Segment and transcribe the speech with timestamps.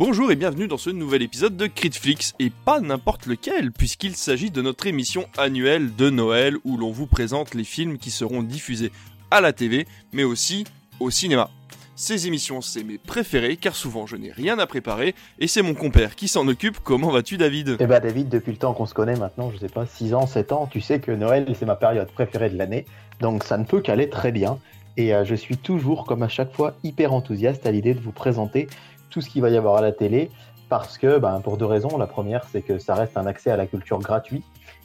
[0.00, 4.50] Bonjour et bienvenue dans ce nouvel épisode de Critflix, et pas n'importe lequel, puisqu'il s'agit
[4.50, 8.92] de notre émission annuelle de Noël où l'on vous présente les films qui seront diffusés
[9.30, 10.64] à la TV, mais aussi
[11.00, 11.50] au cinéma.
[11.96, 15.74] Ces émissions, c'est mes préférées, car souvent je n'ai rien à préparer, et c'est mon
[15.74, 16.78] compère qui s'en occupe.
[16.82, 17.76] Comment vas-tu David?
[17.78, 20.26] Eh bah David, depuis le temps qu'on se connaît maintenant, je sais pas, 6 ans,
[20.26, 22.86] 7 ans, tu sais que Noël c'est ma période préférée de l'année,
[23.20, 24.60] donc ça ne peut qu'aller très bien.
[24.96, 28.12] Et euh, je suis toujours, comme à chaque fois, hyper enthousiaste à l'idée de vous
[28.12, 28.68] présenter
[29.10, 30.30] tout ce qu'il va y avoir à la télé,
[30.68, 31.98] parce que, ben, pour deux raisons.
[31.98, 34.42] La première, c'est que ça reste un accès à la culture gratuit.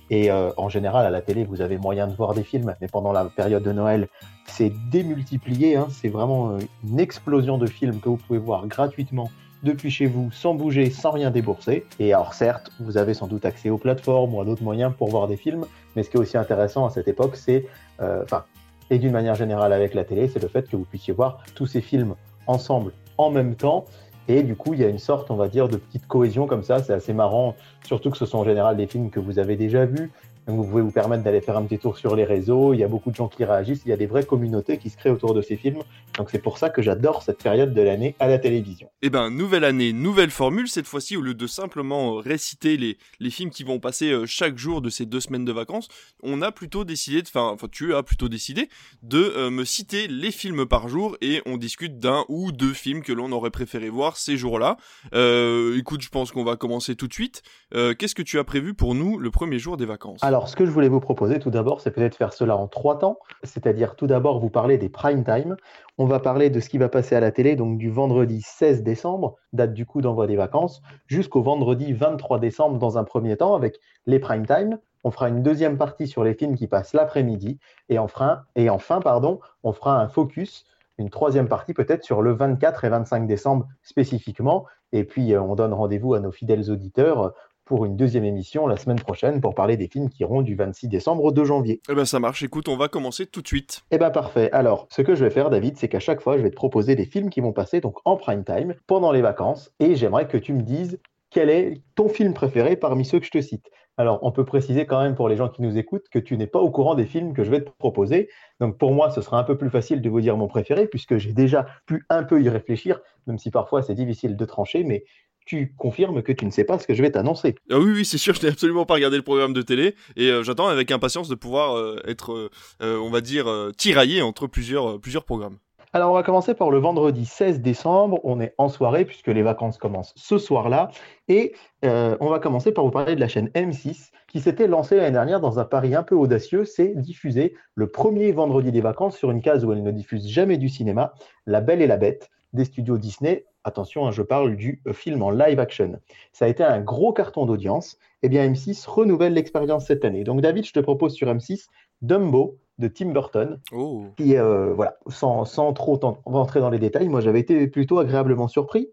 [0.10, 2.88] Et euh, en général, à la télé, vous avez moyen de voir des films, mais
[2.88, 4.08] pendant la période de Noël,
[4.46, 5.76] c'est démultiplié.
[5.76, 5.88] Hein.
[5.90, 9.30] C'est vraiment euh, une explosion de films que vous pouvez voir gratuitement
[9.64, 11.86] depuis chez vous, sans bouger, sans rien débourser.
[12.00, 15.10] Et alors certes, vous avez sans doute accès aux plateformes ou à d'autres moyens pour
[15.10, 17.66] voir des films, mais ce qui est aussi intéressant à cette époque, c'est,
[18.00, 18.44] euh, enfin,
[18.92, 21.66] et d'une manière générale avec la télé, c'est le fait que vous puissiez voir tous
[21.66, 23.86] ces films ensemble en même temps
[24.28, 26.64] et du coup, il y a une sorte, on va dire, de petite cohésion comme
[26.64, 26.82] ça.
[26.82, 29.86] C'est assez marrant, surtout que ce sont en général des films que vous avez déjà
[29.86, 30.12] vus.
[30.48, 32.74] Donc vous pouvez vous permettre d'aller faire un petit tour sur les réseaux.
[32.74, 33.82] Il y a beaucoup de gens qui réagissent.
[33.86, 35.82] Il y a des vraies communautés qui se créent autour de ces films.
[36.18, 38.90] Donc c'est pour ça que j'adore cette période de l'année à la télévision.
[39.02, 40.68] Eh ben, nouvelle année, nouvelle formule.
[40.68, 44.26] Cette fois-ci, au lieu de simplement euh, réciter les, les films qui vont passer euh,
[44.26, 45.88] chaque jour de ces deux semaines de vacances,
[46.22, 48.70] on a plutôt décidé, enfin, enfin tu as plutôt décidé
[49.02, 53.02] de euh, me citer les films par jour et on discute d'un ou deux films
[53.02, 54.78] que l'on aurait préféré voir ces jours-là.
[55.14, 57.42] Euh, écoute, je pense qu'on va commencer tout de suite.
[57.72, 60.24] Qu'est-ce que tu as prévu pour nous le premier jour des vacances?
[60.24, 63.00] Alors, ce que je voulais vous proposer tout d'abord, c'est peut-être faire cela en trois
[63.00, 65.56] temps, c'est-à-dire tout d'abord vous parler des prime time.
[65.98, 68.84] On va parler de ce qui va passer à la télé, donc du vendredi 16
[68.84, 73.56] décembre, date du coup d'envoi des vacances, jusqu'au vendredi 23 décembre dans un premier temps
[73.56, 74.78] avec les prime time.
[75.04, 79.00] On fera une deuxième partie sur les films qui passent l'après-midi et, enfin, et enfin,
[79.00, 80.66] pardon, on fera un focus
[80.98, 84.66] une troisième partie peut-être sur le 24 et 25 décembre spécifiquement.
[84.94, 87.34] Et puis, euh, on donne rendez-vous à nos fidèles auditeurs
[87.66, 90.88] pour une deuxième émission la semaine prochaine pour parler des films qui iront du 26
[90.88, 91.82] décembre au 2 janvier.
[91.90, 93.82] Eh ben ça marche, écoute, on va commencer tout de suite.
[93.92, 94.52] Eh ben parfait.
[94.52, 96.96] Alors, ce que je vais faire David, c'est qu'à chaque fois, je vais te proposer
[96.96, 100.38] des films qui vont passer donc en prime time pendant les vacances et j'aimerais que
[100.38, 101.00] tu me dises
[101.32, 103.70] quel est ton film préféré parmi ceux que je te cite.
[103.98, 106.48] Alors, on peut préciser quand même pour les gens qui nous écoutent que tu n'es
[106.48, 108.30] pas au courant des films que je vais te proposer.
[108.60, 111.18] Donc, pour moi, ce sera un peu plus facile de vous dire mon préféré puisque
[111.18, 114.84] j'ai déjà pu un peu y réfléchir, même si parfois c'est difficile de trancher.
[114.84, 115.06] Mais
[115.46, 117.56] tu confirmes que tu ne sais pas ce que je vais t'annoncer.
[117.72, 120.30] Ah oui, oui, c'est sûr, je n'ai absolument pas regardé le programme de télé et
[120.30, 122.50] euh, j'attends avec impatience de pouvoir euh, être,
[122.82, 123.46] euh, on va dire,
[123.78, 125.58] tiraillé entre plusieurs, plusieurs programmes.
[125.94, 128.20] Alors, on va commencer par le vendredi 16 décembre.
[128.26, 130.90] On est en soirée puisque les vacances commencent ce soir-là.
[131.30, 131.54] Et
[131.84, 135.40] on va commencer par vous parler de la chaîne M6 qui s'était lancée l'année dernière
[135.40, 136.66] dans un pari un peu audacieux.
[136.66, 140.58] C'est diffuser le premier vendredi des vacances sur une case où elle ne diffuse jamais
[140.58, 141.14] du cinéma,
[141.46, 143.46] La Belle et la Bête des studios Disney.
[143.66, 146.00] Attention, hein, je parle du euh, film en live action.
[146.34, 147.98] Ça a été un gros carton d'audience.
[148.22, 150.24] Eh bien, M6 renouvelle l'expérience cette année.
[150.24, 151.66] Donc, David, je te propose sur M6
[152.04, 154.06] Dumbo de Tim Burton, oh.
[154.18, 158.48] qui, euh, voilà, sans, sans trop rentrer dans les détails, moi j'avais été plutôt agréablement
[158.48, 158.90] surpris.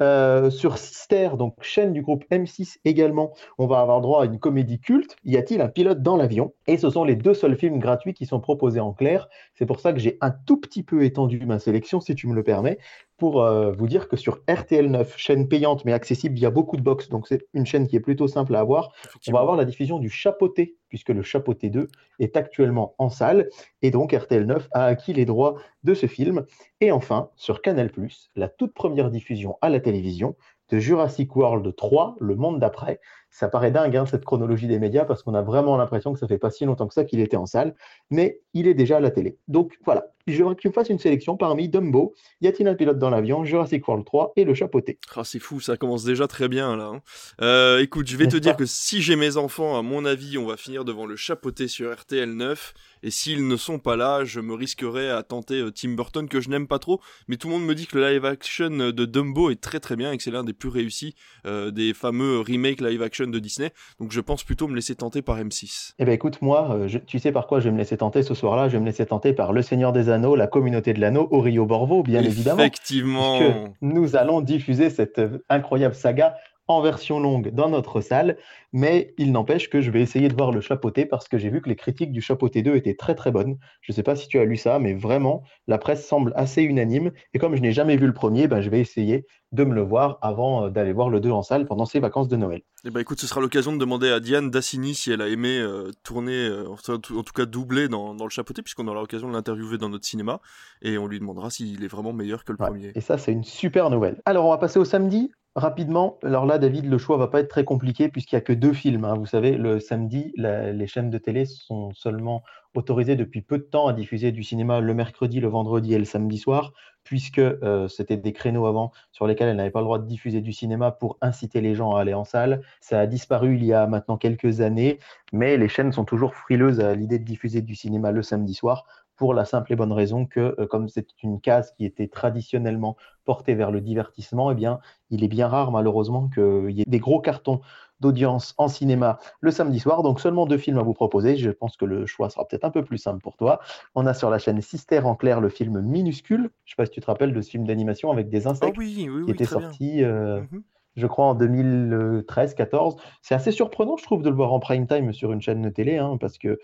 [0.00, 4.38] Euh, sur Sister, donc chaîne du groupe M6 également, on va avoir droit à une
[4.38, 5.16] comédie culte.
[5.24, 6.54] Y a-t-il un pilote dans l'avion?
[6.68, 9.28] Et ce sont les deux seuls films gratuits qui sont proposés en clair.
[9.54, 12.34] C'est pour ça que j'ai un tout petit peu étendu ma sélection, si tu me
[12.34, 12.78] le permets,
[13.18, 17.08] pour euh, vous dire que sur RTL9, chaîne payante mais accessible via beaucoup de box,
[17.08, 18.92] donc c'est une chaîne qui est plutôt simple à avoir,
[19.26, 21.88] on va avoir la diffusion du Chapeauté, puisque le Chapeauté 2
[22.20, 23.48] est actuellement en salle,
[23.82, 26.46] et donc RTL9 a acquis les droits de ce film.
[26.80, 27.90] Et enfin, sur Canal+,
[28.36, 30.36] la toute première diffusion à la télévision
[30.70, 33.00] de Jurassic World 3, Le Monde d'après.
[33.30, 36.26] Ça paraît dingue, hein, cette chronologie des médias, parce qu'on a vraiment l'impression que ça
[36.26, 37.74] fait pas si longtemps que ça qu'il était en salle,
[38.10, 39.36] mais il est déjà à la télé.
[39.48, 42.74] Donc voilà, je voudrais que tu me fasses une sélection parmi Dumbo, Y a-t-il un
[42.74, 44.98] pilote dans l'avion, Jurassic World 3 et Le Chapeauté.
[45.16, 46.92] Ah, c'est fou, ça commence déjà très bien là.
[46.94, 47.02] Hein.
[47.40, 50.46] Euh, écoute, je vais te dire que si j'ai mes enfants, à mon avis, on
[50.46, 52.74] va finir devant Le Chapeauté sur RTL 9.
[53.04, 56.40] Et s'ils ne sont pas là, je me risquerais à tenter euh, Tim Burton que
[56.40, 57.00] je n'aime pas trop.
[57.28, 59.96] Mais tout le monde me dit que le live action de Dumbo est très très
[59.96, 61.14] bien et que c'est l'un des plus réussis
[61.46, 63.70] euh, des fameux remakes live action de Disney.
[64.00, 65.94] Donc je pense plutôt me laisser tenter par M6.
[65.98, 68.34] Eh ben écoute, moi, euh, tu sais par quoi je vais me laisser tenter ce
[68.34, 68.68] soir-là?
[68.68, 71.66] Je vais me laisser tenter par Le Seigneur des Anneaux, la communauté de l'anneau, Rio
[71.66, 72.60] Borvo, bien évidemment.
[72.60, 73.38] Effectivement.
[73.82, 76.36] nous allons diffuser cette incroyable saga
[76.68, 78.36] en version longue dans notre salle,
[78.72, 81.62] mais il n'empêche que je vais essayer de voir le chapeauté parce que j'ai vu
[81.62, 83.56] que les critiques du chapeauté 2 étaient très très bonnes.
[83.80, 86.62] Je ne sais pas si tu as lu ça, mais vraiment, la presse semble assez
[86.62, 87.10] unanime.
[87.32, 89.80] Et comme je n'ai jamais vu le premier, ben, je vais essayer de me le
[89.80, 92.62] voir avant euh, d'aller voir le 2 en salle pendant ces vacances de Noël.
[92.84, 95.58] Eh ben écoute, ce sera l'occasion de demander à Diane Dassini si elle a aimé
[95.58, 99.78] euh, tourner, euh, en tout cas doubler dans, le chapeauté, puisqu'on aura l'occasion de l'interviewer
[99.78, 100.40] dans notre cinéma,
[100.82, 102.92] et on lui demandera s'il est vraiment meilleur que le premier.
[102.94, 104.20] Et ça, c'est une super nouvelle.
[104.26, 105.32] Alors, on va passer au samedi.
[105.58, 108.52] Rapidement, alors là, David, le choix va pas être très compliqué puisqu'il n'y a que
[108.52, 109.04] deux films.
[109.04, 109.14] hein.
[109.14, 112.42] Vous savez, le samedi, les chaînes de télé sont seulement
[112.74, 116.04] autorisées depuis peu de temps à diffuser du cinéma le mercredi, le vendredi et le
[116.04, 116.72] samedi soir,
[117.04, 120.40] puisque euh, c'était des créneaux avant sur lesquels elles n'avaient pas le droit de diffuser
[120.40, 122.62] du cinéma pour inciter les gens à aller en salle.
[122.80, 124.98] Ça a disparu il y a maintenant quelques années,
[125.32, 128.84] mais les chaînes sont toujours frileuses à l'idée de diffuser du cinéma le samedi soir
[129.18, 132.96] pour la simple et bonne raison que, euh, comme c'est une case qui était traditionnellement
[133.24, 134.78] portée vers le divertissement, eh bien,
[135.10, 137.60] il est bien rare malheureusement qu'il y ait des gros cartons
[138.00, 140.02] d'audience en cinéma le samedi soir.
[140.04, 141.36] Donc seulement deux films à vous proposer.
[141.36, 143.60] Je pense que le choix sera peut-être un peu plus simple pour toi.
[143.96, 146.50] On a sur la chaîne Sister en clair le film Minuscule.
[146.64, 148.78] Je ne sais pas si tu te rappelles de ce film d'animation avec des insectes
[148.78, 150.62] oui, oui, qui était sorti, euh, Mhm.
[150.94, 152.96] je crois, en 2013-14.
[153.20, 155.70] C'est assez surprenant, je trouve, de le voir en prime time sur une chaîne de
[155.70, 156.58] télé, hein, parce que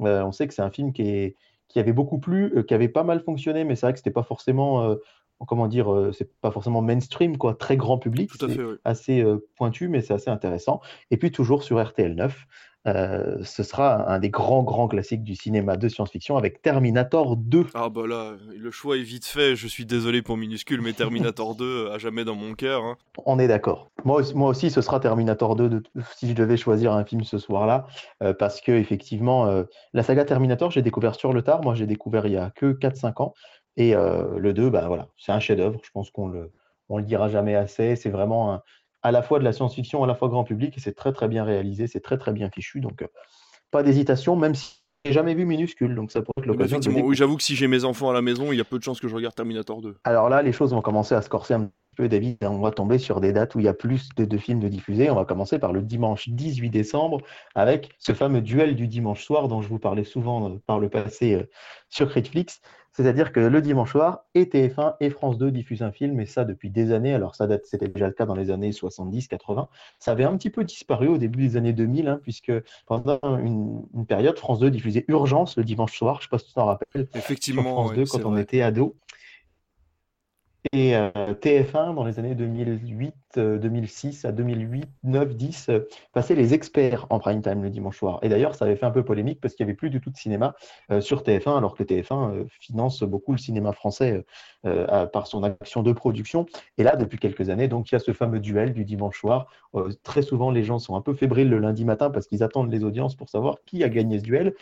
[0.00, 1.36] euh, on sait que c'est un film qui, est,
[1.68, 4.10] qui avait beaucoup plu, euh, qui avait pas mal fonctionné, mais c'est vrai que c'était
[4.10, 4.96] pas forcément, euh,
[5.46, 8.30] comment dire, euh, c'est pas forcément mainstream, quoi, très grand public.
[8.38, 8.76] C'est oui.
[8.84, 10.80] assez euh, pointu, mais c'est assez intéressant.
[11.10, 12.46] Et puis toujours sur RTL 9,
[12.86, 17.66] euh, ce sera un des grands, grands classiques du cinéma de science-fiction avec Terminator 2.
[17.74, 19.56] Ah bah là, le choix est vite fait.
[19.56, 22.84] Je suis désolé pour minuscule, mais Terminator 2 à jamais dans mon cœur.
[22.84, 22.96] hein.
[23.24, 23.90] On est d'accord.
[24.04, 25.82] Moi, aussi- moi aussi, ce sera Terminator 2 de-
[26.16, 27.86] si je devais choisir un film ce soir-là,
[28.22, 31.62] euh, parce que effectivement, euh, la saga Terminator, j'ai découvert sur le tard.
[31.62, 33.34] Moi, j'ai découvert il y a que 4-5 ans.
[33.78, 35.78] Et le 2, bah, voilà, c'est un chef-d'œuvre.
[35.84, 36.50] Je pense qu'on le,
[36.88, 37.94] on le dira jamais assez.
[37.96, 38.62] C'est vraiment un-
[39.06, 41.28] à la fois de la science-fiction, à la fois grand public, et c'est très très
[41.28, 42.80] bien réalisé, c'est très très bien fichu.
[42.80, 43.06] Donc, euh,
[43.70, 47.14] pas d'hésitation, même si j'ai jamais vu minuscule, donc ça pourrait être l'occasion de oui,
[47.14, 48.98] j'avoue que si j'ai mes enfants à la maison, il y a peu de chances
[48.98, 49.98] que je regarde Terminator 2.
[50.02, 52.38] Alors là, les choses vont commencer à se corser un peu, David.
[52.42, 55.10] On va tomber sur des dates où il y a plus de, films de diffusés.
[55.10, 57.18] On va commencer par le dimanche 18 décembre
[57.54, 60.88] avec ce fameux duel du dimanche soir dont je vous parlais souvent euh, par le
[60.88, 61.50] passé euh,
[61.88, 62.60] sur Netflix.
[62.92, 66.44] C'est-à-dire que le dimanche soir, et TF1 et France 2 diffusent un film, et ça
[66.44, 67.12] depuis des années.
[67.12, 69.66] Alors ça date, c'était déjà le cas dans les années 70-80.
[69.98, 72.52] Ça avait un petit peu disparu au début des années 2000, hein, puisque
[72.86, 76.14] pendant une, une période, France 2 diffusait Urgence le dimanche soir.
[76.14, 78.28] Je ne sais pas si tu t'en rappelles sur Effectivement, France ouais, 2 c'est quand
[78.28, 78.42] on vrai.
[78.42, 78.96] était ado.
[80.72, 85.80] Et euh, TF1, dans les années 2008, euh, 2006 à 2008, 9, 10, euh,
[86.12, 88.18] passait les experts en prime time le dimanche soir.
[88.22, 90.10] Et d'ailleurs, ça avait fait un peu polémique parce qu'il n'y avait plus du tout
[90.10, 90.54] de cinéma
[90.90, 94.24] euh, sur TF1, alors que TF1 euh, finance beaucoup le cinéma français
[94.66, 96.46] euh, par son action de production.
[96.76, 99.46] Et là, depuis quelques années, donc il y a ce fameux duel du dimanche soir.
[99.76, 102.72] Euh, très souvent, les gens sont un peu fébriles le lundi matin parce qu'ils attendent
[102.72, 104.54] les audiences pour savoir qui a gagné ce duel.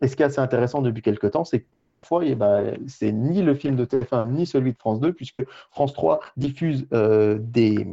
[0.00, 1.64] Et ce qui est assez intéressant depuis quelques temps, c'est
[2.06, 5.44] fois, eh ben, c'est ni le film de TF1 ni celui de France 2, puisque
[5.70, 7.86] France 3 diffuse euh, des,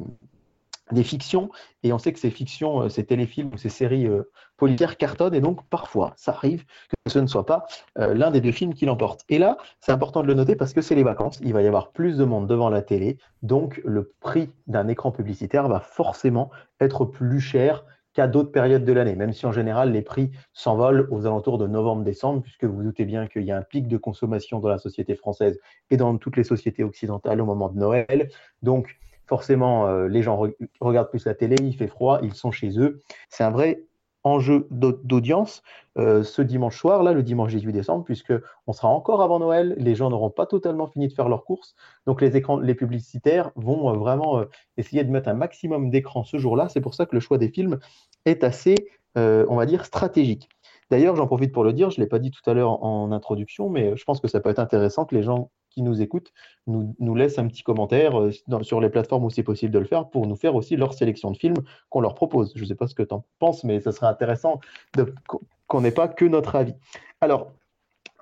[1.03, 1.49] fictions,
[1.83, 4.23] et on sait que ces fictions, euh, ces téléfilms ou ces séries euh,
[4.57, 6.65] policières cartonnent, et donc parfois, ça arrive
[7.05, 7.65] que ce ne soit pas
[7.95, 9.23] l'un des deux films qui l'emporte.
[9.29, 11.67] Et là, c'est important de le noter parce que c'est les vacances, il va y
[11.67, 16.49] avoir plus de monde devant la télé, donc le prix d'un écran publicitaire va forcément
[16.81, 17.85] être plus cher
[18.27, 22.41] d'autres périodes de l'année, même si en général les prix s'envolent aux alentours de novembre-décembre,
[22.41, 25.59] puisque vous doutez bien qu'il y a un pic de consommation dans la société française
[25.89, 28.29] et dans toutes les sociétés occidentales au moment de Noël.
[28.61, 32.51] Donc forcément, euh, les gens re- regardent plus la télé, il fait froid, ils sont
[32.51, 32.99] chez eux.
[33.29, 33.83] C'est un vrai
[34.23, 35.63] enjeu d'au- d'audience
[35.97, 38.33] euh, ce dimanche soir, là, le dimanche 18 décembre, puisque
[38.67, 41.75] on sera encore avant Noël, les gens n'auront pas totalement fini de faire leurs courses,
[42.05, 44.45] donc les écrans, les publicitaires vont euh, vraiment euh,
[44.77, 46.69] essayer de mettre un maximum d'écran ce jour-là.
[46.69, 47.79] C'est pour ça que le choix des films
[48.25, 48.75] est assez,
[49.15, 50.47] on va dire, stratégique.
[50.89, 53.11] D'ailleurs, j'en profite pour le dire, je ne l'ai pas dit tout à l'heure en
[53.11, 56.31] introduction, mais je pense que ça peut être intéressant que les gens qui nous écoutent
[56.67, 59.85] nous, nous laissent un petit commentaire euh, sur les plateformes où c'est possible de le
[59.85, 61.57] faire pour nous faire aussi leur sélection de films
[61.89, 62.53] qu'on leur propose.
[62.55, 64.59] Je ne sais pas ce que tu en penses, mais ce serait intéressant
[65.67, 66.75] qu'on n'ait pas que notre avis.
[67.21, 67.51] Alors,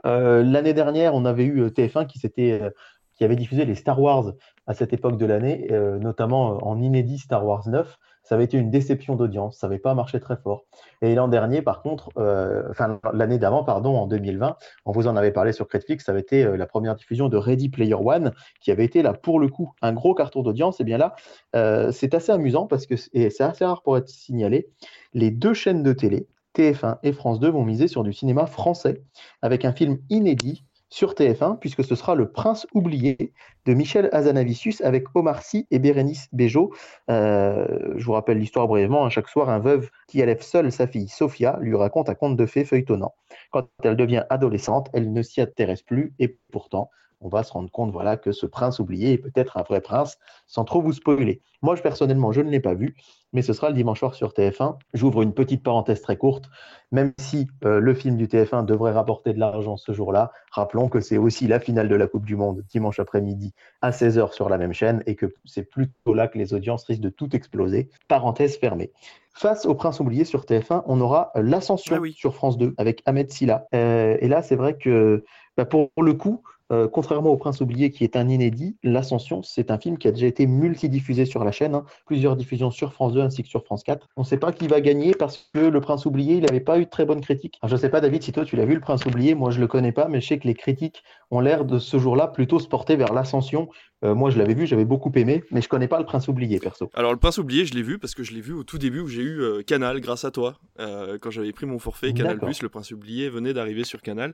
[0.05, 4.33] euh, l'année dernière, on avait eu euh, TF1 qui, qui avait diffusé les Star Wars
[4.67, 7.97] à cette époque de l'année, notamment en inédit Star Wars 9.
[8.27, 10.65] Ça avait été une déception d'audience, ça n'avait pas marché très fort.
[11.01, 15.15] Et l'an dernier, par contre, euh, enfin l'année d'avant, pardon, en 2020, on vous en
[15.15, 18.33] avait parlé sur Netflix, ça avait été euh, la première diffusion de Ready Player One,
[18.59, 20.81] qui avait été là pour le coup un gros carton d'audience.
[20.81, 21.15] Et bien là,
[21.55, 24.67] euh, c'est assez amusant parce que et c'est assez rare pour être signalé.
[25.13, 29.03] Les deux chaînes de télé, TF1 et France 2, vont miser sur du cinéma français
[29.41, 33.33] avec un film inédit sur TF1, puisque ce sera Le Prince oublié
[33.65, 36.73] de Michel Hazanavicius avec Omar Sy et Bérénice Bejo.
[37.09, 39.05] Euh, je vous rappelle l'histoire brièvement.
[39.05, 39.09] hein.
[39.09, 42.45] chaque soir, un veuve qui élève seule sa fille Sophia lui raconte un conte de
[42.45, 43.13] fées feuilletonnant.
[43.51, 46.89] Quand elle devient adolescente, elle ne s'y intéresse plus et pourtant,
[47.21, 50.17] on va se rendre compte voilà, que ce prince oublié est peut-être un vrai prince,
[50.45, 51.41] sans trop vous spoiler.
[51.61, 52.95] Moi, je, personnellement, je ne l'ai pas vu,
[53.33, 54.77] mais ce sera le dimanche soir sur TF1.
[54.93, 56.45] J'ouvre une petite parenthèse très courte.
[56.91, 60.99] Même si euh, le film du TF1 devrait rapporter de l'argent ce jour-là, rappelons que
[60.99, 64.57] c'est aussi la finale de la Coupe du Monde dimanche après-midi à 16h sur la
[64.57, 67.89] même chaîne et que c'est plutôt là que les audiences risquent de tout exploser.
[68.07, 68.91] Parenthèse fermée.
[69.33, 72.13] Face au Prince oublié sur TF1, on aura l'Ascension Ah oui.
[72.13, 73.67] sur France 2 avec Ahmed Silla.
[73.75, 75.23] Euh, et là, c'est vrai que
[75.57, 79.71] bah, pour le coup, euh, contrairement au Prince oublié qui est un inédit, L'Ascension, c'est
[79.71, 81.85] un film qui a déjà été multidiffusé sur la chaîne, hein.
[82.05, 84.07] plusieurs diffusions sur France 2 ainsi que sur France 4.
[84.17, 86.79] On ne sait pas qui va gagner parce que Le Prince oublié, il n'avait pas
[86.79, 87.57] eu de très bonnes critiques.
[87.61, 89.51] Alors, je ne sais pas, David, si toi tu l'as vu, Le Prince oublié, moi
[89.51, 91.97] je ne le connais pas, mais je sais que les critiques ont l'air de ce
[91.99, 93.69] jour-là plutôt se porter vers l'Ascension.
[94.03, 96.27] Euh, moi je l'avais vu, j'avais beaucoup aimé, mais je ne connais pas Le Prince
[96.27, 96.89] oublié, perso.
[96.93, 98.99] Alors le Prince oublié, je l'ai vu parce que je l'ai vu au tout début
[98.99, 100.55] où j'ai eu euh, Canal grâce à toi.
[100.77, 102.49] Quand j'avais pris mon forfait Canal+, D'accord.
[102.61, 104.33] le Prince oublié venait d'arriver sur Canal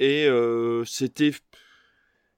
[0.00, 0.28] et
[0.84, 1.32] c'était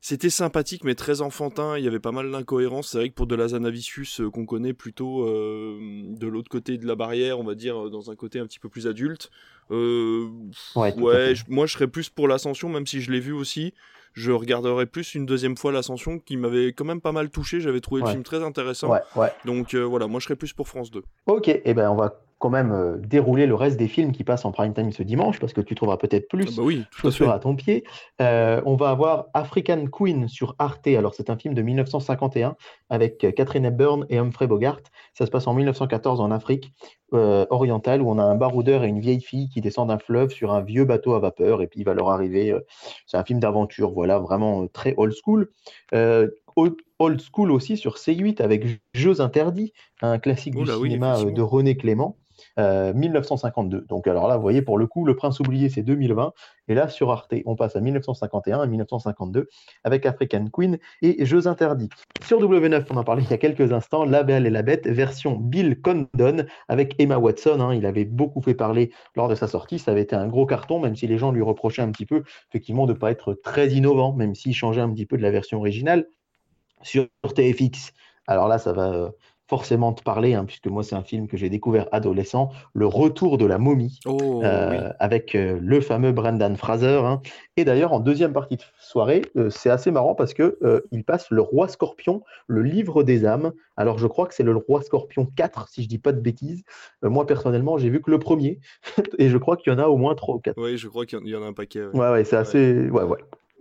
[0.01, 1.77] c'était sympathique mais très enfantin.
[1.79, 2.89] Il y avait pas mal d'incohérences.
[2.91, 6.79] C'est vrai que pour de la Zanavicius euh, qu'on connaît plutôt euh, de l'autre côté
[6.79, 9.31] de la barrière, on va dire euh, dans un côté un petit peu plus adulte.
[9.71, 10.29] Euh,
[10.75, 13.73] Ouais, ouais, je- moi je serais plus pour l'Ascension, même si je l'ai vu aussi.
[14.13, 17.61] Je regarderais plus une deuxième fois l'Ascension qui m'avait quand même pas mal touché.
[17.61, 18.09] J'avais trouvé Ouais.
[18.09, 18.91] le film très intéressant.
[18.91, 19.33] Ouais, ouais.
[19.45, 21.05] Donc voilà, moi je serais plus pour France 2.
[21.27, 24.45] Ok, et ben on va quand même euh, dérouler le reste des films qui passent
[24.45, 26.47] en prime time ce dimanche parce que tu trouveras peut-être plus.
[26.49, 26.85] Ah bah oui,
[27.31, 27.85] à ton pied.
[28.21, 30.89] Euh, on va avoir African Queen sur Arte.
[30.89, 32.57] Alors, c'est un film de 1951
[32.89, 34.81] avec euh, Catherine Hepburn et Humphrey Bogart.
[35.15, 36.73] Ça se passe en 1914 en Afrique
[37.13, 40.31] euh, orientale où on a un baroudeur et une vieille fille qui descendent d'un fleuve
[40.31, 42.53] sur un vieux bateau à vapeur et puis il va leur arriver.
[42.53, 42.61] euh,
[43.07, 45.51] c'est un film d'aventure, voilà, vraiment très old school.
[46.99, 51.43] Old, school aussi sur C8 avec Jeux interdits, un classique Oh du oui, cinéma de.
[51.43, 52.17] René Clément.
[52.59, 53.87] Euh, 1952.
[53.89, 56.33] Donc alors là, vous voyez, pour le coup, Le Prince oublié, c'est 2020.
[56.69, 59.49] Et là, sur Arte, on passe à 1951 à 1952
[59.85, 61.89] avec African Queen et Jeux interdits.
[62.25, 64.87] Sur W9, on en parlait il y a quelques instants, La Belle et la Bête,
[64.87, 67.61] version Bill Condon avec Emma Watson.
[67.61, 67.75] hein.
[67.75, 69.79] il avait beaucoup fait parler lors de sa sortie.
[69.79, 72.23] Ça avait été un gros carton, même si les gens lui reprochaient un petit peu,
[72.51, 75.31] effectivement, de ne pas être très innovant, même s'il changeait un petit peu de la
[75.31, 76.07] version originale.
[76.83, 77.93] Sur TFX,
[78.27, 79.11] alors là, ça va.
[79.51, 83.37] Forcément te parler, hein, puisque moi c'est un film que j'ai découvert adolescent, Le Retour
[83.37, 84.77] de la momie, Oh euh, oui.
[85.01, 87.01] avec euh, le fameux Brendan Fraser.
[87.05, 87.21] hein.
[87.57, 90.57] Et d'ailleurs, en deuxième partie de soirée, euh, c'est assez marrant parce que
[90.93, 93.53] il passe Le Roi Scorpion, le livre des âmes.
[93.77, 96.63] Alors, je crois que c'est le Roi Scorpion 4, si je dis pas de bêtises.
[97.03, 98.61] Moi, personnellement, j'ai vu que le premier,
[99.19, 100.57] et je crois qu'il y en a au moins 3 ou 4.
[100.63, 101.81] Oui, je crois qu'il y en- a un paquet.
[101.87, 101.99] ouais.
[101.99, 102.89] Ouais, ouais, c'est assez.
[102.89, 103.19] Ouais, ouais.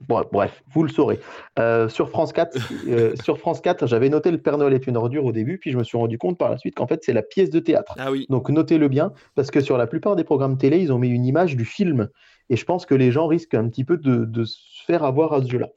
[0.08, 1.20] Bon, bref, vous le saurez.
[1.58, 4.98] Euh, sur France 4, euh, sur France 4, j'avais noté le Père Noël est une
[4.98, 7.14] ordure au début, puis je me suis rendu compte par la suite qu'en fait, c'est
[7.14, 7.96] la pièce de théâtre.
[7.98, 8.26] Ah oui.
[8.30, 11.26] Donc notez-le bien, parce que sur la plupart des programmes télé, ils ont mis une
[11.26, 12.10] image du film.
[12.50, 15.34] Et je pense que les gens risquent un petit peu de, de se faire avoir
[15.34, 15.70] à ce jeu-là.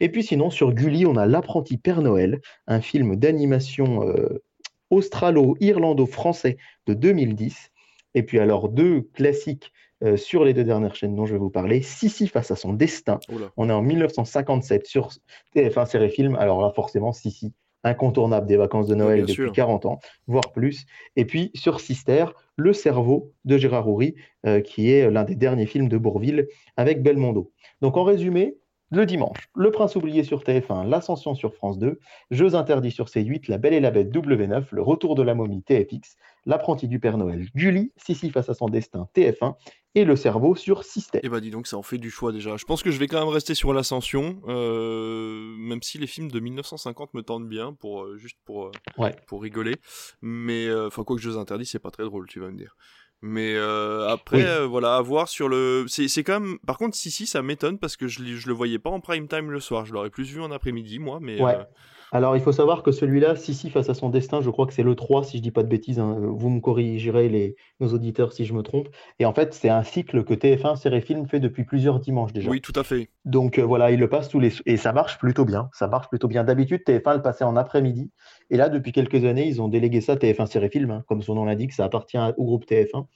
[0.00, 4.42] Et puis sinon, sur Gulli, on a L'apprenti Père Noël, un film d'animation euh,
[4.90, 6.56] australo-irlando-français
[6.86, 7.70] de 2010.
[8.14, 9.72] Et puis alors, deux classiques
[10.04, 11.82] euh, sur les deux dernières chaînes dont je vais vous parler.
[11.82, 13.18] Sissi face à son destin.
[13.56, 15.10] On est en 1957 sur
[15.54, 16.36] TF1 Série Film.
[16.36, 19.52] Alors là, forcément, Sissi, incontournable des vacances de Noël bien depuis sûr.
[19.52, 20.84] 40 ans, voire plus.
[21.16, 22.26] Et puis sur Sister,
[22.56, 24.14] Le cerveau de Gérard Houry,
[24.46, 27.52] euh, qui est l'un des derniers films de Bourville avec Belmondo.
[27.80, 28.56] Donc en résumé,
[28.90, 31.98] le dimanche, Le Prince oublié sur TF1, L'Ascension sur France 2,
[32.30, 35.62] Jeux interdits sur C8, La Belle et la Bête W9, Le Retour de la momie
[35.62, 39.56] TFX, L'apprenti du Père Noël Gulli, Sissi face à son destin TF1
[39.96, 41.20] et Le cerveau sur Sister.
[41.22, 42.56] Et bah dis donc, ça en fait du choix déjà.
[42.56, 46.30] Je pense que je vais quand même rester sur l'ascension, euh, même si les films
[46.30, 49.14] de 1950 me tentent bien, pour euh, juste pour euh, Ouais.
[49.26, 49.74] pour rigoler.
[50.22, 52.76] Mais enfin quoi que Jeux interdits, c'est pas très drôle, tu vas me dire.
[53.22, 54.44] Mais euh, après, Oui.
[54.44, 55.86] euh, voilà, à voir sur le.
[55.88, 56.58] C'est quand même.
[56.66, 59.26] Par contre, si si, ça m'étonne parce que je, je le voyais pas en prime
[59.26, 59.86] time le soir.
[59.86, 61.18] Je l'aurais plus vu en après-midi, moi.
[61.22, 61.56] Mais Ouais.
[61.56, 61.64] euh,
[62.12, 64.82] Alors, il faut savoir que celui-là, Sissi face à son destin, je crois que c'est
[64.82, 65.98] le 3, si je dis pas de bêtises.
[65.98, 66.16] hein.
[66.20, 68.88] Vous me corrigerez, les, nos auditeurs, si je me trompe.
[69.18, 72.50] Et en fait, c'est un cycle que TF1 Série Film fait depuis plusieurs dimanches déjà.
[72.50, 73.08] oui, tout à fait.
[73.24, 74.52] Donc euh, voilà, il le passe tous les...
[74.66, 75.68] Et ça marche plutôt bien.
[75.72, 76.44] Ça marche plutôt bien.
[76.44, 78.10] D'habitude, TF1 le passait en après-midi.
[78.50, 80.90] Et là, depuis quelques années, ils ont délégué ça à TF1 Série Film.
[80.92, 81.04] hein.
[81.08, 83.06] Comme son nom l'indique, ça appartient au groupe TF1.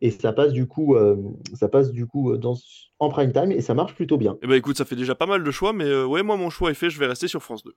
[0.00, 1.16] Et ça passe du coup, euh,
[1.54, 2.54] ça passe du coup euh, dans...
[3.00, 4.36] en prime time et ça marche plutôt bien.
[4.42, 6.50] Et bah écoute, ça fait déjà pas mal de choix, mais euh, ouais, moi mon
[6.50, 6.88] choix est fait.
[6.88, 7.74] Je vais rester sur France 2.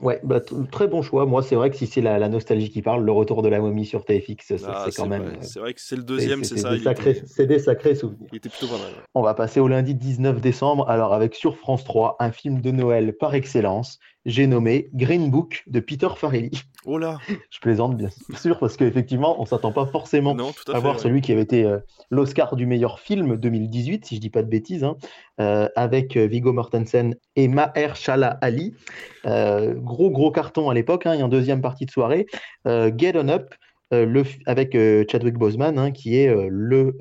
[0.00, 0.40] Ouais, bah,
[0.72, 1.24] très bon choix.
[1.24, 3.60] Moi, c'est vrai que si c'est la, la nostalgie qui parle, le retour de la
[3.60, 5.22] momie sur TFX, Ah, c'est quand même.
[5.22, 6.70] euh, C'est vrai que c'est le deuxième, c'est ça.
[7.26, 8.28] C'est des sacrés souvenirs.
[8.32, 8.92] Il était plutôt pas mal.
[9.14, 10.88] On va passer au lundi 19 décembre.
[10.90, 14.00] Alors, avec sur France 3, un film de Noël par excellence.
[14.26, 16.50] J'ai nommé Green Book de Peter Farrelly.
[16.86, 17.18] Oh là
[17.50, 20.80] Je plaisante bien sûr parce qu'effectivement, on s'attend pas forcément Non, à, à fait.
[20.80, 21.02] voir ouais.
[21.02, 21.78] celui qui avait été euh,
[22.10, 24.96] l'Oscar du meilleur film 2018, si je dis pas de bêtises, hein,
[25.40, 28.74] euh, avec euh, Viggo Mortensen et Mahershala Ali.
[29.26, 32.26] Euh, gros gros carton à l'époque, hein, et en deuxième partie de soirée,
[32.66, 33.54] Get On Up.
[33.94, 36.96] Euh, le, avec euh, Chadwick Boseman, hein, qui est euh, le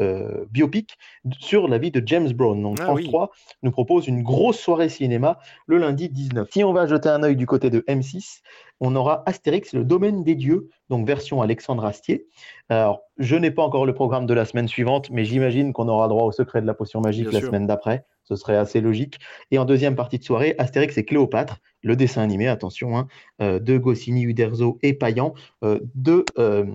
[0.50, 0.98] biopic
[1.40, 2.62] sur la vie de James Brown.
[2.62, 3.08] Donc Ah France oui.
[3.08, 3.32] 3
[3.64, 6.50] nous propose une grosse soirée cinéma le lundi 19.
[6.52, 8.42] Si on va jeter un œil du côté de M6,
[8.80, 12.28] on aura Astérix, le domaine des dieux, donc version Alexandre Astier.
[12.70, 16.08] Alors, je n'ai pas encore le programme de la semaine suivante, mais j'imagine qu'on aura
[16.08, 17.48] droit au secret de la potion magique Bien la sûr.
[17.48, 18.06] semaine d'après.
[18.24, 19.20] Ce serait assez logique.
[19.52, 23.08] Et en deuxième partie de soirée, Astérix et Cléopâtre, le dessin animé, attention, hein,
[23.42, 26.66] euh, de Goscinny, Uderzo et Payan, euh, de euh,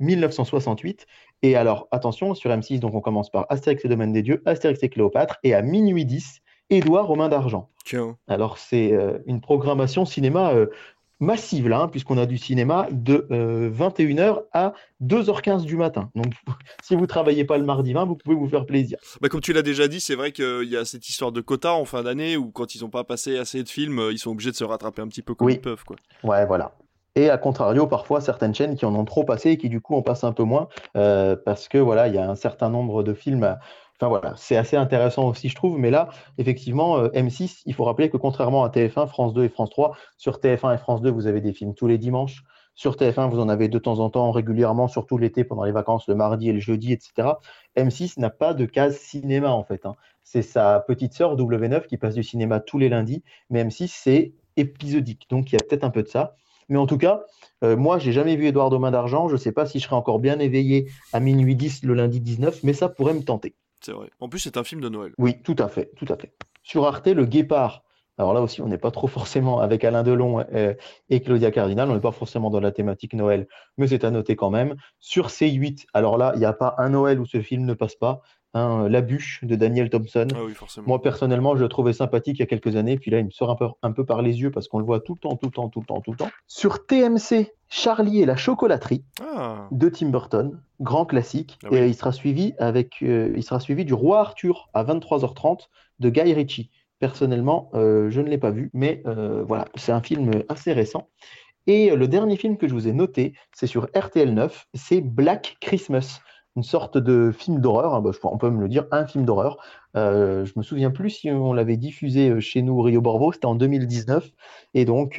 [0.00, 1.06] 1968.
[1.42, 4.82] Et alors, attention, sur M6, donc on commence par Astérix et domaine des dieux, Astérix
[4.82, 6.40] et Cléopâtre, et à minuit 10,
[6.70, 7.68] Édouard Romain d'Argent.
[8.28, 10.66] Alors, c'est euh, une programmation cinéma euh,
[11.20, 16.10] massive, là, hein, puisqu'on a du cinéma de euh, 21h à 2h15 du matin.
[16.14, 16.32] Donc,
[16.82, 18.98] si vous travaillez pas le mardi 20, vous pouvez vous faire plaisir.
[19.20, 21.74] Bah, comme tu l'as déjà dit, c'est vrai qu'il y a cette histoire de quota
[21.74, 24.30] en fin d'année où quand ils n'ont pas passé assez de films, euh, ils sont
[24.30, 25.54] obligés de se rattraper un petit peu comme Oui.
[25.54, 25.84] ils peuvent.
[25.84, 25.96] Quoi.
[26.22, 26.72] Ouais, voilà.
[27.16, 29.94] Et à contrario, parfois, certaines chaînes qui en ont trop passé et qui, du coup,
[29.94, 30.66] en passent un peu moins,
[30.96, 33.56] euh, parce que, voilà, il y a un certain nombre de films.
[34.00, 35.78] Enfin, voilà, c'est assez intéressant aussi, je trouve.
[35.78, 36.08] Mais là,
[36.38, 39.96] effectivement, euh, M6, il faut rappeler que contrairement à TF1, France 2 et France 3,
[40.16, 42.42] sur TF1 et France 2, vous avez des films tous les dimanches.
[42.74, 46.08] Sur TF1, vous en avez de temps en temps, régulièrement, surtout l'été, pendant les vacances,
[46.08, 47.38] le mardi et le jeudi, etc.
[47.76, 49.86] M6 n'a pas de case cinéma, en fait.
[49.86, 49.94] hein.
[50.24, 53.22] C'est sa petite sœur, W9, qui passe du cinéma tous les lundis.
[53.48, 55.26] Mais M6, c'est épisodique.
[55.30, 56.34] Donc, il y a peut-être un peu de ça.
[56.68, 57.22] Mais en tout cas,
[57.62, 59.28] euh, moi, j'ai jamais vu Édouard Domain d'Argent.
[59.28, 62.20] Je ne sais pas si je serai encore bien éveillé à minuit 10 le lundi
[62.20, 63.54] 19, mais ça pourrait me tenter.
[63.84, 64.10] C'est vrai.
[64.20, 65.12] En plus, c'est un film de Noël.
[65.18, 66.32] Oui, tout à fait, tout à fait.
[66.62, 67.82] Sur Arte, Le Guépard.
[68.16, 70.72] Alors là aussi, on n'est pas trop forcément avec Alain Delon euh,
[71.10, 74.36] et Claudia Cardinal, on n'est pas forcément dans la thématique Noël, mais c'est à noter
[74.36, 74.76] quand même.
[75.00, 77.96] Sur C8, alors là, il n'y a pas un Noël où ce film ne passe
[77.96, 78.20] pas.
[78.54, 80.28] hein, La bûche de Daniel Thompson.
[80.32, 80.86] Ah oui, forcément.
[80.86, 82.98] Moi, personnellement, je le trouvais sympathique il y a quelques années.
[82.98, 84.84] Puis là, il me sort un peu, un peu par les yeux parce qu'on le
[84.84, 86.30] voit tout le temps, tout le temps, tout le temps, tout le temps.
[86.46, 91.58] Sur TMC, Charlie et la chocolaterie Ah, de Tim Burton, grand classique.
[91.64, 91.78] Ah oui.
[91.78, 96.10] Et il sera suivi avec, euh, il sera suivi du Roi Arthur à 23h30 de
[96.10, 96.70] Guy Ritchie.
[97.00, 101.08] Personnellement, euh, je ne l'ai pas vu, mais euh, voilà, c'est un film assez récent.
[101.66, 105.56] Et le dernier film que je vous ai noté, c'est sur RTL 9, c'est Black
[105.60, 106.20] Christmas,
[106.56, 107.94] une sorte de film d'horreur.
[107.94, 109.56] hein, bah, on peut me le dire, un film d'horreur.
[109.94, 113.54] Je me souviens plus si on l'avait diffusé chez nous au Rio Borvo, c'était en
[113.54, 114.30] 2019.
[114.74, 115.18] Et donc,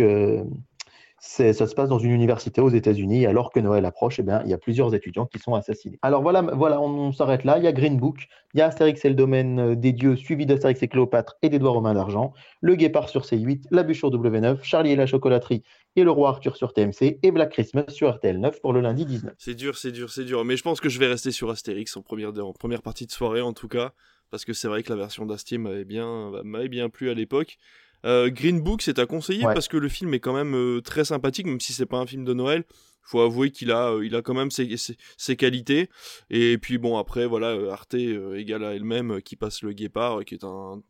[1.25, 3.25] ça se passe dans une université aux États-Unis.
[3.25, 5.97] Alors que Noël approche, eh bien, il y a plusieurs étudiants qui sont assassinés.
[6.01, 7.57] Alors voilà, voilà on, s'arrête là.
[7.57, 10.15] Il y a Green Book, il y a Astérix et le domaine euh, des dieux,
[10.15, 14.11] suivi d'Astérix et Cléopâtre et d'Édouard Romain d'Argent, Le Guépard sur C8, La Bûche sur
[14.11, 15.63] W9, Charlie et la chocolaterie
[15.95, 19.05] et Le Roi Arthur sur TMC et Black Christmas sur RTL 9 pour le lundi
[19.05, 19.33] 19.
[19.38, 20.45] c'est dur, c'est dur, c'est dur.
[20.45, 23.53] Mais je pense que je vais rester sur Astérix en première, partie de soirée, en
[23.53, 23.93] tout cas.
[24.31, 27.57] Parce que c'est vrai que la version d'Astier m'avait bien, m'avait bien plu à l'époque.
[28.05, 29.53] Euh, Green Book, c'est à conseiller Ouais.
[29.53, 32.05] parce que le film est quand même euh, très sympathique, même si c'est pas un
[32.05, 32.63] film de Noël.
[33.07, 35.89] Faut avouer qu'il a, euh, il a quand même ses, ses, ses qualités.
[36.31, 40.43] Et puis bon, après, voilà, Arte égale à elle-même, qui passe le Guépard, qui est
[40.43, 40.81] un,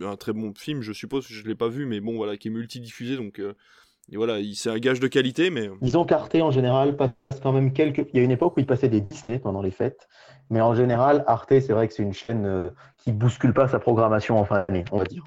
[0.00, 1.26] un très bon film, je suppose.
[1.28, 3.40] Je l'ai pas vu, mais bon, voilà, qui est multidiffusé, donc
[4.10, 7.10] et voilà, il- c'est un gage de qualité, mais Disons qu'Arte en général passe
[7.42, 8.06] quand même quelques.
[8.12, 10.08] Il y a une époque où il passait des Disney pendant les fêtes,
[10.50, 13.78] mais en général, Arte, c'est vrai que c'est une chaîne euh, qui bouscule pas sa
[13.78, 15.24] programmation en fin d'année, on va dire.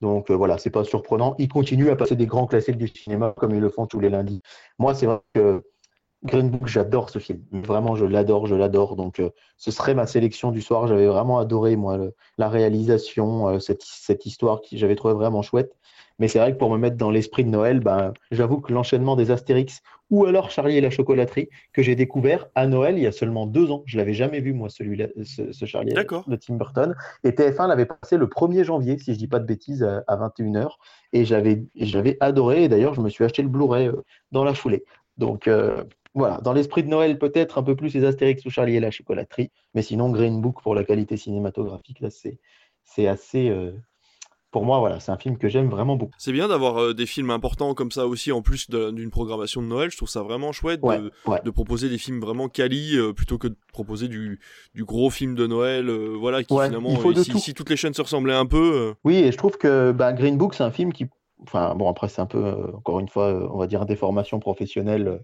[0.00, 1.36] Donc euh, voilà, c'est pas surprenant.
[1.38, 4.10] Il continue à passer des grands classiques du cinéma comme ils le font tous les
[4.10, 4.42] lundis.
[4.78, 5.62] Moi, c'est vrai que
[6.24, 7.42] Green Book, j'adore ce film.
[7.52, 8.96] Vraiment, je l'adore, je l'adore.
[8.96, 10.86] Donc, euh, ce serait ma sélection du soir.
[10.86, 11.98] J'avais vraiment adoré, moi,
[12.38, 15.76] la réalisation, euh, cette, cette histoire qui j'avais trouvé vraiment chouette.
[16.18, 19.16] Mais c'est vrai que pour me mettre dans l'esprit de Noël, ben, j'avoue que l'enchaînement
[19.16, 23.06] des Astérix ou alors Charlie et la chocolaterie que j'ai découvert à Noël il y
[23.06, 23.82] a seulement deux ans.
[23.86, 25.92] Je l'avais jamais vu, moi, celui-là, ce, ce Charlie
[26.26, 26.94] de Tim Burton.
[27.24, 30.16] Et TF1 l'avait passé le 1er janvier, si je dis pas de bêtises, à, à
[30.16, 30.76] 21h.
[31.12, 32.64] Et j'avais adoré.
[32.64, 34.84] Et d'ailleurs, je me suis acheté le Blu-ray euh, dans la foulée.
[35.16, 38.76] Donc, euh, voilà, dans l'esprit de Noël, peut-être un peu plus les Astérix ou Charlie
[38.76, 39.50] et la chocolaterie.
[39.74, 42.38] Mais sinon, Green Book pour la qualité cinématographique, là, c'est
[42.84, 43.48] c'est assez.
[43.48, 43.72] euh,
[44.54, 46.12] pour moi, voilà, c'est un film que j'aime vraiment beaucoup.
[46.16, 49.66] c'est bien d'avoir euh, des films importants comme ça aussi, en plus d'une programmation de
[49.66, 49.90] Noël.
[49.90, 51.40] Je trouve ça vraiment chouette Ouais, de, ouais.
[51.44, 54.38] de proposer des films vraiment quali euh, plutôt que de proposer du,
[54.76, 55.88] du gros film de Noël.
[55.88, 57.38] euh, voilà, qui Ouais, finalement, euh, si, tout.
[57.38, 58.94] si toutes les chaînes se ressemblaient un peu.
[59.02, 61.06] Oui, et je trouve que bah, Green Book, c'est un film qui.
[61.42, 65.18] Enfin, bon, après, c'est un peu, encore une fois, on va dire, des formations professionnelles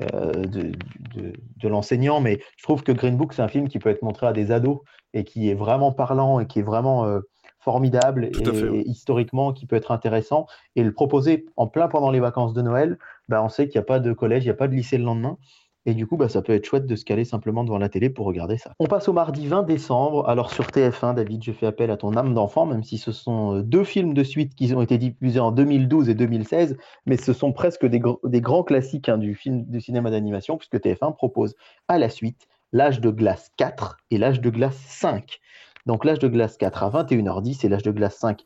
[0.00, 0.72] euh, de,
[1.14, 1.32] de,
[1.62, 4.26] de l'enseignant, mais je trouve que Green Book, c'est un film qui peut être montré
[4.26, 4.78] à des ados
[5.12, 7.20] et qui est vraiment parlant et qui est vraiment euh,
[7.62, 10.46] formidable et, historiquement qui peut être intéressant.
[10.76, 12.98] Et le proposer en plein pendant les vacances de Noël,
[13.28, 14.98] bah, on sait qu'il n'y a pas de collège, il n'y a pas de lycée
[14.98, 15.38] le lendemain.
[15.84, 18.08] Et du coup, bah, ça peut être chouette de se caler simplement devant la télé
[18.08, 18.72] pour regarder ça.
[18.78, 20.28] On passe au mardi 20 décembre.
[20.28, 23.56] Alors sur TF1, David, je fais appel à ton âme d'enfant, même si ce sont
[23.56, 27.32] euh, deux films de suite qui ont été diffusés en 2012 et 2016, mais ce
[27.32, 28.00] sont presque des,
[28.40, 31.54] grands classiques hein, du, film, du cinéma d'animation, puisque TF1 propose
[31.88, 35.40] à la suite L'âge de glace 4 et L'âge de glace 5.
[35.86, 38.42] Donc l'âge de glace 4 à 21h10 et l'âge de glace 5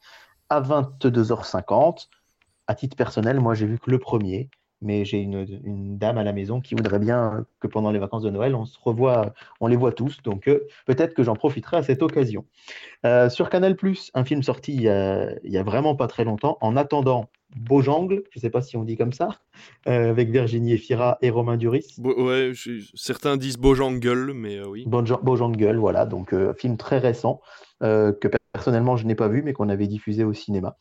[0.48, 2.08] à 22h50.
[2.68, 4.50] À titre personnel, moi j'ai vu que le premier
[4.82, 8.30] mais j'ai une, dame à la maison qui voudrait bien que pendant les vacances de
[8.30, 10.22] Noël, on se revoit, on les voit tous.
[10.22, 12.44] Donc euh, peut-être que j'en profiterai à cette occasion.
[13.04, 13.76] Euh, sur Canal
[14.14, 18.40] un film sorti il y, a, vraiment pas très longtemps, en attendant Beaujangle, je ne
[18.40, 19.28] sais pas si on dit comme ça,
[19.86, 21.94] euh, avec Virginie Efira et Romain Duris.
[21.98, 22.52] ouais,
[22.94, 24.84] certains disent Beaujangle, mais oui.
[24.86, 27.40] Beaujangle, voilà, donc film très récent
[27.80, 30.76] que personnellement je n'ai pas vu, mais qu'on avait diffusé au cinéma.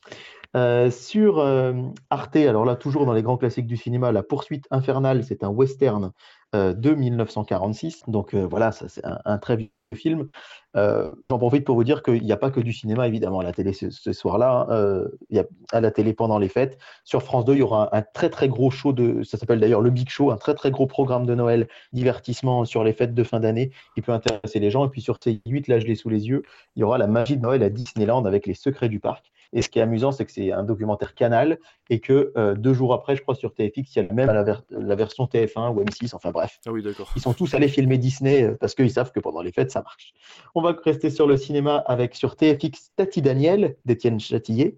[0.55, 1.73] Euh, sur euh,
[2.09, 5.49] Arte, alors là, toujours dans les grands classiques du cinéma, La poursuite infernale, c'est un
[5.49, 6.11] western
[6.55, 8.03] euh, de 1946.
[8.07, 10.29] Donc voilà, c'est un, très vieux film.
[10.73, 13.53] J'en profite pour vous dire qu'il n'y a pas que du cinéma, évidemment, à la
[13.53, 14.67] télé ce, soir-là.
[14.69, 15.07] Hein.
[15.37, 16.77] a, à la télé pendant les fêtes.
[17.03, 19.81] Sur France 2, il y aura un, très très gros show, de, ça s'appelle d'ailleurs
[19.81, 23.23] le Big Show, un très très gros programme de Noël, divertissement sur les fêtes de
[23.23, 24.85] fin d'année qui peut intéresser les gens.
[24.85, 26.43] Et puis sur C8, là je l'ai sous les yeux,
[26.75, 29.31] il y aura la magie de Noël à Disneyland avec les secrets du parc.
[29.55, 31.57] Et ce qui est amusant, c'est que c'est un documentaire Canal
[31.89, 34.95] et que euh, deux jours après, je crois, sur TFX, il y a même la,
[34.95, 36.59] version TF1 ou M6, enfin bref.
[36.67, 37.11] Ah oui, d'accord.
[37.15, 39.81] Ils sont tous allés filmer Disney euh, parce qu'ils savent que pendant les fêtes, ça
[39.81, 40.13] marche.
[40.55, 44.77] On va rester sur le cinéma avec sur TFX Tati Daniel d'Étienne Châtillier,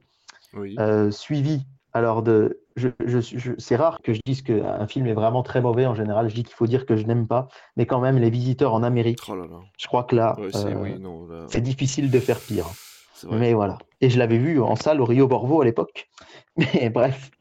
[0.56, 2.62] euh, suivi alors de.
[2.76, 2.90] Je,
[3.58, 5.88] c'est rare que je dise qu'un film est vraiment très mauvais.
[5.88, 7.48] En général, je dis qu'il faut dire que je n'aime pas.
[7.76, 9.36] Mais quand même, Les Visiteurs en Amérique, oh
[9.80, 10.38] je crois que là,
[11.48, 12.68] c'est difficile de faire pire.
[13.30, 13.78] Mais voilà.
[14.02, 16.10] Et je l'avais vu en salle au Rio Borvo à l'époque.
[16.58, 17.32] Mais bref,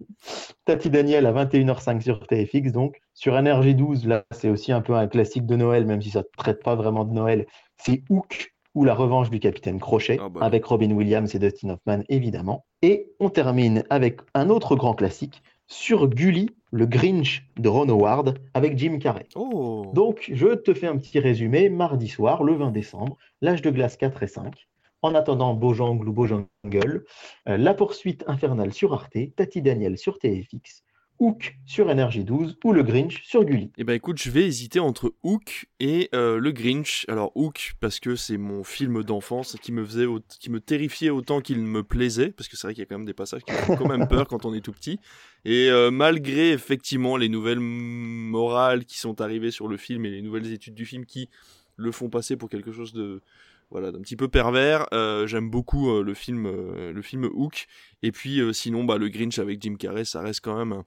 [0.65, 3.01] Tati Daniel à 21h05 sur TFX, donc.
[3.15, 6.25] Sur NRJ12, là, c'est aussi un peu un classique de Noël, même si ça ne
[6.37, 7.47] traite pas vraiment de Noël.
[7.77, 11.71] C'est Hook ou La revanche du capitaine Crochet, ah bah avec Robin Williams et Dustin
[11.71, 12.67] Hoffman, évidemment.
[12.83, 18.39] Et on termine avec un autre grand classique, sur Gully, le Grinch de Ron Howard,
[18.53, 19.27] avec Jim Carrey.
[19.35, 19.91] Oh.
[19.95, 21.71] Donc, je te fais un petit résumé.
[21.71, 24.69] Mardi soir, le 20 décembre, l'âge de glace 4 et 5.
[25.07, 27.05] En attendant Beaujangle ou Beaujangle,
[27.49, 30.83] euh, La poursuite infernale sur Arte, Tati Daniel sur TFX,
[31.21, 33.71] Hook sur Energy 12 ou le Grinch sur Gulli.
[33.79, 37.05] Eh ben écoute, je vais hésiter entre Hook et euh, le Grinch.
[37.07, 40.07] Alors Hook parce que c'est mon film d'enfance qui me faisait
[40.41, 42.99] qui me terrifiait autant qu'il me plaisait parce que c'est vrai qu'il y a quand
[42.99, 44.99] même des passages qui font quand même peur quand on est tout petit.
[45.45, 50.21] Et euh, malgré effectivement les nouvelles morales qui sont arrivées sur le film et les
[50.21, 51.29] nouvelles études du film qui
[51.77, 53.23] le font passer pour quelque chose de
[53.71, 57.67] voilà d'un petit peu pervers euh, j'aime beaucoup euh, le film euh, le film Hook
[58.03, 60.83] et puis sinon bah le Grinch avec Jim Carrey ça reste quand même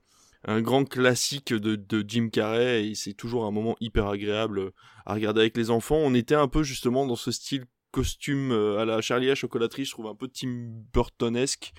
[0.46, 4.72] un, grand classique de, de, Jim Carrey et c'est toujours un moment hyper agréable
[5.04, 8.84] à regarder avec les enfants on était un peu justement dans ce style costume à
[8.84, 11.72] la Charlie à chocolaterie je trouve un peu Tim Burtonesque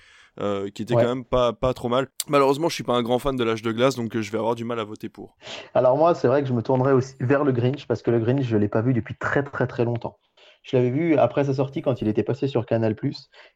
[0.74, 2.08] qui était quand même pas, pas trop mal.
[2.26, 4.54] Malheureusement, je suis pas un grand fan de l'âge de glace, donc je vais avoir
[4.54, 5.36] du mal à voter pour.
[5.74, 8.18] Alors moi, c'est vrai que je me tournerai aussi vers le Grinch, parce que le
[8.18, 10.16] Grinch, je l'ai pas vu depuis très très très longtemps.
[10.62, 12.96] Je l'avais vu après sa sortie quand il était passé sur Canal+.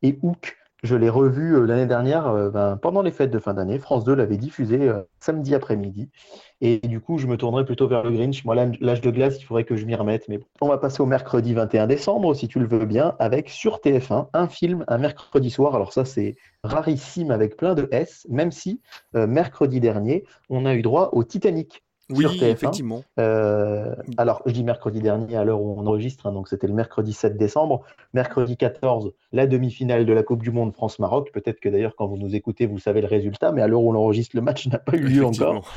[0.03, 3.55] Et Hook, je l'ai revu euh, l'année dernière euh, ben, pendant les fêtes de fin
[3.55, 3.79] d'année.
[3.79, 6.11] France 2 l'avait diffusé euh, samedi après-midi.
[6.61, 8.45] Et du coup, je me tournerai plutôt vers le Grinch.
[8.45, 10.29] Moi, l'âge de glace, il faudrait que je m'y remette.
[10.29, 13.79] Mais on va passer au mercredi 21 décembre, si tu le veux bien, avec sur
[13.79, 15.75] TF1 un film un mercredi soir.
[15.75, 18.81] Alors ça, c'est rarissime avec plein de S, même si
[19.15, 23.03] mercredi dernier, on a eu droit au Titanic oui, effectivement.
[23.19, 26.75] Euh, alors, je dis mercredi dernier à l'heure où on enregistre, hein, donc c'était le
[26.75, 27.83] mercredi 7 décembre.
[28.15, 31.31] Mercredi 14, la demi-finale de la Coupe du Monde France-Maroc.
[31.33, 33.91] Peut-être que d'ailleurs, quand vous nous écoutez, vous savez le résultat, mais à l'heure où
[33.91, 35.69] on enregistre, le match n'a pas eu lieu encore.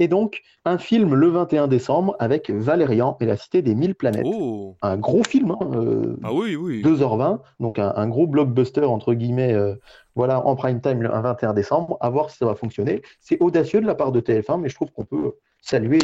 [0.00, 4.26] Et donc, un film le 21 décembre avec Valérian et la Cité des Mille Planètes.
[4.26, 4.76] Oh.
[4.80, 6.82] Un gros film, hein, euh, ah oui, oui.
[6.82, 9.74] 2h20, donc un, gros blockbuster, entre guillemets, euh,
[10.14, 11.96] voilà, en prime time le 21 décembre.
[12.00, 13.02] À voir si ça va fonctionner.
[13.20, 15.98] C'est audacieux de la part de TF1, mais je trouve qu'on peut saluer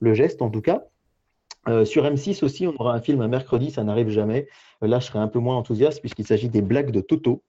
[0.00, 0.84] le, geste en tout cas.
[1.68, 4.48] Euh, sur M6 aussi, on aura un film un mercredi, ça n'arrive jamais.
[4.80, 7.42] là, je serai un peu moins enthousiaste puisqu'il s'agit des blagues de Toto.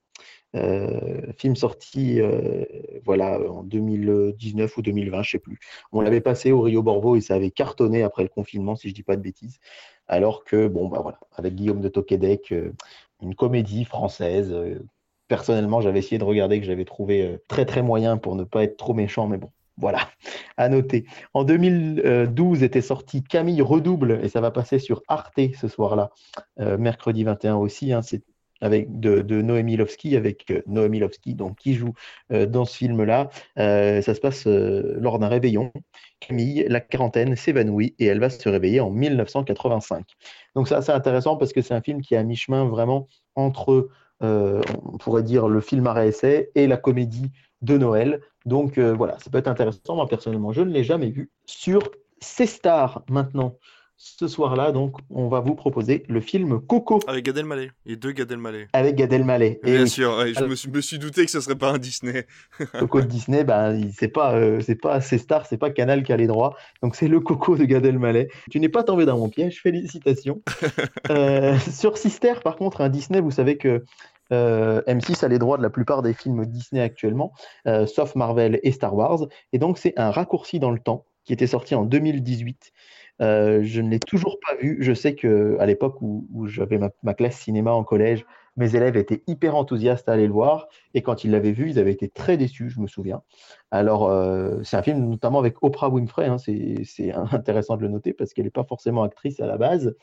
[0.56, 2.64] Euh, film sorti euh,
[3.04, 5.58] voilà, en 2019 ou 2020, je ne sais plus.
[5.92, 8.92] On l'avait passé au Rio Borvo et ça avait cartonné après le confinement, si je
[8.92, 9.58] ne dis pas de bêtises.
[10.08, 12.52] Alors que, bon, bah voilà, avec Guillaume de Toquedec,
[13.22, 14.54] une comédie française.
[15.28, 18.76] personnellement, j'avais essayé de regarder que j'avais trouvé très très moyen pour ne pas être
[18.76, 19.50] trop méchant, mais bon,
[19.80, 20.08] voilà,
[20.56, 21.06] à noter.
[21.34, 26.10] En 2012 était sorti Camille Redouble, et ça va passer sur Arte ce soir-là,
[26.60, 27.92] euh, mercredi 21 aussi.
[27.92, 28.02] Hein.
[28.02, 28.22] c'est
[28.60, 31.94] avec de, de Noémie Lovski, avec euh, Noémie Lovski, donc qui joue
[32.32, 33.30] euh, dans ce film-là.
[33.58, 35.72] Euh, ça se passe lors d'un réveillon.
[36.20, 40.04] Camille, la quarantaine, s'évanouit et elle va se réveiller en 1985.
[40.54, 43.88] Donc c'est assez intéressant parce que c'est un film qui est à mi-chemin vraiment entre,
[44.20, 47.30] on pourrait dire, le film à essai et la comédie
[47.62, 48.20] de Noël.
[48.46, 49.96] Donc voilà, ça peut être intéressant.
[49.96, 51.30] Moi personnellement, je ne l'ai jamais vu.
[51.46, 51.80] Sur
[52.20, 53.56] C Stars maintenant,
[54.02, 57.00] ce soir-là, donc, on va vous proposer le film Coco.
[57.06, 57.70] Avec Gad Elmaleh.
[57.84, 58.68] Et deux Gad Elmaleh.
[58.72, 59.60] Avec Gad Elmaleh.
[59.62, 62.26] Bien sûr, je me, suis, me, suis, douté que ce serait pas un Disney.
[62.78, 66.16] Coco de Disney, ben, c'est pas, euh, c'est pas C-Star, c'est pas Canal qui a
[66.16, 66.56] les droits.
[66.82, 68.28] Donc c'est le Coco de Gad Elmaleh.
[68.50, 70.40] Tu n'es pas tombé dans mon piège, félicitations.
[71.10, 73.84] euh, sur Sister, par contre, un Disney, vous savez que
[74.32, 77.32] euh, M6 a les droits de la plupart des films Disney actuellement,
[77.66, 79.26] euh, sauf Marvel et Star Wars.
[79.52, 82.72] Et donc c'est un raccourci dans le temps qui était sorti en 2018
[83.20, 84.78] euh, je ne l'ai toujours pas vu.
[84.80, 88.24] Je sais qu'à l'époque où, j'avais ma, classe cinéma en collège,
[88.56, 90.68] mes élèves étaient hyper enthousiastes à aller le voir.
[90.94, 93.20] Et quand ils l'avaient vu, ils avaient été très déçus, je me souviens.
[93.70, 94.10] Alors,
[94.64, 96.28] c'est un film notamment avec Oprah Winfrey.
[96.28, 99.94] Hein, c'est intéressant de le noter parce qu'elle n'est pas forcément actrice à la base.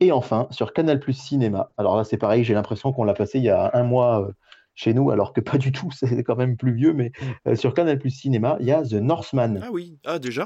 [0.00, 1.70] Et enfin, sur Canal Plus Cinéma.
[1.76, 4.22] Alors là, c'est pareil, j'ai l'impression qu'on l'a passé il y a un mois.
[4.22, 4.32] Euh,
[4.74, 7.10] chez nous, alors que pas du tout, c'est quand même plus vieux, mais
[7.56, 9.58] sur Canal Plus Cinéma, il y a The Northman.
[9.60, 10.44] Ah oui, ah déjà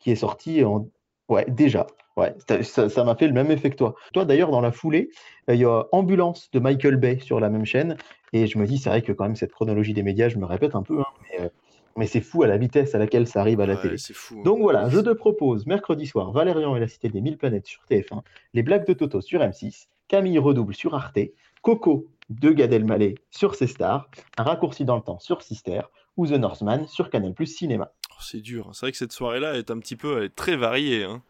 [0.00, 0.88] Qui est sorti en,
[1.30, 1.86] Ouais, déjà.
[2.16, 3.94] Ouais, ça m'a fait le même effet que toi.
[4.12, 5.10] Toi, d'ailleurs, dans la foulée,
[5.48, 7.96] euh, il y a Ambulance de Michael Bay sur la même chaîne.
[8.32, 10.44] Et je me dis, c'est vrai que quand même, cette chronologie des médias, je me
[10.44, 11.48] répète un peu, hein, mais, euh,
[11.96, 13.96] mais c'est fou à la vitesse à laquelle ça arrive à la télé.
[14.12, 14.42] Fou, hein.
[14.44, 17.82] Donc voilà, je te propose mercredi soir Valérian et la Cité des Mille Planètes sur
[17.90, 18.22] TF1,
[18.54, 21.18] Les Blagues de Toto sur M6, Camille Redouble sur Arte,
[21.62, 25.82] Coco de Gad Elmaleh sur C Stars, Un raccourci dans le temps sur Sister
[26.16, 28.70] ou The Northman sur Canal Plus Cinéma c'est dur.
[28.72, 31.04] C'est vrai que cette soirée-là est un petit peu, elle est très variée.
[31.04, 31.22] Hein.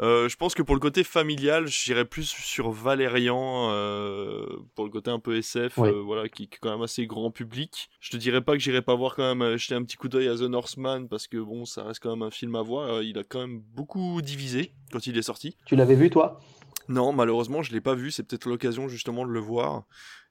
[0.00, 4.90] Euh, je pense que pour le côté familial, j'irais plus sur Valérian, euh, pour le
[4.90, 7.90] côté un peu SF, euh, voilà, qui, est quand même assez grand public.
[8.00, 10.28] Je te dirais pas que j'irais pas voir quand même jeter un petit coup d'œil
[10.28, 13.02] à The Northman parce que bon, ça reste quand même un film à voir.
[13.02, 15.56] il a quand même beaucoup divisé quand il est sorti.
[15.66, 16.40] Tu l'avais vu toi?
[16.88, 18.10] Non, malheureusement, je l'ai pas vu.
[18.10, 19.84] C'est peut-être l'occasion justement de le voir.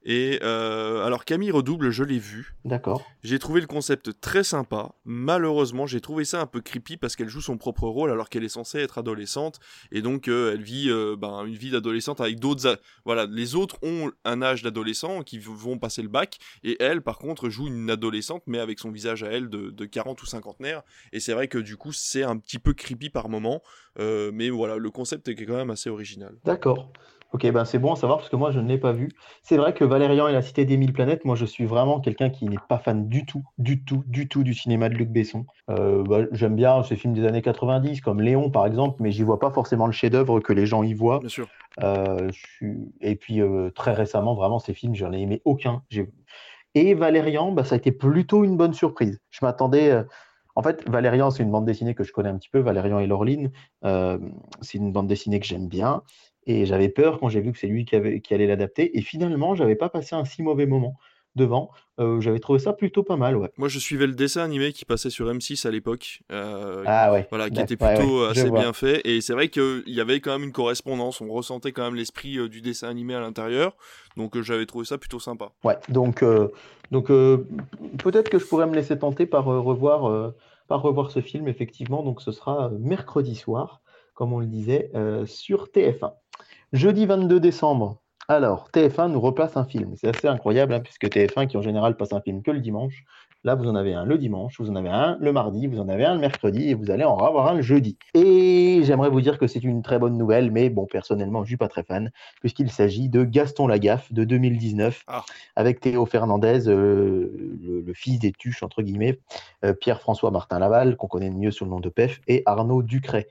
[0.04, 2.56] Et euh, alors Camille Redouble, je l'ai vu.
[2.64, 3.06] D'accord.
[3.22, 4.94] J'ai trouvé le concept très sympa.
[5.04, 8.46] Malheureusement, j'ai trouvé ça un peu creepy parce qu'elle joue son propre rôle alors qu'elle
[8.46, 9.60] est censée être adolescente
[9.92, 12.80] et donc euh, elle vit euh, ben, une vie d'adolescente avec d'autres.
[13.04, 17.18] Voilà, les autres ont un âge d'adolescent qui vont passer le bac et elle, par
[17.18, 20.82] contre, joue une adolescente mais avec son visage à elle de, de 40 ou cinquantenaire.
[21.12, 23.62] Et c'est vrai que du coup, c'est un petit peu creepy par moment,
[23.98, 26.36] mais voilà, le concept est quand même assez original.
[26.46, 26.92] D'accord.
[27.32, 29.10] Ok, ben c'est bon à savoir parce que moi je ne l'ai pas vu.
[29.44, 32.32] C'est vrai que Valérian et la Cité des Mille Planètes, moi je suis vraiment quelqu'un
[32.32, 35.46] qui n'est pas fan du tout, du tout, du tout du cinéma de Luc Besson.
[35.70, 39.22] Euh, bah, j'aime bien ces films des années 90 comme Léon par exemple, mais j'y
[39.22, 41.20] vois pas forcément le chef-d'œuvre que les gens y voient.
[41.20, 41.48] Bien sûr.
[41.84, 42.30] Euh,
[43.00, 45.84] et puis euh, très récemment, vraiment ces films, j'en ai aimé aucun.
[46.74, 49.20] Et Valérian, bah, ça a été plutôt une bonne surprise.
[49.30, 50.04] Je m'attendais.
[50.56, 53.06] En fait, Valérian, c'est une bande dessinée que je connais un petit peu, Valérian et
[53.06, 53.52] Laureline.
[53.84, 56.02] c'est une bande dessinée que j'aime bien.
[56.46, 58.98] Et j'avais peur quand j'ai vu que c'est lui qui, avait, qui allait l'adapter.
[58.98, 60.98] Et finalement, j'avais pas passé un si mauvais moment
[61.36, 61.72] devant.
[62.00, 63.50] Euh, j'avais trouvé ça plutôt pas mal, ouais.
[63.58, 66.22] Moi, je suivais le dessin animé qui passait sur M6 à l'époque.
[66.32, 67.28] Euh, ah ouais.
[67.30, 69.02] Voilà, qui était plutôt assez bien fait.
[69.06, 71.22] Et c'est vrai qu'il y avait quand même une correspondance.
[71.22, 73.76] On ressentait quand même l'esprit euh, du dessin animé à l'intérieur.
[74.18, 75.52] Donc, j'avais trouvé ça plutôt sympa.
[75.64, 76.24] Ouais, donc,
[76.92, 80.34] donc peut-être que je pourrais me laisser tenter par, revoir,
[80.68, 82.04] par revoir ce film, effectivement.
[82.04, 83.82] Donc, ce sera mercredi soir,
[84.20, 84.92] comme on le disait,
[85.26, 86.12] sur TF1.
[86.74, 89.94] Jeudi 22 décembre, alors TF1 nous replace un film.
[89.96, 93.06] C'est assez incroyable, hein, puisque TF1, qui en général passe un film que le dimanche,
[93.46, 95.88] là vous en avez un le dimanche, vous en avez un le mardi, vous en
[95.88, 97.98] avez un le mercredi, et vous allez en avoir un le jeudi.
[98.14, 101.58] Et j'aimerais vous dire que c'est une très bonne nouvelle, mais bon, personnellement, je suis
[101.58, 105.24] pas très fan, puisqu'il s'agit de Gaston Lagaffe de 2019, ah.
[105.56, 109.20] avec Théo Fernandez, euh, le, fils des tuches, entre guillemets,
[109.66, 113.28] euh, Pierre-François Martin Laval, qu'on connaît mieux sous le nom de PEF, et Arnaud Ducret.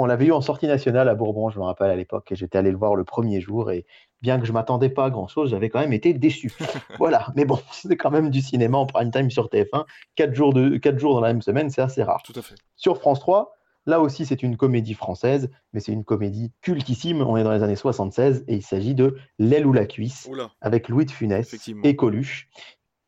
[0.00, 2.56] On l'avait eu en sortie nationale à Bourbon, je me rappelle à l'époque, et j'étais
[2.56, 3.84] allé le voir le premier jour, et
[4.22, 6.52] bien que je m'attendais pas à grand-chose, j'avais quand même été déçu.
[6.98, 9.84] voilà, mais bon, c'est quand même du cinéma en prime time sur TF1,
[10.14, 12.22] quatre jours, de, quatre jours dans la même semaine, c'est assez rare.
[12.22, 12.54] Tout à fait.
[12.76, 13.56] Sur France 3,
[13.86, 17.64] là aussi c'est une comédie française, mais c'est une comédie cultissime, on est dans les
[17.64, 20.30] années 76, et il s'agit de L'aile ou la cuisse,
[20.60, 22.48] avec Louis de Funès et Coluche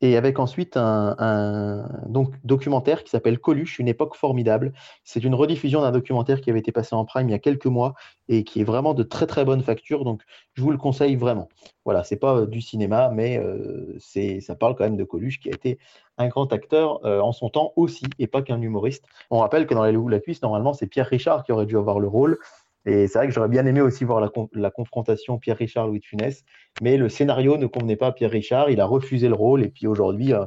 [0.00, 4.72] et avec ensuite un, donc, documentaire qui s'appelle Coluche, une époque formidable.
[5.04, 7.66] C'est une rediffusion d'un documentaire qui avait été passé en prime il y a quelques
[7.66, 7.94] mois
[8.28, 10.22] et qui est vraiment de très très bonne facture, donc
[10.54, 11.48] je vous le conseille vraiment.
[11.84, 15.40] Voilà, c'est pas euh, du cinéma, mais euh, c'est ça parle quand même de Coluche
[15.40, 15.78] qui a été
[16.18, 19.04] un grand acteur euh, en son temps aussi et pas qu'un humoriste.
[19.30, 21.76] On rappelle que dans Les Loups la cuisse, normalement c'est Pierre Richard qui aurait dû
[21.76, 22.38] avoir le rôle.
[22.87, 24.21] Et c'est vrai que j'aurais bien aimé aussi voir
[24.53, 26.45] la, confrontation Pierre-Richard-Louis de Funès,
[26.81, 29.87] mais le scénario ne convenait pas à Pierre-Richard, il a refusé le rôle, et puis
[29.87, 30.45] aujourd'hui, euh,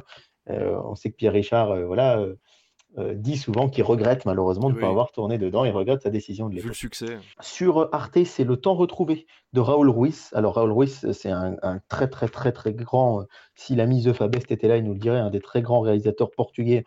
[0.50, 2.24] euh, on sait que Pierre-Richard voilà,
[3.14, 6.48] dit souvent qu'il regrette malheureusement de ne pas avoir tourné dedans, il regrette sa décision
[6.48, 6.64] de l'époque.
[6.64, 7.18] Vu le succès.
[7.40, 10.30] Sur Arte, c'est Le Temps retrouvé de Raoul Ruiz.
[10.32, 11.56] Alors Raoul Ruiz, c'est un,
[11.88, 15.18] très très très très grand, si l'ami The Fabest était là, il nous le dirait,
[15.18, 16.84] un des très grands réalisateurs portugais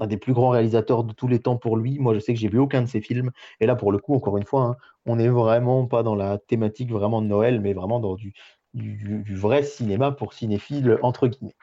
[0.00, 1.98] un des plus grands réalisateurs de tous les temps pour lui.
[1.98, 3.30] Moi, je sais que j'ai vu aucun de ses films.
[3.60, 6.38] Et là, pour le coup, encore une fois, hein, on n'est vraiment pas dans la
[6.38, 8.34] thématique vraiment de Noël, mais vraiment dans du,
[9.34, 11.54] vrai cinéma pour cinéphiles, entre guillemets.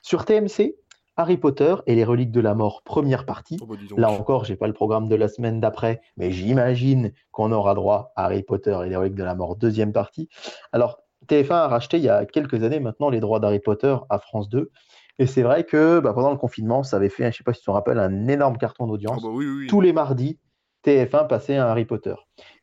[0.00, 0.74] Sur TMC,
[1.16, 3.58] Harry Potter et les reliques de la mort, première partie.
[3.60, 7.52] Oh, bah, là encore, j'ai pas le programme de la semaine d'après, mais j'imagine qu'on
[7.52, 10.28] aura droit à Harry Potter et les reliques de la mort, deuxième partie.
[10.72, 14.18] Alors, TF1 a racheté il y a quelques années maintenant les droits d'Harry Potter à
[14.18, 14.70] France 2.
[15.18, 17.52] Et c'est vrai que bah, pendant le confinement, ça avait fait, je ne sais pas
[17.52, 19.22] si tu te rappelles, un énorme carton d'audience.
[19.24, 20.38] Ah bah Tous les mardis,
[20.84, 22.14] TF1 passait un Harry Potter.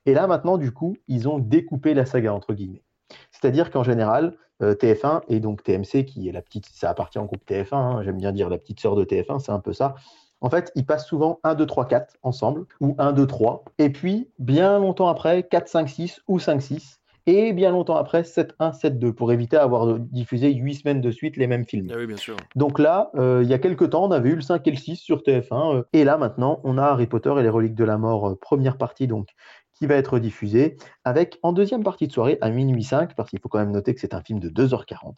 [0.06, 2.84] Et là, maintenant, du coup, ils ont découpé la saga, entre guillemets.
[3.32, 7.26] C'est-à-dire qu'en général, euh, TF1 et donc TMC, qui est la petite, ça appartient au
[7.26, 9.96] groupe TF1, hein, j'aime bien dire la petite sœur de TF1, c'est un peu ça.
[10.42, 13.66] En fait, ils passent souvent 1, 2, 3, 4 ensemble, ou 1, 2, 3.
[13.78, 16.99] Et puis, bien longtemps après, 4, 5, 6 ou 5, 6
[17.30, 21.46] et bien longtemps après 7-1, 7-2 pour éviter d'avoir diffusé 8 semaines de suite les
[21.46, 21.88] mêmes films.
[21.92, 22.36] Ah oui, bien sûr.
[22.56, 24.78] Donc là, euh, il y a quelques temps, on avait eu le 5 et le
[24.78, 27.84] 6 sur TF1 euh, et là maintenant, on a Harry Potter et les reliques de
[27.84, 29.30] la mort, euh, première partie donc
[29.76, 33.40] qui va être diffusée avec en deuxième partie de soirée à minuit 5 parce qu'il
[33.40, 35.16] faut quand même noter que c'est un film de 2h40.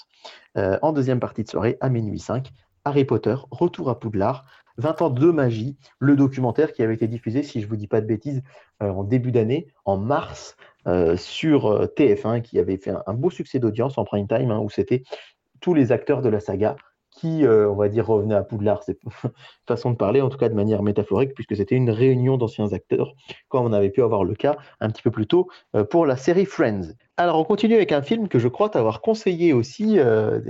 [0.82, 2.52] en deuxième partie de soirée à minuit 5,
[2.86, 4.46] Harry Potter, Retour à Poudlard,
[4.78, 7.88] 20 ans de magie, le documentaire qui avait été diffusé, si je ne vous dis
[7.88, 8.44] pas de bêtises,
[8.80, 10.56] en début d'année, en mars
[10.88, 14.60] euh, sur euh, TF1 qui avait fait un, beau succès d'audience en prime time, hein,
[14.60, 15.04] où c'était
[15.60, 16.76] tous les acteurs de la saga
[17.12, 18.98] qui, euh, on va dire, revenaient à Poudlard, c'est
[19.68, 23.14] façon de parler, en tout cas de manière métaphorique, puisque c'était une réunion d'anciens acteurs,
[23.50, 25.50] comme on avait pu avoir le cas un petit peu plus tôt
[25.90, 26.94] pour la série Friends.
[27.18, 30.00] Alors, on continue avec un film que je crois t'avoir conseillé aussi,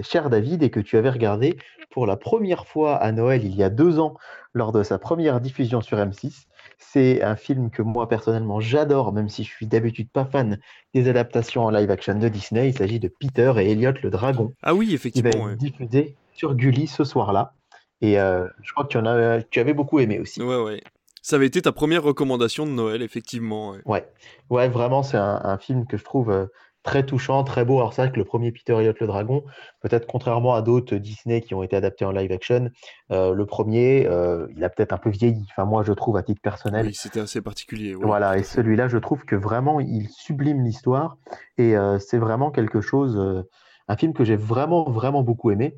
[0.04, 1.58] cher David, et que tu avais regardé
[1.90, 4.14] pour la première fois à Noël il y a deux ans,
[4.54, 6.46] lors de sa première diffusion sur M6.
[6.84, 10.60] C'est un film que moi personnellement j'adore, même si je suis d'habitude pas fan
[10.94, 12.70] des adaptations en live action de Disney.
[12.70, 14.54] Il s'agit de Peter et Elliot le dragon.
[14.64, 15.30] Ah oui, effectivement.
[15.30, 17.54] Qui va être diffusé sur Gulli ce soir-là.
[18.02, 20.42] Et euh, je crois que tu, en as, tu avais beaucoup aimé aussi.
[20.42, 20.82] Ouais, ouais.
[21.22, 23.76] Ça avait été ta première recommandation de Noël, effectivement.
[23.86, 24.08] Ouais,
[24.50, 26.48] ouais, vraiment, c'est un, film que je trouve euh,
[26.84, 27.78] très touchant, très beau.
[27.78, 29.44] Alors c'est vrai que le premier Peter Elliott le Dragon,
[29.82, 32.70] peut-être contrairement à d'autres Disney qui ont été adaptés en live action,
[33.12, 35.46] euh, le premier, euh, il a peut-être un peu vieilli.
[35.52, 36.88] Enfin moi je trouve à titre personnel.
[36.88, 37.94] Oui, c'était assez particulier.
[37.94, 41.18] voilà, et celui-là je trouve que vraiment il sublime l'histoire
[41.58, 43.46] et euh, c'est vraiment quelque chose,
[43.88, 45.76] un film que j'ai vraiment vraiment beaucoup aimé.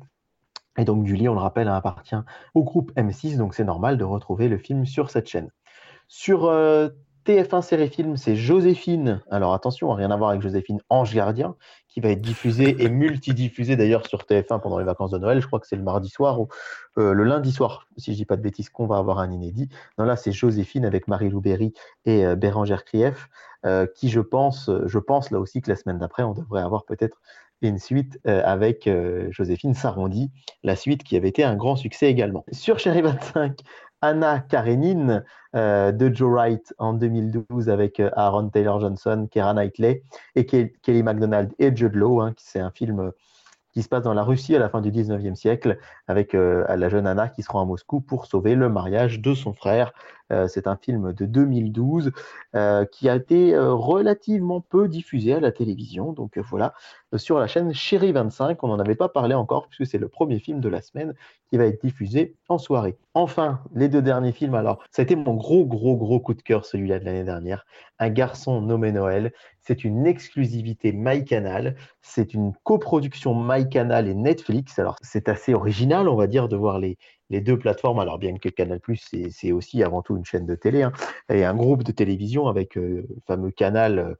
[0.76, 2.16] Et donc Julie, on le rappelle, appartient
[2.54, 5.50] au groupe M6, donc c'est normal de retrouver le film sur cette chaîne.
[6.08, 6.50] Sur
[7.24, 9.22] TF1 série film, c'est Joséphine.
[9.30, 11.56] Alors attention, rien à voir avec Joséphine Ange Gardien,
[11.88, 15.40] qui va être diffusée et multidiffusée d'ailleurs sur TF1 pendant les vacances de Noël.
[15.40, 16.48] Je crois que c'est le mardi soir ou
[16.98, 19.70] euh, le lundi soir, si je dis pas de bêtises, qu'on va avoir un inédit.
[19.96, 21.72] Non, là, c'est Joséphine avec Marie Louberry
[22.04, 23.30] et euh, Bérangère Krief,
[23.64, 26.84] euh, qui je pense, je pense là aussi que la semaine d'après, on devrait avoir
[26.84, 27.22] peut-être
[27.62, 28.90] une suite avec
[29.30, 30.30] Joséphine Sarondi,
[30.64, 32.44] la suite qui avait été un grand succès également.
[32.52, 33.58] Sur Chérie 25,
[34.04, 35.24] Anna Karenine
[35.56, 40.02] euh, de Joe Wright en 2012 avec euh, Aaron Taylor Johnson, Keira Knightley
[40.34, 42.20] et Kelly MacDonald et Jude Law.
[42.20, 43.12] Hein, c'est un film
[43.72, 46.88] qui se passe dans la Russie à la fin du 19e siècle avec euh, la
[46.90, 49.92] jeune Anna qui se rend à Moscou pour sauver le mariage de son frère.
[50.48, 52.12] C'est un film de 2012
[52.92, 56.12] qui a été relativement peu diffusé à la télévision.
[56.12, 56.74] Donc voilà,
[57.16, 60.38] sur la chaîne Chérie 25, on n'en avait pas parlé encore puisque c'est le premier
[60.38, 61.14] film de la semaine
[61.50, 62.96] qui va être diffusé en soirée.
[63.14, 66.42] Enfin, les deux derniers films, alors ça a été mon gros gros gros coup de
[66.42, 67.64] cœur celui-là de l'année dernière,
[67.98, 69.32] Un garçon nommé Noël.
[69.60, 74.78] C'est une exclusivité MyCanal, c'est une coproduction MyCanal et Netflix.
[74.78, 76.98] Alors c'est assez original, on va dire, de voir les,
[77.30, 78.80] les deux plateformes, alors bien que Canal+,
[79.30, 80.92] c'est aussi avant tout une chaîne de télé, hein,
[81.28, 84.14] et un groupe de télévision avec euh, le fameux Canal euh,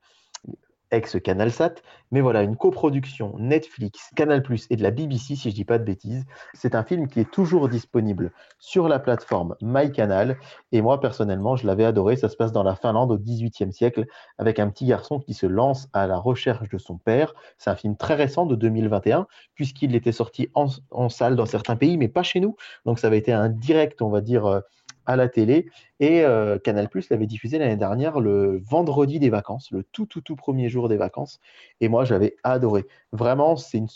[0.91, 1.75] ex-Canalsat,
[2.11, 5.85] mais voilà, une coproduction Netflix, Canal+, et de la BBC, si je dis pas de
[5.85, 6.25] bêtises.
[6.53, 10.39] C'est un film qui est toujours disponible sur la plateforme MyCanal,
[10.73, 12.17] et moi, personnellement, je l'avais adoré.
[12.17, 14.07] Ça se passe dans la Finlande au XVIIIe siècle,
[14.39, 17.35] avec un petit garçon qui se lance à la recherche de son père.
[17.59, 21.77] C'est un film très récent de 2021, puisqu'il était sorti en, en salle dans certains
[21.77, 22.57] pays, mais pas chez nous.
[22.85, 24.61] Donc ça avait été un direct, on va dire, euh,
[25.07, 25.71] à la télé.
[26.01, 30.21] Et euh, Canal Plus l'avait diffusé l'année dernière le vendredi des vacances, le tout, tout,
[30.21, 31.41] tout premier jour des vacances.
[31.81, 32.87] Et moi, j'avais adoré.
[33.13, 33.89] Vraiment, c'est une,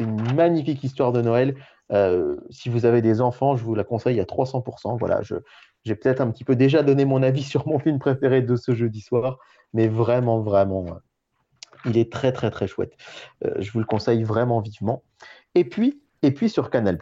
[0.00, 1.56] une, magnifique histoire de Noël.
[1.92, 4.98] Euh, si vous avez des enfants, je vous la conseille à 300%.
[4.98, 5.36] Voilà, je,
[5.84, 8.74] J'ai peut-être un petit peu déjà donné mon avis sur mon film préféré de ce
[8.74, 9.38] jeudi soir,
[9.72, 10.86] mais vraiment, vraiment,
[11.84, 12.92] il est très, très, très chouette.
[13.44, 15.02] Euh, je vous le conseille vraiment vivement.
[15.54, 16.98] Et puis, et puis sur Canal+,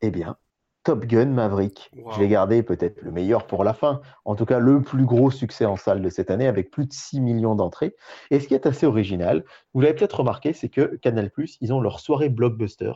[0.00, 0.36] eh bien,
[0.84, 1.92] Top Gun Maverick.
[2.14, 4.00] Je l'ai gardé peut-être le meilleur pour la fin.
[4.24, 6.92] En tout cas, le plus gros succès en salle de cette année avec plus de
[6.92, 7.94] 6 millions d'entrées.
[8.30, 11.30] Et ce qui est assez original, vous l'avez peut-être remarqué, c'est que Canal+,
[11.60, 12.92] ils ont leur soirée blockbuster.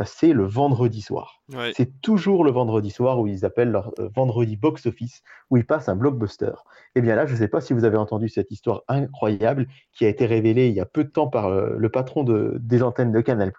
[0.00, 1.42] Euh, c'est le vendredi soir.
[1.74, 5.66] C'est toujours le vendredi soir où ils appellent leur euh, vendredi box office, où ils
[5.66, 6.46] passent un blockbuster.
[6.46, 6.52] Et
[6.96, 10.06] eh bien là, je ne sais pas si vous avez entendu cette histoire incroyable qui
[10.06, 12.82] a été révélée il y a peu de temps par euh, le patron de, des
[12.82, 13.52] antennes de Canal+.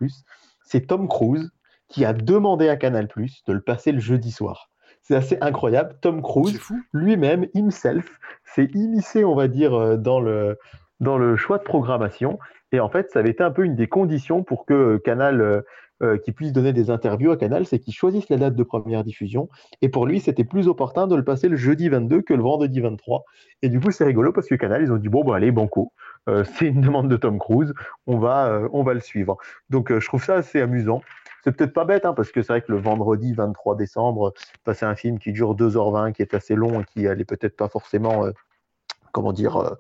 [0.64, 1.52] C'est Tom Cruise
[1.90, 4.70] qui a demandé à Canal de le passer le jeudi soir.
[5.02, 5.96] C'est assez incroyable.
[6.02, 6.60] Tom Cruise,
[6.94, 10.58] lui-même, himself, s'est immiscé, on va dire, euh, dans le,
[11.00, 12.38] dans le choix de programmation.
[12.72, 15.62] Et en fait, ça avait été un peu une des conditions pour que Canal, euh,
[16.04, 19.04] euh, qui puisse donner des interviews à Canal, c'est qu'il choisisse la date de première
[19.04, 19.50] diffusion.
[19.82, 22.80] Et pour lui, c'était plus opportun de le passer le jeudi 22 que le vendredi
[22.80, 23.24] 23.
[23.64, 25.92] Et du coup, c'est rigolo parce que Canal, ils ont dit bon, bah, allez, banco.
[26.44, 27.74] c'est une demande de Tom Cruise,
[28.06, 29.38] on va, on va le suivre.
[29.72, 31.02] Donc, je trouve ça assez amusant.
[31.44, 34.34] C'est peut-être pas bête, hein, parce que c'est vrai que le vendredi 23 décembre,
[34.64, 37.70] passer un film qui dure 2h20, qui est assez long et qui allait peut-être pas
[37.70, 38.32] forcément, euh,
[39.12, 39.76] comment dire, euh,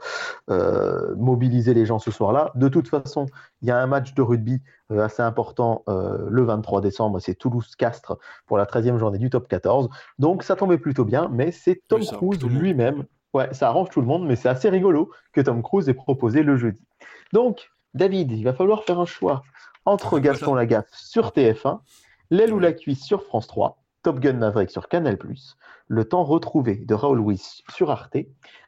[0.49, 2.51] euh, mobiliser les gens ce soir-là.
[2.55, 3.25] De toute façon,
[3.61, 8.57] il y a un match de rugby assez important le 23 décembre, c'est Toulouse-Castres pour
[8.57, 9.89] la 13e journée du top 14.
[10.17, 13.05] Donc ça tombait plutôt bien, mais c'est Tom Cruise lui-même.
[13.35, 16.41] Ouais, ça arrange tout le monde, mais c'est assez rigolo que Tom Cruise ait proposé
[16.41, 16.83] le jeudi.
[17.31, 19.43] Donc, David, il va falloir faire un choix
[19.85, 21.79] entre Gaston Lagaffe sur TF1,
[22.31, 25.17] L'aile ou la cuisse sur France 3, Top Gun Maverick sur Canal+,
[25.87, 28.17] Le temps retrouvé de Raoul Weiss sur Arte,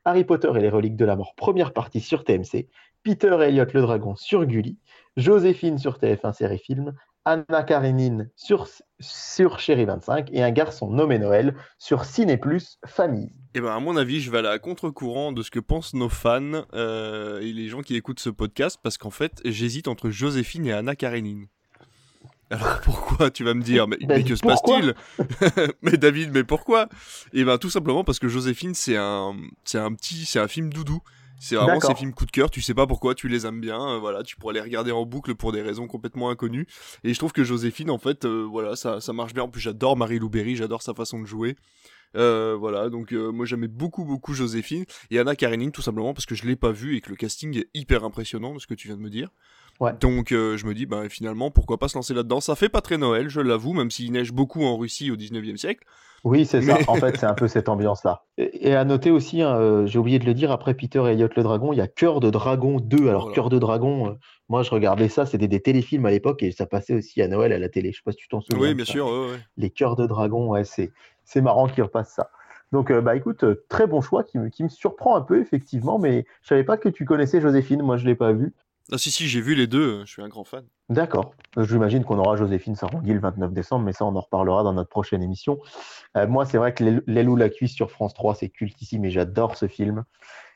[0.04, 2.68] Harry Potter et les reliques de la mort première partie sur TMC,
[3.04, 4.78] Peter et Elliot le dragon sur Gulli,
[5.18, 6.94] Joséphine sur TF1 série film,
[7.26, 8.68] Anna Karenine sur,
[9.00, 13.32] sur Chéri 25 et un garçon nommé Noël sur Ciné Plus Famille.
[13.54, 15.94] Et eh ben à mon avis, je vais aller à contre-courant de ce que pensent
[15.94, 20.10] nos fans euh, et les gens qui écoutent ce podcast parce qu'en fait, j'hésite entre
[20.10, 21.48] Joséphine et Anna Karenine.
[22.50, 24.94] Alors pourquoi tu vas me dire mais, ben, que se passe-t-il
[25.82, 26.84] Mais David, mais pourquoi?
[27.34, 30.48] Et eh ben tout simplement parce que Joséphine c'est un c'est un petit c'est un
[30.48, 31.02] film doudou.
[31.42, 33.96] C'est vraiment ces films coup de cœur, tu sais pas pourquoi, tu les aimes bien,
[33.96, 36.68] euh, voilà, tu pourrais les regarder en boucle pour des raisons complètement inconnues.
[37.04, 39.42] Et je trouve que Joséphine, en fait, euh, voilà, ça, ça marche bien.
[39.42, 41.56] En plus, j'adore Marie Lou j'adore sa façon de jouer.
[42.16, 46.36] Euh, voilà, donc moi j'aimais beaucoup beaucoup Joséphine et Anna Karenine tout simplement parce que
[46.36, 48.88] je l'ai pas vue et que le casting est hyper impressionnant de ce que tu
[48.88, 49.30] viens de me dire.
[50.00, 52.40] Donc je me dis bah finalement pourquoi pas se lancer là-dedans.
[52.40, 55.58] Ça fait pas très Noël, je l'avoue, même s'il neige beaucoup en Russie au 19e
[55.58, 55.86] siècle.
[56.24, 56.78] Oui, c'est ça.
[56.88, 58.24] En fait, c'est un peu cette ambiance-là.
[58.38, 61.30] Et, à noter aussi, hein, euh, j'ai oublié de le dire, après Peter et Elliot
[61.36, 63.10] le Dragon, il y a Cœur de Dragon 2.
[63.10, 64.14] Alors, Cœur de Dragon, euh,
[64.48, 67.52] moi, je regardais ça, c'était des téléfilms à l'époque et ça passait aussi à Noël
[67.54, 67.92] à la télé.
[67.92, 68.60] Je sais pas si tu t'en souviens.
[68.60, 69.10] Oui, bien sûr.
[69.58, 70.92] Les Cœurs de Dragon, ouais, c'est,
[71.26, 72.30] c'est marrant qu'ils repassent ça.
[72.72, 75.98] Donc, euh, bah écoute, très bon choix qui me, qui me surprend un peu, effectivement,
[76.00, 77.82] mais je savais pas que tu connaissais Joséphine.
[77.82, 78.54] Moi, je l'ai pas vu.
[78.92, 80.66] Ah si si, j'ai vu les deux, je suis un grand fan.
[80.90, 81.34] D'accord.
[81.58, 84.90] J'imagine qu'on aura Joséphine Sarongi le 29 décembre, mais ça on en reparlera dans notre
[84.90, 85.60] prochaine émission.
[86.18, 89.56] Euh, moi c'est vrai que L'aile la cuisse sur France 3 c'est cultissime et j'adore
[89.56, 90.04] ce film.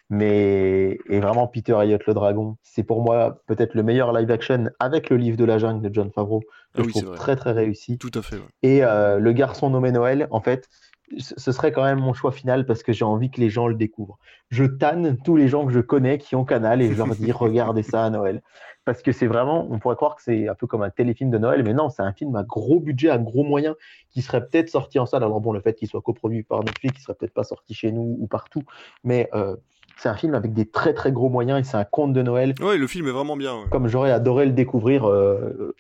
[0.10, 4.70] Mais et vraiment Peter Elliott le dragon, c'est pour moi peut-être le meilleur live action
[4.80, 6.42] avec le livre de la jungle de John Favreau
[6.76, 7.98] que ah je trouve très très réussi.
[7.98, 8.38] Tout à fait.
[8.62, 10.70] Et euh, le garçon nommé Noël, en fait,
[11.18, 13.76] ce serait quand même mon choix final parce que j'ai envie que les gens le
[13.76, 14.18] découvrent.
[14.49, 17.32] Je tanne tous les gens que je connais qui ont Canal et je leur dis
[17.32, 18.41] regardez ça à Noël.
[18.86, 21.39] Parce que c'est vraiment, on pourrait croire que c'est un peu comme un téléfilm de
[21.39, 23.76] Noël, mais non, c'est un film à gros budget, à gros moyens,
[24.12, 25.24] qui serait peut-être sorti en salle.
[25.24, 27.91] Alors bon, le fait qu'il soit coproduit par Netflix, il serait peut-être pas sorti chez
[27.91, 28.64] nous ou partout,
[29.03, 29.56] mais euh,
[29.98, 32.54] c'est un film avec des très très gros moyens et c'est un conte de Noël.
[32.62, 33.66] Oui, le film est vraiment bien.
[33.72, 35.76] Comme j'aurais adoré le découvrir euh,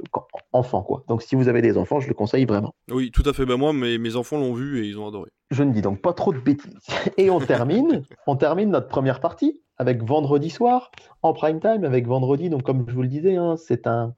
[0.53, 1.03] enfant, quoi.
[1.07, 2.73] Donc si vous avez des enfants, je le conseille vraiment.
[2.91, 3.45] Oui, tout à fait.
[3.45, 5.29] Ben moi, mes, mes enfants l'ont vu et ils ont adoré.
[5.51, 6.79] Je ne dis donc pas trop de bêtises.
[7.17, 10.91] Et on termine, on termine notre première partie avec vendredi soir
[11.21, 12.49] en prime time avec vendredi.
[12.49, 14.15] Donc comme je vous le disais, hein, c'est un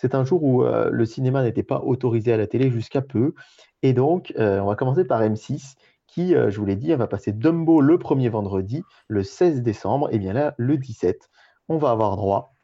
[0.00, 3.34] c'est un jour où euh, le cinéma n'était pas autorisé à la télé jusqu'à peu.
[3.82, 5.74] Et donc, euh, on va commencer par M6
[6.10, 10.08] qui, euh, je vous l'ai dit, va passer Dumbo le premier vendredi, le 16 décembre,
[10.12, 11.30] et bien là, le 17,
[11.68, 12.54] on va avoir droit,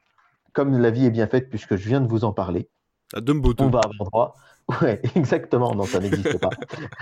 [0.52, 2.68] comme la vie est bien faite puisque je viens de vous en parler,
[3.14, 4.34] à Dumbo on va avoir droit
[4.82, 5.74] Ouais, exactement.
[5.74, 6.50] Non, ça n'existe pas.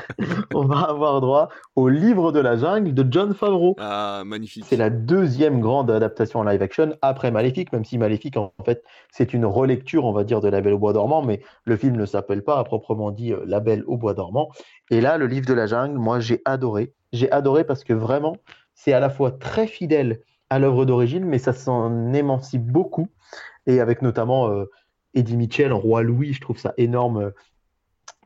[0.54, 3.74] on va avoir droit au livre de la jungle de John Favreau.
[3.78, 4.64] Ah, magnifique.
[4.66, 8.84] C'est la deuxième grande adaptation en live action après Maléfique, même si Maléfique, en fait,
[9.10, 11.96] c'est une relecture, on va dire, de La Belle au Bois dormant, mais le film
[11.96, 14.50] ne s'appelle pas à proprement dit euh, La Belle au Bois dormant.
[14.90, 16.92] Et là, le livre de la jungle, moi, j'ai adoré.
[17.12, 18.36] J'ai adoré parce que vraiment,
[18.74, 23.08] c'est à la fois très fidèle à l'œuvre d'origine, mais ça s'en émancipe beaucoup.
[23.66, 24.48] Et avec notamment.
[24.50, 24.70] Euh,
[25.14, 27.32] Eddie Mitchell roi Louis, je trouve ça énorme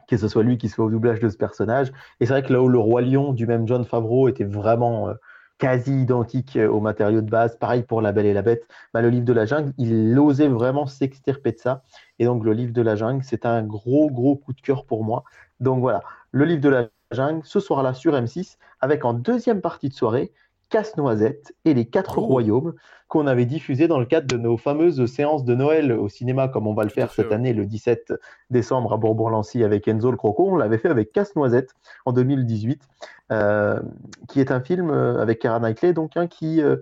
[0.08, 1.92] que ce soit lui qui soit au doublage de ce personnage.
[2.20, 5.14] Et c'est vrai que là où le Roi Lion du même John Favreau était vraiment
[5.58, 9.10] quasi identique au matériau de base, pareil pour La Belle et la Bête, bah, le
[9.10, 11.82] livre de la jungle, il osait vraiment s'extirper de ça.
[12.18, 15.04] Et donc le livre de la jungle, c'est un gros, gros coup de cœur pour
[15.04, 15.24] moi.
[15.60, 19.88] Donc voilà, le livre de la jungle, ce soir-là sur M6, avec en deuxième partie
[19.88, 20.32] de soirée,
[20.70, 22.26] Casse-Noisette et les Quatre oh.
[22.26, 22.74] Royaumes
[23.08, 26.66] qu'on avait diffusé dans le cadre de nos fameuses séances de Noël au cinéma, comme
[26.66, 28.12] on va le faire cette année le 17
[28.50, 30.46] décembre à Bourbourg-Lancy avec Enzo le Croco.
[30.46, 32.82] On l'avait fait avec Casse-Noisette en 2018,
[33.32, 33.80] euh,
[34.28, 36.76] qui est un film euh, avec Cara Knightley, donc un qui euh,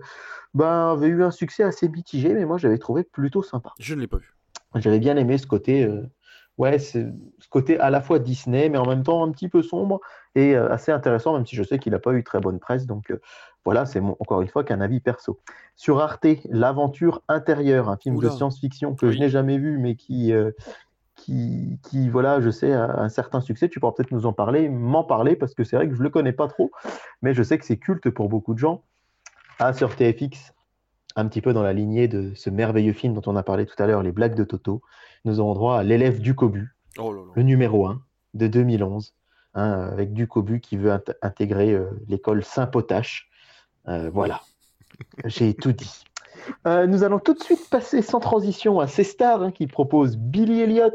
[0.53, 3.73] ben, avait eu un succès assez mitigé, mais moi j'avais trouvé plutôt sympa.
[3.79, 4.33] Je ne l'ai pas vu.
[4.75, 5.89] J'avais bien aimé ce côté
[6.57, 7.09] ouais, ce
[7.49, 10.01] côté à la fois Disney, mais en même temps un petit peu sombre
[10.35, 12.85] et assez intéressant, même si je sais qu'il n'a pas eu très bonne presse.
[12.85, 13.13] Donc
[13.67, 15.41] voilà, c'est encore une fois qu'un avis perso.
[15.75, 20.31] Sur Arte, L'Aventure intérieure, un film de science-fiction que je n'ai jamais vu, mais qui,
[20.31, 20.51] euh,
[21.17, 23.67] qui, qui, voilà, je sais, a un certain succès.
[23.67, 26.05] Tu pourras peut-être nous en parler, m'en parler, parce que c'est vrai que je ne
[26.05, 26.71] le connais pas trop,
[27.21, 28.85] mais je sais que c'est culte pour beaucoup de gens.
[29.59, 30.53] Ah, sur TFX,
[31.17, 33.75] un petit peu dans la lignée de ce merveilleux film dont on a parlé tout
[33.83, 34.81] à l'heure, Les Blagues de Toto
[35.25, 38.01] nous avons droit à l'élève du Cobu, oh le numéro 1
[38.33, 39.13] de 2011,
[39.55, 43.29] hein, avec Ducobu qui veut intégrer euh, l'école Saint-Potache.
[43.87, 44.41] Euh, voilà,
[45.25, 46.03] j'ai tout dit.
[46.65, 50.17] Euh, nous allons tout de suite passer sans transition à ces stars hein, qui proposent
[50.17, 50.91] Billy Elliot.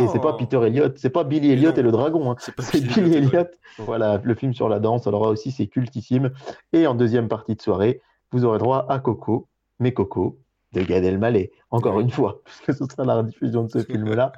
[0.00, 0.36] Et c'est pas oh.
[0.36, 2.36] Peter Elliot, c'est pas Billy Elliot et le dragon, hein.
[2.38, 3.46] c'est Billy Elliot.
[3.78, 5.06] Voilà, le film sur la danse.
[5.06, 6.32] Alors aussi, c'est cultissime.
[6.72, 8.02] Et en deuxième partie de soirée,
[8.32, 9.48] vous aurez droit à Coco,
[9.78, 10.40] mais Coco,
[10.72, 14.32] de Gad Elmaleh, encore une fois, puisque ce sera la diffusion de ce film-là.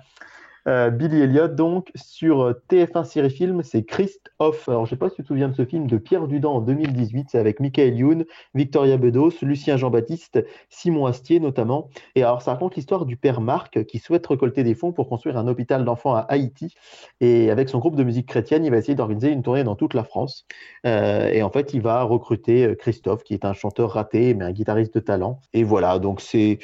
[0.66, 4.68] Euh, Billy Elliot, donc, sur euh, TF1 Série Film, c'est Christophe.
[4.68, 6.54] Alors, je ne sais pas si tu te souviens de ce film de Pierre Dudan
[6.54, 7.28] en 2018.
[7.30, 11.88] C'est avec Michael Youn, Victoria Bedos, Lucien Jean-Baptiste, Simon Astier notamment.
[12.14, 15.36] Et alors, ça raconte l'histoire du père Marc qui souhaite récolter des fonds pour construire
[15.38, 16.74] un hôpital d'enfants à Haïti.
[17.20, 19.94] Et avec son groupe de musique chrétienne, il va essayer d'organiser une tournée dans toute
[19.94, 20.46] la France.
[20.86, 24.52] Euh, et en fait, il va recruter Christophe, qui est un chanteur raté, mais un
[24.52, 25.40] guitariste de talent.
[25.52, 26.58] Et voilà, donc c'est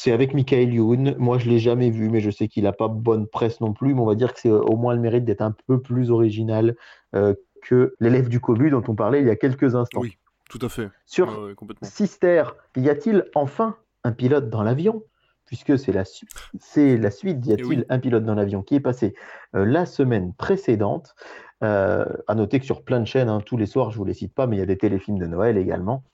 [0.00, 1.16] c'est avec Michael Youn.
[1.18, 3.94] Moi, je l'ai jamais vu, mais je sais qu'il n'a pas bonne presse non plus.
[3.94, 6.76] Mais on va dire que c'est au moins le mérite d'être un peu plus original
[7.16, 10.00] euh, que l'élève du Cobu dont on parlait il y a quelques instants.
[10.00, 10.16] Oui,
[10.48, 10.88] tout à fait.
[11.04, 12.44] Sur Sister,
[12.76, 13.74] y a-t-il enfin
[14.04, 15.02] un pilote dans l'avion?
[15.46, 19.14] Puisque c'est la, la suite, y a-t-il un pilote dans l'avion qui est passé
[19.56, 21.16] euh, la semaine précédente?
[21.64, 24.04] Euh, À noter que sur plein de chaînes, hein, tous les soirs, je ne vous
[24.04, 26.04] les cite pas, mais il y a des téléfilms de Noël également.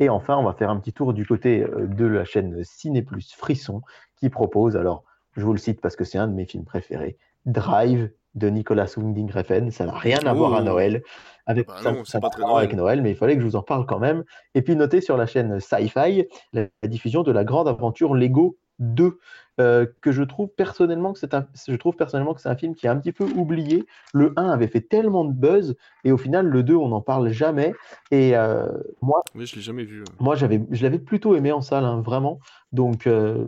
[0.00, 3.02] Et enfin, on va faire un petit tour du côté euh, de la chaîne Ciné
[3.02, 3.82] Plus Frisson
[4.16, 5.04] qui propose, alors
[5.36, 8.92] je vous le cite parce que c'est un de mes films préférés, Drive de Nicolas
[8.96, 9.70] Winding Refn.
[9.70, 10.62] Ça n'a rien à voir à.
[10.62, 11.02] Noël.
[11.46, 13.86] Avec, bah non, ça, pas avec Noël, mais il fallait que je vous en parle
[13.86, 14.24] quand même.
[14.54, 19.18] Et puis notez sur la chaîne Sci-Fi la, diffusion de la grande aventure Lego 2,
[19.60, 22.74] euh, que je trouve personnellement que c'est un, je trouve personnellement que c'est un film
[22.74, 23.84] qui est un petit peu oublié.
[24.14, 27.30] Le 1 avait fait tellement de buzz et au final le 2 on n'en parle
[27.30, 27.74] jamais.
[28.10, 28.66] Et euh,
[29.02, 30.02] moi, oui, je l'ai jamais vu.
[30.18, 32.40] Moi j'avais, je l'avais plutôt aimé en salle, hein, vraiment.
[32.72, 33.46] Donc euh,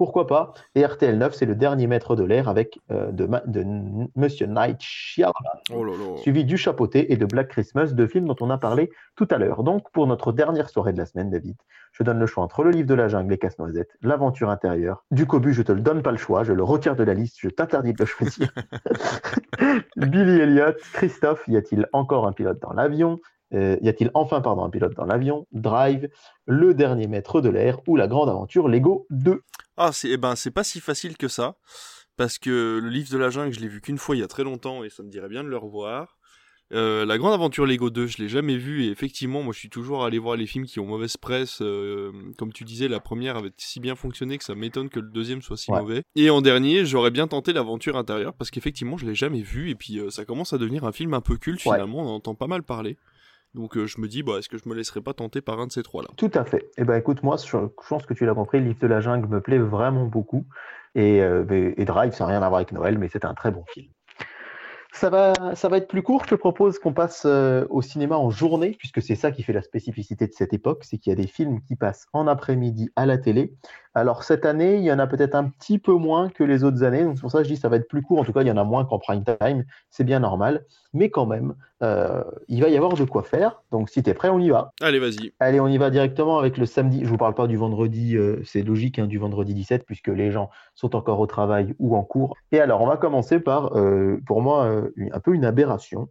[0.00, 3.66] pourquoi pas Et RTL 9, c'est le dernier maître de l'air avec euh, de, de,
[4.16, 5.34] Monsieur Night Shyamalan,
[5.74, 9.28] oh suivi du Chapeauté et de Black Christmas, deux films dont on a parlé tout
[9.30, 9.62] à l'heure.
[9.62, 11.54] Donc, pour notre dernière soirée de la semaine, David,
[11.92, 15.04] je donne le choix entre le livre de la jungle, les casse-noisettes, l'aventure intérieure.
[15.10, 17.36] Du Cobu, je te le donne pas le choix, je le retire de la liste,
[17.38, 18.50] je t'interdis de le choisir.
[19.98, 23.20] Billy Elliott, Christophe, y a-t-il encore un pilote dans l'avion?
[23.52, 25.46] Euh, y a-t-il enfin pardon, un pilote dans l'avion?
[25.52, 26.08] Drive,
[26.46, 29.42] Le dernier maître de l'air ou La grande aventure Lego 2
[29.76, 31.56] Ah, c'est eh ben, pas si facile que ça.
[32.16, 34.28] Parce que le livre de la jungle, je l'ai vu qu'une fois il y a
[34.28, 36.18] très longtemps et ça me dirait bien de le revoir.
[36.72, 39.70] Euh, la grande aventure Lego 2, je l'ai jamais vu et effectivement, moi je suis
[39.70, 41.62] toujours allé voir les films qui ont mauvaise presse.
[41.62, 45.08] Euh, comme tu disais, la première avait si bien fonctionné que ça m'étonne que le
[45.08, 46.02] deuxième soit si mauvais.
[46.14, 49.74] Et en dernier, j'aurais bien tenté l'aventure intérieure parce qu'effectivement, je l'ai jamais vu et
[49.74, 52.00] puis ça commence à devenir un film un peu culte finalement.
[52.00, 52.98] On en entend pas mal parler.
[53.54, 55.66] Donc euh, je me dis, bah, est-ce que je me laisserai pas tenter par un
[55.66, 56.08] de ces trois-là?
[56.16, 56.70] Tout à fait.
[56.78, 57.56] Eh ben écoute, moi, je
[57.88, 60.46] pense que tu l'as compris, livre de la jungle me plaît vraiment beaucoup.
[60.94, 63.50] Et, euh, et Drive, ça n'a rien à voir avec Noël, mais c'est un très
[63.50, 63.88] bon film.
[64.92, 66.24] Ça va, ça va être plus court.
[66.24, 69.52] Je te propose qu'on passe euh, au cinéma en journée, puisque c'est ça qui fait
[69.52, 72.90] la spécificité de cette époque, c'est qu'il y a des films qui passent en après-midi
[72.96, 73.54] à la télé.
[73.94, 76.84] Alors cette année, il y en a peut-être un petit peu moins que les autres
[76.84, 78.20] années, donc c'est pour ça que je dis que ça va être plus court.
[78.20, 80.64] En tout cas, il y en a moins qu'en prime time, c'est bien normal.
[80.92, 83.62] Mais quand même, euh, il va y avoir de quoi faire.
[83.72, 84.72] Donc si tu es prêt, on y va.
[84.80, 85.32] Allez, vas-y.
[85.40, 87.00] Allez, on y va directement avec le samedi.
[87.02, 90.30] Je vous parle pas du vendredi, euh, c'est logique, hein, du vendredi 17, puisque les
[90.30, 92.36] gens sont encore au travail ou en cours.
[92.52, 94.82] Et alors, on va commencer par, euh, pour moi,
[95.12, 96.08] un peu une aberration.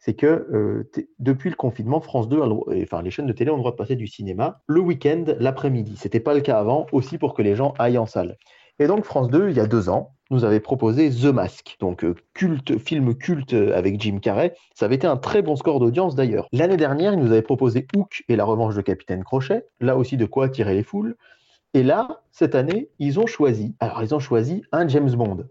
[0.00, 0.88] C'est que
[1.18, 2.40] depuis le confinement, France 2,
[2.82, 5.94] enfin les chaînes de télé ont le droit de passer du cinéma le week-end, l'après-midi.
[5.96, 8.36] C'était pas le cas avant, aussi pour que les gens aillent en salle.
[8.78, 12.04] Et donc France 2, il y a deux ans, nous avait proposé The Mask, donc
[12.04, 14.54] euh, culte, film culte avec Jim Carrey.
[14.74, 16.48] Ça avait été un très bon score d'audience d'ailleurs.
[16.52, 20.16] L'année dernière, il nous avait proposé Hook et la revanche de Capitaine Crochet, là aussi
[20.16, 21.16] de quoi attirer les foules.
[21.74, 25.44] Et là, cette année, ils ont choisi, alors ils ont choisi un James Bond.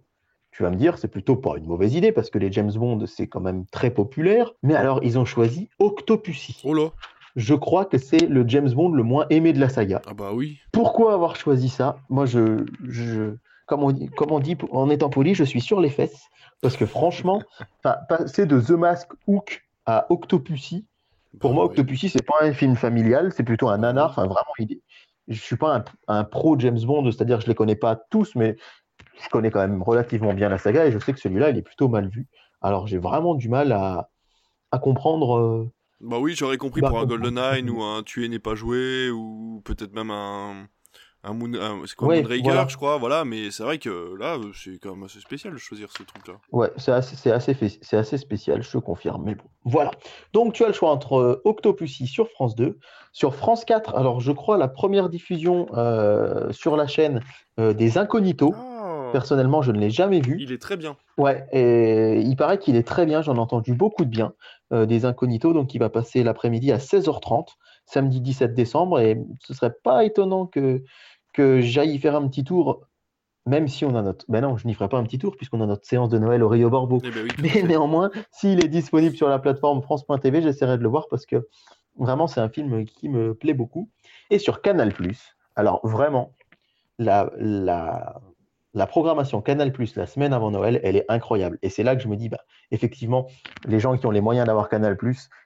[0.51, 3.05] Tu vas me dire, c'est plutôt pas une mauvaise idée parce que les James Bond,
[3.05, 4.51] c'est quand même très populaire.
[4.63, 6.59] Mais alors, ils ont choisi Octopussy.
[6.63, 6.89] Oh là
[7.35, 10.01] Je crois que c'est le James Bond le moins aimé de la saga.
[10.07, 10.57] Ah bah oui.
[10.71, 11.97] Pourquoi avoir choisi ça?
[12.09, 13.35] Moi, je, je
[13.67, 16.19] comme, on, dit, comme on dit en étant poli, je suis sur les fesses.
[16.61, 17.41] Parce que franchement,
[18.09, 20.85] passer de The Mask Hook à Octopussy,
[21.39, 21.69] pour Bah moi, oui.
[21.69, 24.09] Octopussy, c'est pas un film familial, c'est plutôt un nanar.
[24.09, 24.81] Enfin, vraiment, il-
[25.27, 28.33] je suis pas un, un pro James Bond, c'est-à-dire que je les connais pas tous,
[28.35, 28.55] mais
[29.23, 31.61] je connais quand même relativement bien la saga et je sais que celui-là, il est
[31.61, 32.27] plutôt mal vu.
[32.61, 34.09] Alors, j'ai vraiment du mal à,
[34.71, 35.37] à comprendre.
[35.37, 35.69] euh,
[36.01, 37.23] Bah oui, j'aurais compris Bah, pour un comprendre.
[37.23, 40.67] GoldenEye ou un Tuer n'est pas joué ou peut-être même un
[41.21, 42.65] un Moon un- c'est quoi Ouais, Moonraker, voilà.
[42.69, 45.57] je crois, voilà, mais c'est vrai que là euh, c'est quand même assez spécial de
[45.57, 46.35] choisir ce truc là.
[46.53, 49.23] Ouais, c'est assez, c'est assez, fait- c'est assez spécial, je confirme.
[49.25, 49.91] Mais bon, voilà.
[50.31, 52.79] Donc, tu as le choix entre euh, Octopussy sur France 2,
[53.11, 53.95] sur France 4.
[53.95, 57.19] Alors, je crois la première diffusion euh, sur la chaîne
[57.59, 58.53] euh, des Incognitos.
[58.55, 58.68] Ah,
[59.11, 60.37] Personnellement, je ne l'ai jamais vu.
[60.39, 60.97] il est très bien.
[61.17, 63.21] Ouais, et il paraît qu'il est très bien.
[63.21, 64.33] J'en ai entendu beaucoup de bien
[64.71, 65.53] euh, des Incognitos.
[65.53, 67.47] Donc, il va passer l'après-midi à 16h30,
[67.85, 68.99] samedi 17 décembre.
[68.99, 70.83] Et ce serait pas étonnant que,
[71.33, 72.81] que j'aille y faire un petit tour,
[73.45, 74.25] même si on a notre.
[74.29, 76.43] Ben non, je n'y ferai pas un petit tour puisqu'on a notre séance de Noël
[76.43, 76.99] au Rio Borbo.
[77.03, 80.89] Eh ben oui, Mais néanmoins, s'il est disponible sur la plateforme France.tv, j'essaierai de le
[80.89, 81.47] voir parce que
[81.97, 83.89] vraiment, c'est un film qui me plaît beaucoup.
[84.29, 84.93] Et sur Canal+,
[85.55, 86.33] alors vraiment,
[86.97, 88.21] la, la,
[88.73, 91.57] la programmation Canal+, la semaine avant Noël, elle est incroyable.
[91.61, 92.39] Et c'est là que je me dis, bah,
[92.71, 93.25] effectivement,
[93.67, 94.97] les gens qui ont les moyens d'avoir Canal+,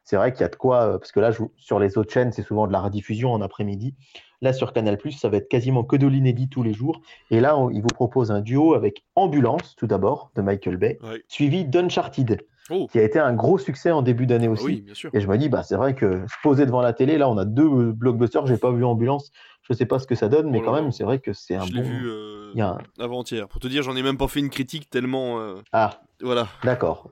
[0.03, 2.11] c'est vrai qu'il y a de quoi, euh, parce que là, je- sur les autres
[2.11, 3.95] chaînes, c'est souvent de la rediffusion en après-midi.
[4.41, 7.01] Là, sur Canal+, ça va être quasiment que de l'inédit tous les jours.
[7.30, 10.99] Et là, on- il vous propose un duo avec Ambulance, tout d'abord, de Michael Bay,
[11.01, 11.24] Ouais.
[11.30, 14.65] suivi d'Uncharted, Oh, qui a été un gros succès en début d'année bah aussi.
[14.65, 15.09] oui, bien sûr.
[15.13, 17.38] Et je me dis, bah, c'est vrai que se poser devant la télé, là, on
[17.38, 19.32] a deux blockbusters, j'ai pas vu Ambulance,
[19.64, 21.55] je sais pas ce que ça donne, mais Oh quand même, c'est vrai que c'est
[21.55, 21.88] un Je l'ai bon.
[21.88, 23.47] vu euh, un- avant-hier.
[23.47, 26.47] Pour te dire, j'en ai même pas fait une critique tellement euh, Ah, voilà.
[26.64, 27.09] d'accord.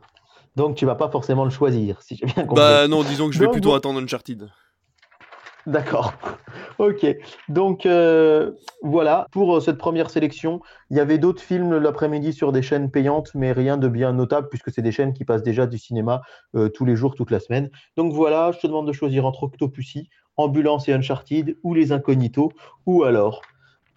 [0.57, 2.55] Donc, tu vas pas forcément le choisir, si j'ai bien compris.
[2.55, 4.49] Bah non, disons que je vais Donc, plutôt attendre Uncharted.
[5.67, 6.13] D'accord.
[6.79, 7.05] Ok.
[7.47, 12.63] Donc euh, voilà, pour cette première sélection, il y avait d'autres films l'après-midi sur des
[12.63, 15.77] chaînes payantes, mais rien de bien notable puisque c'est des chaînes qui passent déjà du
[15.77, 16.21] cinéma
[16.55, 17.69] euh, tous les jours, toute la semaine.
[17.97, 22.51] Donc voilà, je te demande de choisir entre Octopussy, Ambulance et Uncharted, ou Les Incognitos,
[22.85, 23.41] ou alors.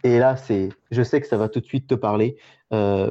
[0.02, 2.36] Et là, c'est, je sais que ça va tout de suite te parler,
[2.72, 3.10] euh,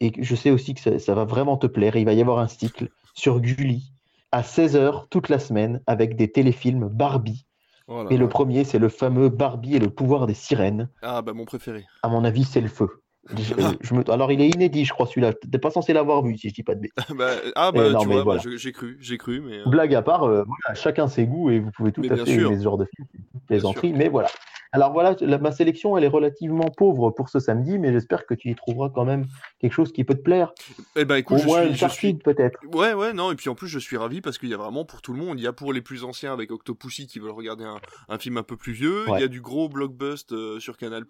[0.00, 1.96] et je sais aussi que ça, ça va vraiment te plaire.
[1.96, 3.92] Il va y avoir un cycle sur Gulli
[4.30, 7.46] à 16h toute la semaine avec des téléfilms Barbie.
[7.88, 8.30] Oh là Et le là.
[8.30, 10.90] premier, c'est le fameux Barbie et le pouvoir des sirènes.
[11.02, 11.86] Ah bah mon préféré.
[12.02, 13.02] À mon avis, c'est le feu.
[13.36, 15.32] Je- je me- Alors, il est inédit, je crois, celui-là.
[15.34, 16.94] T'es pas censé l'avoir vu, si je dis pas de bêtises.
[17.18, 18.42] bah, ah bah non, tu vois, bah, voilà.
[18.56, 21.58] j'ai cru, j'ai cru, mais euh, Blague à part, euh, voilà, chacun ses goûts et
[21.58, 22.46] vous pouvez tout Mais à fait sûr.
[22.48, 23.06] aimer ce genre de film.
[23.46, 24.28] Plaisanterie, mais voilà.
[24.72, 28.34] Alors voilà, la- ma sélection, elle est relativement pauvre pour ce samedi, mais j'espère que
[28.34, 29.26] tu y trouveras quand même
[29.60, 30.52] quelque chose qui peut te plaire.
[30.96, 32.58] eh ben écoute, Au je moins suis, une je suis, peut-être.
[32.72, 34.84] Ouais, ouais, non, et puis en plus, je suis ravi parce qu'il y a vraiment
[34.84, 35.38] pour tout le monde.
[35.38, 38.36] Il y a pour les plus anciens avec Octopussy qui veulent regarder un, un film
[38.36, 39.04] un peu plus vieux.
[39.08, 41.04] Il y a du gros blockbust euh, sur Canal.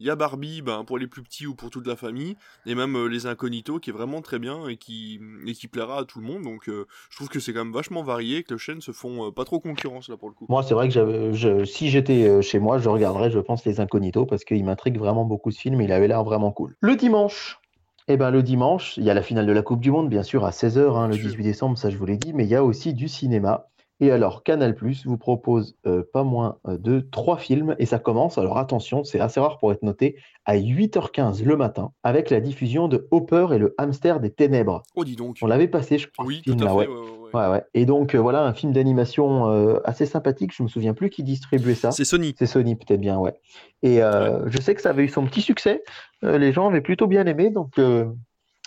[0.00, 2.36] Il y a Barbie ben, pour les plus petits ou pour toute la famille.
[2.66, 6.00] Et même euh, Les Incognitos qui est vraiment très bien et qui, et qui plaira
[6.00, 6.42] à tout le monde.
[6.42, 8.92] Donc euh, je trouve que c'est quand même vachement varié et que les chaînes se
[8.92, 10.46] font pas trop concurrence là pour le coup.
[10.48, 14.26] Moi, c'est vrai que je- si j'étais chez moi, je regarderais, je pense, Les Incognitos
[14.26, 15.80] parce qu'il m'intrigue vraiment beaucoup ce film.
[15.80, 16.76] Il avait l'air vraiment cool.
[16.80, 17.58] Le dimanche,
[18.06, 20.22] eh ben, le dimanche, il y a la finale de la Coupe du Monde, bien
[20.22, 21.30] sûr, à 16h, hein, le Bien sûr.
[21.30, 23.68] 18 décembre, ça je vous l'ai dit, mais il y a aussi du cinéma.
[24.00, 24.74] Et alors, Canal
[25.04, 29.20] vous propose euh, pas moins euh, de trois films, et ça commence, alors attention, c'est
[29.20, 33.58] assez rare pour être noté, à 8h15 le matin, avec la diffusion de Hopper et
[33.58, 34.82] le hamster des ténèbres.
[34.96, 35.38] Oh, dis donc.
[35.42, 36.74] On l'avait passé, je crois, Oui, ce tout à fait.
[36.74, 36.86] ouais.
[36.88, 37.34] ouais, ouais, ouais.
[37.34, 37.64] Ouais, ouais.
[37.74, 40.52] Et donc, euh, voilà, un film d'animation euh, assez sympathique.
[40.54, 41.90] Je me souviens plus qui distribuait ça.
[41.90, 42.34] C'est Sony.
[42.38, 43.34] C'est Sony, peut-être bien, ouais.
[43.82, 45.82] Et je sais que ça avait eu son petit succès.
[46.22, 47.50] Les gens avaient plutôt bien aimé.
[47.50, 47.72] Donc,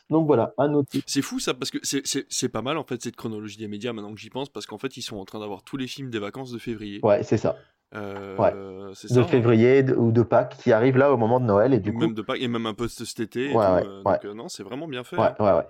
[0.09, 1.01] donc voilà, à noter.
[1.05, 4.13] C'est fou ça parce que c'est- pas mal en fait cette chronologie des médias maintenant
[4.13, 6.19] que j'y pense parce qu'en fait ils sont en train d'avoir tous les films des
[6.19, 6.99] vacances de février.
[7.03, 7.55] Ouais, c'est ça.
[7.95, 8.51] Euh, Ouais.
[8.53, 9.23] De ça, hein.
[9.23, 11.73] février de- ou de Pâques qui arrive là au moment de Noël.
[11.73, 13.51] Et du Ou coup, même de Pâques et même un peu cet été.
[13.51, 14.13] et Ouais, tout, ouais, euh, ouais.
[14.13, 15.15] Donc euh, non, c'est vraiment bien fait.
[15.17, 15.35] ouais, hein.
[15.39, 15.67] ouais, ouais.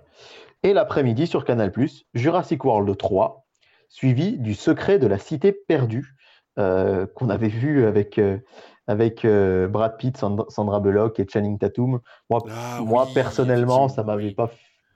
[0.63, 1.71] Et l'après-midi sur Canal,
[2.15, 3.45] Jurassic World 3,
[3.89, 6.15] suivi du Secret de la Cité perdue,
[6.57, 8.19] qu'on avait vu avec,
[8.87, 11.99] avec euh, Brad Pitt, Sand- Sandra Bullock et Channing Tatum.
[12.29, 14.33] Moi, Ah moi oui, personnellement, ça m'avait oui.
[14.33, 14.49] pas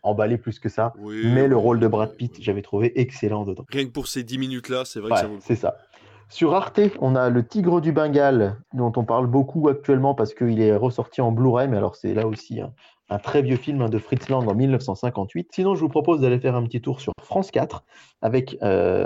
[0.04, 0.94] emballé plus que ça.
[0.98, 3.66] Oui, mais le rôle de Brad Pitt, j'avais trouvé excellent dedans.
[3.70, 5.78] Rien que pour ces 10 minutes là, c'est vrai Ouais, que ça vaut c'est ça.
[6.30, 10.62] Sur Arte, on a Le Tigre du Bengale, dont on parle beaucoup actuellement parce qu'il
[10.62, 12.62] est ressorti en Blu-ray, mais alors c'est là aussi
[13.10, 15.50] un, très vieux film hein, de Fritz Lang en 1958.
[15.52, 17.84] Sinon, je vous propose d'aller faire un petit tour sur France 4
[18.22, 19.06] avec euh,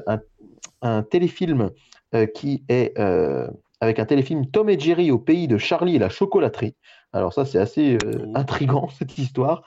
[0.83, 1.71] un, téléfilm
[2.13, 3.47] euh, qui est euh,
[3.81, 6.75] avec un téléfilm Tom et Jerry au pays de Charlie et la chocolaterie.
[7.13, 8.31] Alors ça, c'est assez oh.
[8.35, 9.63] intrigant cette histoire.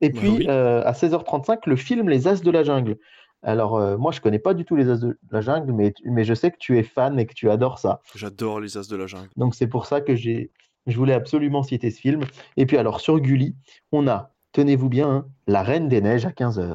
[0.00, 2.96] Et bah puis à 16h35, le film Les As de la jungle
[3.42, 6.24] alors, euh, moi, je connais pas du tout les As de la jungle, mais, mais
[6.24, 8.00] je sais que tu es fan et que tu adores ça.
[8.14, 9.28] J'adore les As de la jungle.
[9.36, 10.52] Donc, c'est pour ça que j'ai,
[10.86, 12.22] je voulais absolument citer ce film.
[12.56, 13.56] Et puis, alors, sur Gulli,
[13.90, 16.74] on a, tenez-vous bien, hein, La Reine des Neiges à 15h.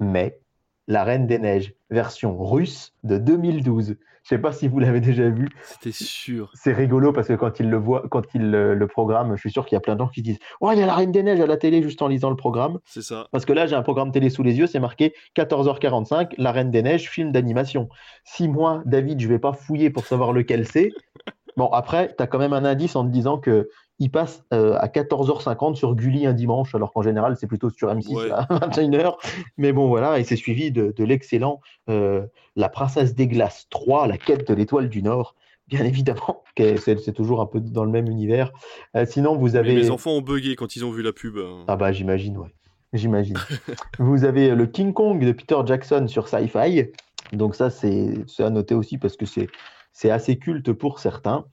[0.00, 0.40] Mais
[0.88, 3.96] La Reine des Neiges, version russe de 2012.
[4.28, 5.48] Je sais pas si vous l'avez déjà vu.
[5.62, 6.50] C'était sûr.
[6.54, 9.64] C'est rigolo parce que quand il le voit, quand il le, programme, je suis sûr
[9.64, 11.22] qu'il y a plein de gens qui disent Oh, il y a la Reine des
[11.22, 12.78] Neiges à la télé juste en lisant le programme.
[12.84, 13.28] C'est ça.
[13.32, 16.70] Parce que là, j'ai un programme télé sous les yeux, c'est marqué 14h45, La Reine
[16.70, 17.88] des Neiges, film d'animation.
[18.24, 20.90] Si moi, David, je vais pas fouiller pour savoir lequel c'est.
[21.56, 23.68] Bon, après, tu as quand même un indice en te disant que
[23.98, 27.92] il passe euh, à 14h50 sur Gulli un dimanche, alors qu'en général, c'est plutôt sur
[27.92, 29.16] M6 à 21h.
[29.56, 32.24] Mais bon, voilà, et c'est suivi de, l'excellent euh,
[32.54, 35.34] La Princesse des Glaces 3, La quête de l'étoile du Nord.
[35.66, 38.52] Bien évidemment, c'est toujours un peu dans le même univers.
[38.96, 39.74] Euh, sinon, vous avez.
[39.74, 41.36] les enfants ont bugué quand ils ont vu la pub.
[41.36, 41.64] Hein.
[41.66, 42.54] Ah, bah, j'imagine, ouais.
[42.94, 43.36] J'imagine.
[43.98, 46.86] vous avez le King Kong de Peter Jackson sur Sci-Fi.
[47.32, 51.44] Donc, ça, c'est à noter aussi parce que c'est assez culte pour certains.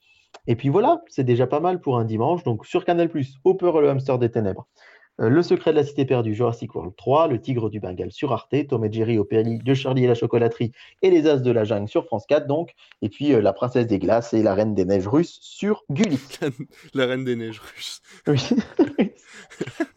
[0.47, 2.43] Et puis voilà, c'est déjà pas mal pour un dimanche.
[2.43, 3.09] Donc sur Canal+,
[3.43, 4.67] Hopper le hamster des ténèbres,
[5.21, 8.33] euh, Le secret de la cité perdue, Jurassic World 3, Le tigre du Bengale sur
[8.33, 10.71] Arte, Tom et Jerry au pays de Charlie et la chocolaterie
[11.01, 13.87] et Les As de la jungle sur France 4 donc, et puis euh, La princesse
[13.87, 16.19] des glaces et La reine des neiges russes sur Gulli.
[16.93, 18.01] la reine des neiges russes.
[18.27, 18.41] Oui.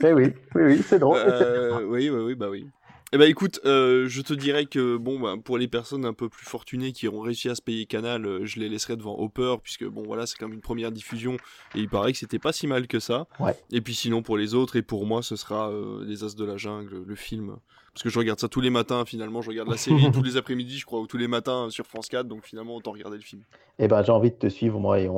[0.01, 1.19] Mais oui, oui, oui, c'est drôle.
[1.19, 2.69] Euh, oui, oui, oui, bah oui.
[3.11, 6.29] Eh ben écoute, euh, je te dirais que bon, bah, pour les personnes un peu
[6.29, 9.57] plus fortunées qui ont réussi à se payer Canal, euh, je les laisserai devant Hopper
[9.63, 11.39] puisque bon voilà, c'est quand même une première diffusion
[11.75, 13.27] et il paraît que c'était pas si mal que ça.
[13.73, 16.45] Et puis sinon pour les autres et pour moi, ce sera euh, Les As de
[16.45, 17.57] la jungle, le film
[17.93, 20.11] parce que je regarde ça tous les matins finalement, je regarde la série.
[20.13, 22.93] Tous les après-midi, je crois, ou tous les matins sur France 4, donc finalement autant
[22.93, 23.43] regarder le film.
[23.79, 25.09] Eh ben j'ai envie de te suivre moi et,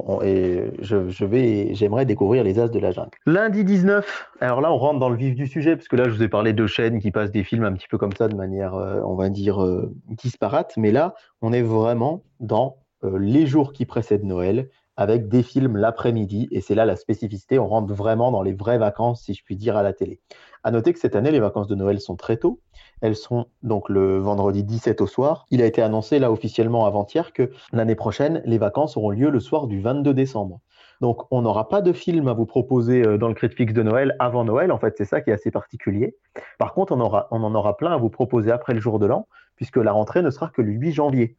[0.81, 3.11] je, vais, j'aimerais découvrir les As de la jungle.
[3.27, 6.15] Lundi 19, alors là on rentre dans le vif du sujet parce que là je
[6.15, 8.35] vous ai parlé de chaînes qui passent des films un petit peu comme ça de
[8.35, 13.47] manière, euh, on va dire euh, disparate, mais là on est vraiment dans euh, les
[13.47, 14.69] jours qui précèdent Noël
[15.01, 18.77] avec des films l'après-midi, et c'est là la spécificité, on rentre vraiment dans les vraies
[18.77, 20.21] vacances, si je puis dire, à la télé.
[20.63, 22.61] À noter que cette année, les vacances de Noël sont très tôt.
[23.01, 25.47] Elles sont donc le vendredi 17 au soir.
[25.51, 29.41] Il a été annoncé là officiellement avant-hier que l'année prochaine, les vacances auront lieu le
[29.41, 30.61] soir du 22 décembre.
[31.01, 34.15] Donc on n'aura pas de film à vous proposer euh, dans le Critique de Noël
[34.19, 34.71] avant Noël.
[34.71, 36.15] En fait, c'est ça qui est assez particulier.
[36.59, 39.07] Par contre, on, aura, on en aura plein à vous proposer après le jour de
[39.07, 39.27] l'an,
[39.57, 41.37] puisque la rentrée ne sera que le 8 janvier.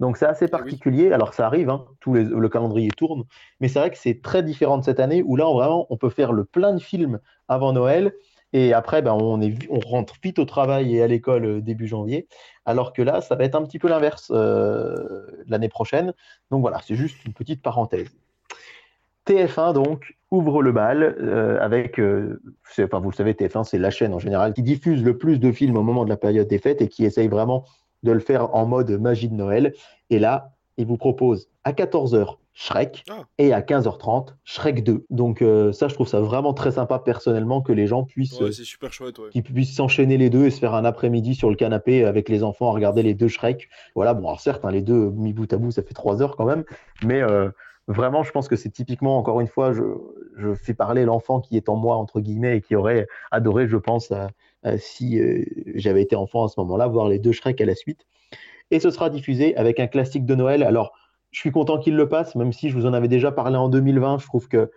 [0.00, 1.12] Donc c'est assez ah particulier.
[1.12, 3.24] Alors ça arrive, hein, tout le calendrier tourne,
[3.60, 6.10] mais c'est vrai que c'est très différent de cette année où là vraiment on peut
[6.10, 7.18] faire le plein de films
[7.48, 8.12] avant Noël
[8.52, 11.86] et après ben, on, est, on rentre vite au travail et à l'école euh, début
[11.86, 12.28] janvier.
[12.64, 16.14] Alors que là ça va être un petit peu l'inverse euh, l'année prochaine.
[16.50, 18.08] Donc voilà, c'est juste une petite parenthèse.
[19.26, 22.00] TF1 donc ouvre le bal euh, avec,
[22.80, 25.52] enfin vous le savez, TF1 c'est la chaîne en général qui diffuse le plus de
[25.52, 27.64] films au moment de la période des fêtes et qui essaye vraiment
[28.02, 29.74] de le faire en mode magie de Noël.
[30.10, 33.22] Et là, il vous propose à 14h Shrek ah.
[33.38, 35.06] et à 15h30 Shrek 2.
[35.10, 38.92] Donc euh, ça, je trouve ça vraiment très sympa personnellement que les gens puissent, super
[38.92, 42.42] chouette, puissent s'enchaîner les deux et se faire un après-midi sur le canapé avec les
[42.42, 43.68] enfants à regarder les deux Shrek.
[43.94, 46.34] Voilà, bon, alors certes, hein, les deux mis bout à bout, ça fait 3 heures
[46.34, 46.64] quand même,
[47.04, 47.48] mais euh,
[47.86, 49.82] vraiment, je pense que c'est typiquement, encore une fois, je,
[50.36, 53.76] je fais parler l'enfant qui est en moi, entre guillemets, et qui aurait adoré, je
[53.76, 54.26] pense, euh,
[54.78, 55.44] si euh,
[55.74, 58.06] j'avais été enfant à ce moment-là, voir les deux Shrek à la suite.
[58.70, 60.62] Et ce sera diffusé avec un classique de Noël.
[60.62, 60.92] Alors,
[61.30, 63.68] je suis content qu'il le passe, même si je vous en avais déjà parlé en
[63.68, 64.18] 2020.
[64.18, 64.70] Je trouve que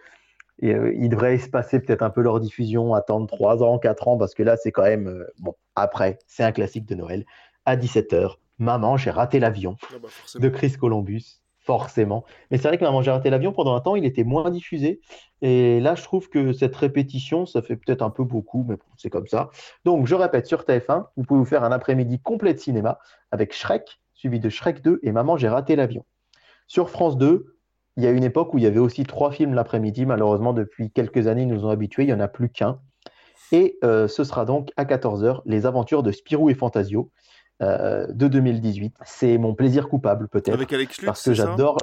[0.64, 4.18] euh, il devrait se passer peut-être un peu leur diffusion, attendre 3 ans, 4 ans,
[4.18, 5.26] parce que là, c'est quand même.
[5.40, 7.26] bon, après, c'est un classique de Noël.
[7.66, 12.26] À 17h, Maman, j'ai raté l'avion ah bah, de Chris Columbus forcément.
[12.50, 15.00] Mais c'est vrai que Maman, j'ai raté l'avion pendant un temps, il était moins diffusé.
[15.42, 19.10] Et là, je trouve que cette répétition, ça fait peut-être un peu beaucoup, mais c'est
[19.10, 19.50] comme ça.
[19.86, 23.00] Donc, je répète, sur TF1, vous pouvez vous faire un après-midi complet de cinéma
[23.32, 26.06] avec Shrek, suivi de Shrek 2 et Maman, j'ai raté l'avion.
[26.68, 27.58] Sur France 2,
[27.98, 30.06] il y a une époque où il y avait aussi trois films l'après-midi.
[30.06, 32.80] Malheureusement, depuis quelques années, ils nous ont habitués, il n'y en a plus qu'un.
[33.52, 37.12] Et euh, ce sera donc à 14h, Les aventures de Spirou et Fantasio.
[37.62, 38.96] Euh, de 2018.
[39.06, 40.54] C'est mon plaisir coupable, peut-être.
[40.54, 41.78] Avec Alex Lutz, Parce que j'adore.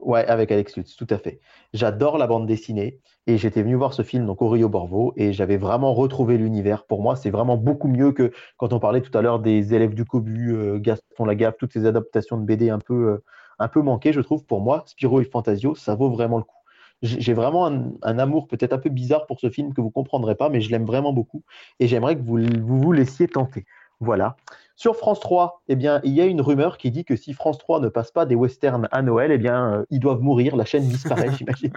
[0.00, 1.38] Ouais, avec Alex Lutz, tout à fait.
[1.74, 2.98] J'adore la bande dessinée
[3.28, 6.86] et j'étais venu voir ce film, donc au Rio Borvo, et j'avais vraiment retrouvé l'univers.
[6.86, 9.94] Pour moi, c'est vraiment beaucoup mieux que quand on parlait tout à l'heure des élèves
[9.94, 13.24] du Cobu, euh, Gaston Lagaffe, toutes ces adaptations de BD un peu, euh,
[13.60, 14.44] un peu manqué, je trouve.
[14.44, 16.56] Pour moi, Spiro et Fantasio, ça vaut vraiment le coup.
[17.02, 20.48] J'ai vraiment un, amour peut-être un peu bizarre pour ce film que vous comprendrez pas,
[20.48, 21.42] mais je l'aime vraiment beaucoup
[21.80, 23.66] et j'aimerais que vous, vous vous laissiez tenter.
[24.02, 24.34] Voilà.
[24.74, 27.56] Sur France 3, eh bien, il y a une rumeur qui dit que si France
[27.58, 30.64] 3 ne passe pas des westerns à Noël, eh bien, euh, ils doivent mourir, la
[30.64, 31.72] chaîne disparaît, j'imagine.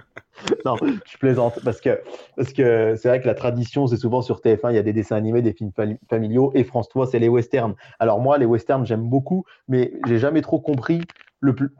[0.64, 2.00] non, je plaisante, parce que
[2.36, 4.92] parce que c'est vrai que la tradition, c'est souvent sur TF1, il y a des
[4.92, 5.70] dessins animés, des films
[6.10, 7.76] familiaux, et France 3, c'est les westerns.
[8.00, 11.02] Alors moi, les westerns, j'aime beaucoup, mais j'ai jamais trop compris
[11.38, 11.70] le plus.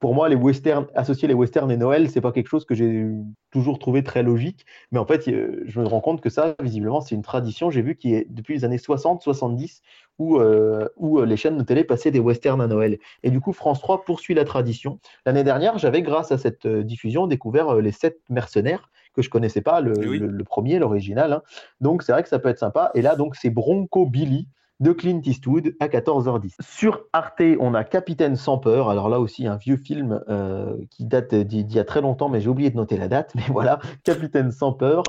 [0.00, 3.06] Pour moi, les westerns, associer les westerns et Noël, c'est pas quelque chose que j'ai
[3.50, 4.66] toujours trouvé très logique.
[4.92, 7.96] Mais en fait, je me rends compte que ça, visiblement, c'est une tradition, j'ai vu,
[7.96, 9.80] qui est depuis les années 60, 70,
[10.18, 12.98] où, euh, où euh, les chaînes de télé passaient des westerns à Noël.
[13.22, 14.98] Et du coup, France 3 poursuit la tradition.
[15.26, 19.62] L'année dernière, j'avais, grâce à cette euh, diffusion, découvert les sept mercenaires que je connaissais
[19.62, 21.32] pas, le, le, premier, l'original.
[21.32, 21.42] Hein.
[21.80, 22.90] Donc, c'est vrai que ça peut être sympa.
[22.94, 24.48] Et là, donc, c'est Bronco Billy
[24.80, 26.54] de Clint Eastwood à 14h10.
[26.60, 28.90] Sur Arte, on a Capitaine sans peur.
[28.90, 32.40] Alors là aussi, un vieux film euh, qui date d'il y a très longtemps, mais
[32.40, 33.32] j'ai oublié de noter la date.
[33.36, 35.02] Mais voilà, Capitaine sans peur.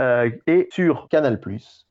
[0.00, 1.40] Euh, et sur Canal+,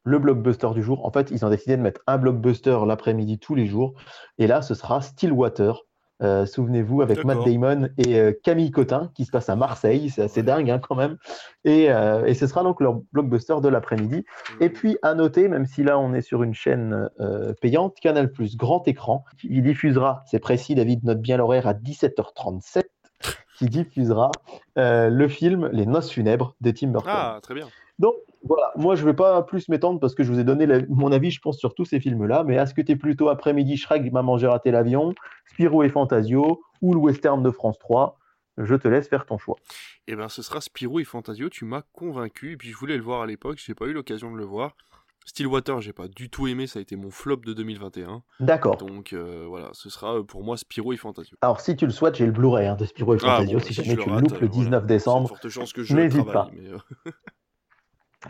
[0.03, 1.05] le blockbuster du jour.
[1.05, 3.93] En fait, ils ont décidé de mettre un blockbuster l'après-midi tous les jours.
[4.37, 5.86] Et là, ce sera Stillwater
[6.23, 10.09] euh, souvenez-vous, avec Matt Damon et euh, Camille Cotin, qui se passe à Marseille.
[10.09, 11.17] C'est assez dingue hein, quand même.
[11.63, 14.25] Et, euh, et, ce sera donc leur blockbuster de l'après-midi.
[14.25, 14.63] Mmh.
[14.63, 17.09] Et puis, à noter, même si là on est sur une chaîne
[17.61, 22.83] payante, Canal Plus Grand Écran, qui diffusera, c'est précis, David note bien l'horaire, à 17h37,
[23.57, 24.31] qui diffusera
[24.75, 27.11] le film Les Noces funèbres de Tim Burton.
[27.13, 27.67] Ah, très bien.
[27.99, 28.13] Donc,
[28.43, 31.11] voilà, moi je ne vais pas plus m'étendre parce que je vous ai donné mon
[31.11, 32.43] avis, je pense, sur tous ces films-là.
[32.43, 35.13] Mais est-ce que tu es plutôt après-midi Shrek, Maman, j'ai raté l'avion,
[35.45, 38.19] Spirou et Fantasio ou le western de France 3
[38.57, 39.55] Je te laisse faire ton choix.
[40.07, 41.49] Eh bien, ce sera Spirou et Fantasio.
[41.49, 42.53] Tu m'as convaincu.
[42.53, 44.45] Et puis, je voulais le voir à l'époque, je n'ai pas eu l'occasion de le
[44.45, 44.75] voir.
[45.27, 48.23] Stillwater, j'ai pas du tout aimé, ça a été mon flop de 2021.
[48.39, 48.77] D'accord.
[48.77, 51.35] Donc euh, voilà, ce sera euh, pour moi Spirou et Fantasio.
[51.41, 53.59] Alors si tu le souhaites, j'ai le Blu-ray hein, de Spirou et ah, Fantasio.
[53.59, 56.49] si, jamais tu le loupes le 19 décembre, forte chance que je n'hésite pas.
[56.57, 56.77] Euh,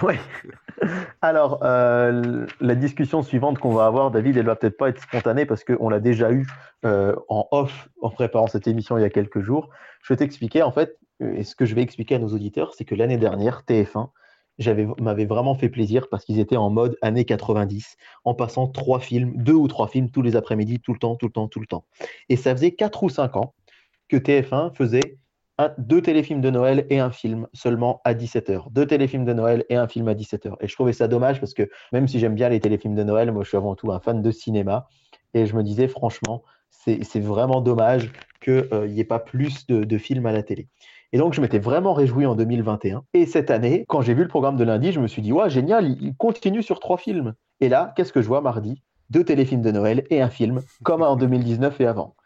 [0.03, 0.15] Oui.
[1.21, 5.45] Alors, euh, la discussion suivante qu'on va avoir, David, elle va peut-être pas être spontanée
[5.45, 6.47] parce qu'on l'a déjà eu
[6.85, 9.69] euh, en off en préparant cette émission il y a quelques jours.
[10.03, 12.85] Je vais t'expliquer, en fait, et ce que je vais expliquer à nos auditeurs, c'est
[12.85, 14.09] que l'année dernière, TF1
[14.99, 19.33] m'avait vraiment fait plaisir parce qu'ils étaient en mode années 90, en passant trois films,
[19.35, 21.67] deux ou trois films tous les après-midi, tout le temps, tout le temps, tout le
[21.67, 21.85] temps.
[22.29, 23.53] Et ça faisait quatre ou cinq ans
[24.09, 25.17] que TF1 faisait
[25.77, 28.71] deux téléfilms de Noël et un film seulement à 17h.
[28.71, 30.53] Deux téléfilms de Noël et un film à 17h.
[30.59, 33.31] Et je trouvais ça dommage parce que même si j'aime bien les téléfilms de Noël,
[33.31, 34.87] moi je suis avant tout un fan de cinéma.
[35.33, 40.25] Et je me disais franchement, c'est vraiment dommage qu'il n'y ait pas plus de, films
[40.25, 40.67] à la télé.
[41.13, 43.03] Et donc, je m'étais vraiment réjoui en 2021.
[43.13, 45.49] Et cette année, quand j'ai vu le programme de lundi, je me suis dit, ouais,
[45.49, 47.33] génial, il continue sur trois films.
[47.61, 48.81] Et là, qu'est-ce que je vois mardi?
[49.09, 52.16] Deux téléfilms de Noël et un film, comme en 2019 et avant.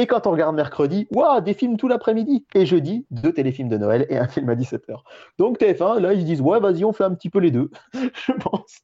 [0.00, 2.46] Et quand on regarde mercredi, waouh, des films tout l'après-midi.
[2.54, 4.96] Et jeudi, deux téléfilms de Noël et un film à 17h.
[5.36, 7.70] Donc TF1, là, ils se disent, ouais, vas-y, on fait un petit peu les deux,
[7.92, 8.78] je pense.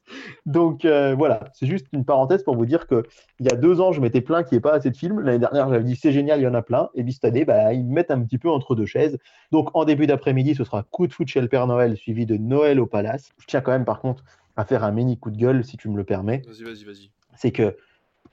[0.44, 3.00] Donc euh, voilà, c'est juste une parenthèse pour vous dire qu'il
[3.40, 5.20] y a deux ans, je m'étais plaint qu'il n'y ait pas assez de films.
[5.20, 6.90] L'année dernière, j'avais dit, c'est génial, il y en a plein.
[6.94, 9.16] Et puis cette année, bah, ils mettent un petit peu entre deux chaises.
[9.52, 12.36] Donc en début d'après-midi, ce sera coup de foot chez le Père Noël, suivi de
[12.36, 13.30] Noël au Palace.
[13.38, 14.22] Je tiens quand même, par contre,
[14.56, 16.42] à faire un mini coup de gueule, si tu me le permets.
[16.46, 17.10] Vas-y, vas-y, vas-y.
[17.36, 17.74] C'est que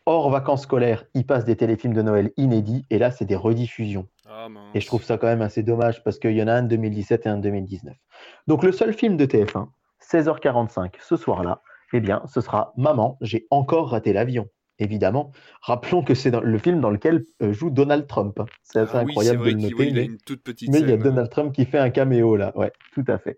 [0.05, 4.07] hors vacances scolaires, ils passent des téléfilms de Noël inédits, et là, c'est des rediffusions.
[4.29, 6.63] Ah, et je trouve ça quand même assez dommage, parce qu'il y en a un
[6.63, 7.95] de 2017 et un de 2019.
[8.47, 9.67] Donc le seul film de TF1,
[10.01, 11.61] 16h45, ce soir-là,
[11.93, 14.47] eh bien, ce sera Maman, j'ai encore raté l'avion.
[14.79, 15.31] Évidemment,
[15.61, 18.39] rappelons que c'est le film dans lequel euh, joue Donald Trump.
[18.63, 19.91] C'est assez ah incroyable de le noter.
[20.67, 22.51] mais, il y a Donald Trump qui fait un caméo là.
[22.57, 23.37] Ouais, tout à fait.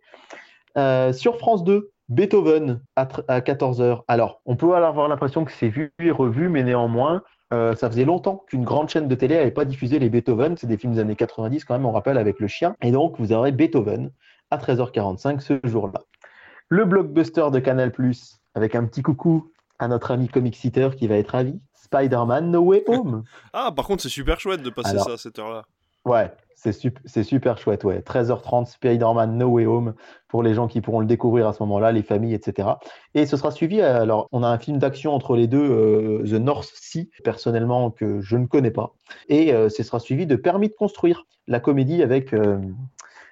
[0.78, 4.04] Euh, sur France 2, Beethoven à, 14h.
[4.08, 8.06] Alors, on peut avoir l'impression que c'est vu et revu, mais néanmoins, euh, ça faisait
[8.06, 10.58] longtemps qu'une grande chaîne de télé n'avait pas diffusé les Beethoven.
[10.58, 12.76] C'est des films des années 90 quand même, on rappelle, avec le chien.
[12.82, 14.12] Et donc, vous aurez Beethoven
[14.52, 16.02] à 13h45 ce jour-là.
[16.70, 17.92] Le blockbuster de Canal+,
[18.54, 21.60] avec un petit coucou à notre ami Comic Sitter qui va être ravi.
[21.74, 23.24] Spider-Man No Way Home.
[23.54, 25.66] ah, par contre, c'est super chouette de passer ça à cette heure-là.
[26.04, 28.00] Ouais, c'est super chouette, ouais.
[28.00, 29.94] 13h30, Spider-Man No Way Home,
[30.28, 32.70] pour les gens qui pourront le découvrir à ce moment-là, les familles, etc.
[33.14, 36.42] Et ce sera suivi, alors, on a un film d'action entre les deux, euh, The
[36.42, 38.96] North Sea, personnellement, que je ne connais pas.
[39.30, 42.58] Et euh, ce sera suivi de Permis de construire, la comédie avec, euh,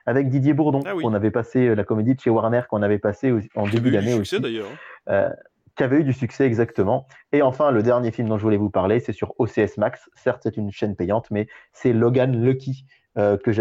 [0.05, 0.82] avec Didier Bourdon.
[0.86, 4.13] Ah on avait passé la comédie de chez Warner qu'on avait passé en début d'année
[4.13, 4.39] aussi.
[4.39, 4.67] d'ailleurs.
[5.07, 5.32] Hein
[5.76, 7.07] qui avait eu du succès exactement.
[7.32, 10.09] Et enfin, le dernier film dont je voulais vous parler, c'est sur OCS Max.
[10.15, 12.86] Certes, c'est une chaîne payante, mais c'est Logan Lucky
[13.18, 13.51] euh, que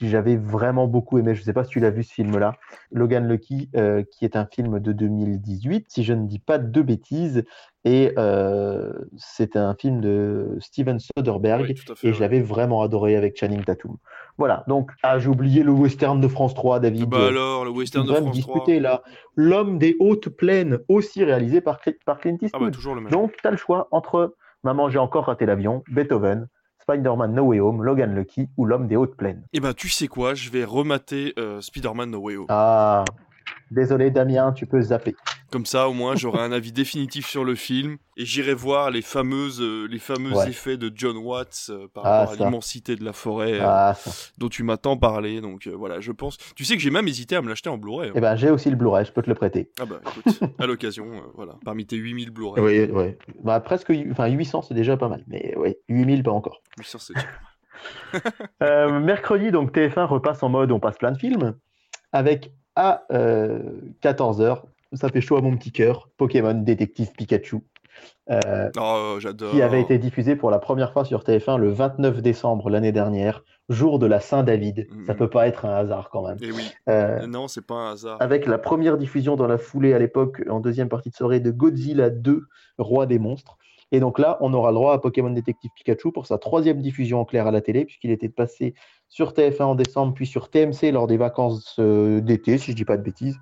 [0.00, 1.34] j'avais vraiment beaucoup aimé.
[1.34, 2.52] Je ne sais pas si tu l'as vu ce film-là.
[2.92, 6.82] Logan Lucky, euh, qui est un film de 2018, si je ne dis pas de
[6.82, 7.44] bêtises.
[7.84, 11.74] Et euh, c'est un film de Steven Soderbergh.
[12.02, 13.96] et j'avais vraiment adoré avec Channing Tatum.
[14.38, 17.08] Voilà, donc, ah, j'ai oublié le western de France 3, David?
[17.08, 18.80] Bah alors, le western de France discuter, 3.
[18.80, 19.02] là.
[19.34, 22.62] L'homme des hautes plaines, aussi réalisé par, par Clint Eastwood.
[22.62, 23.10] Ah bah, toujours le même.
[23.10, 26.46] Donc, tu as le choix entre Maman, j'ai encore raté l'avion, Beethoven,
[26.82, 29.42] Spider-Man No Way Home, Logan Lucky ou L'homme des hautes plaines.
[29.52, 32.46] Eh ben, tu sais quoi, je vais remater euh, Spider-Man No Way Home.
[32.48, 33.04] Ah,
[33.70, 35.14] désolé Damien, tu peux zapper.
[35.50, 39.02] Comme ça, au moins, j'aurai un avis définitif sur le film et j'irai voir les
[39.02, 43.04] fameuses, euh, les fameux effets de John Watts euh, par ah, rapport à l'immensité de
[43.04, 43.96] la forêt ah,
[44.38, 45.40] dont tu m'as tant parlé.
[45.40, 46.36] Donc voilà, je pense.
[46.54, 48.10] Tu sais que j'ai même hésité à me l'acheter en Blu-ray.
[48.10, 48.14] Hein.
[48.14, 49.70] Eh ben, j'ai aussi le Blu-ray, je peux te le prêter.
[49.80, 52.62] Ah bah écoute, à l'occasion, voilà, parmi tes 8000 Blu-ray.
[52.62, 53.16] Oui, oui.
[53.42, 56.62] Bah, presque, enfin 800, c'est déjà pas mal, mais oui, 8000 pas encore.
[56.78, 57.14] 800, c'est
[58.62, 61.54] euh, mercredi, donc TF1 repasse en mode on passe plein de films
[62.12, 64.56] avec à 14h, euh,
[64.92, 67.58] ça fait chaud à mon petit cœur, Pokémon Détective Pikachu.
[68.30, 69.18] Euh, oh.
[69.50, 73.44] Qui avait été diffusé pour la première fois sur TF1 le 29 décembre l'année dernière,
[73.68, 74.86] jour de la Saint-David.
[74.88, 75.16] Ça Ça mm.
[75.16, 76.38] peut pas être un hasard quand même.
[76.40, 77.28] Et eh oui.
[77.28, 78.16] non, c'est pas un hasard.
[78.20, 81.50] Avec la première diffusion dans la foulée à l'époque, en deuxième partie de soirée, de
[81.50, 82.46] Godzilla 2,
[82.78, 83.58] Roi des monstres.
[83.92, 87.20] Et donc là, on aura le droit à Pokémon Détective Pikachu pour sa troisième diffusion
[87.20, 88.74] en clair à la télé, puisqu'il était passé
[89.10, 92.76] sur TF1 en décembre, puis sur TMC lors des vacances euh, d'été, si je ne
[92.76, 93.38] dis pas de bêtises.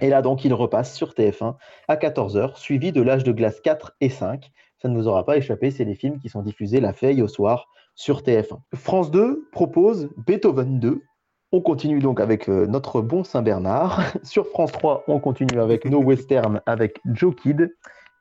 [0.00, 1.54] Et là, donc, il repasse sur TF1
[1.88, 4.50] à 14h, suivi de l'âge de glace 4 et 5.
[4.82, 7.28] Ça ne vous aura pas échappé, c'est les films qui sont diffusés la veille au
[7.28, 8.58] soir sur TF1.
[8.74, 11.00] France 2 propose Beethoven 2.
[11.52, 14.02] On continue donc avec euh, notre bon Saint-Bernard.
[14.24, 17.74] sur France 3, on continue avec nos westerns avec Joe Kid.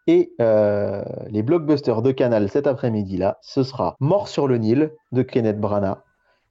[0.08, 5.24] Et euh, les blockbusters de Canal cet après-midi-là, ce sera Mort sur le Nil de
[5.24, 5.98] Kenneth Branagh,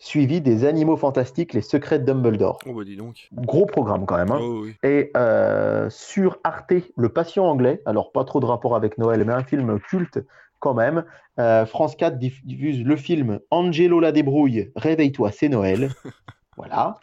[0.04, 2.58] suivi des Animaux Fantastiques, Les Secrets de Dumbledore.
[2.66, 3.30] Oh bah dis donc.
[3.32, 4.30] Gros programme quand même.
[4.30, 4.38] Hein.
[4.40, 4.74] Oh, oui.
[4.82, 9.32] Et euh, sur Arte, Le Patient anglais, alors pas trop de rapport avec Noël, mais
[9.32, 10.20] un film culte
[10.60, 11.04] quand même.
[11.40, 15.90] Euh, France 4 diffuse le film Angelo la débrouille, Réveille-toi, c'est Noël.
[16.58, 16.96] voilà.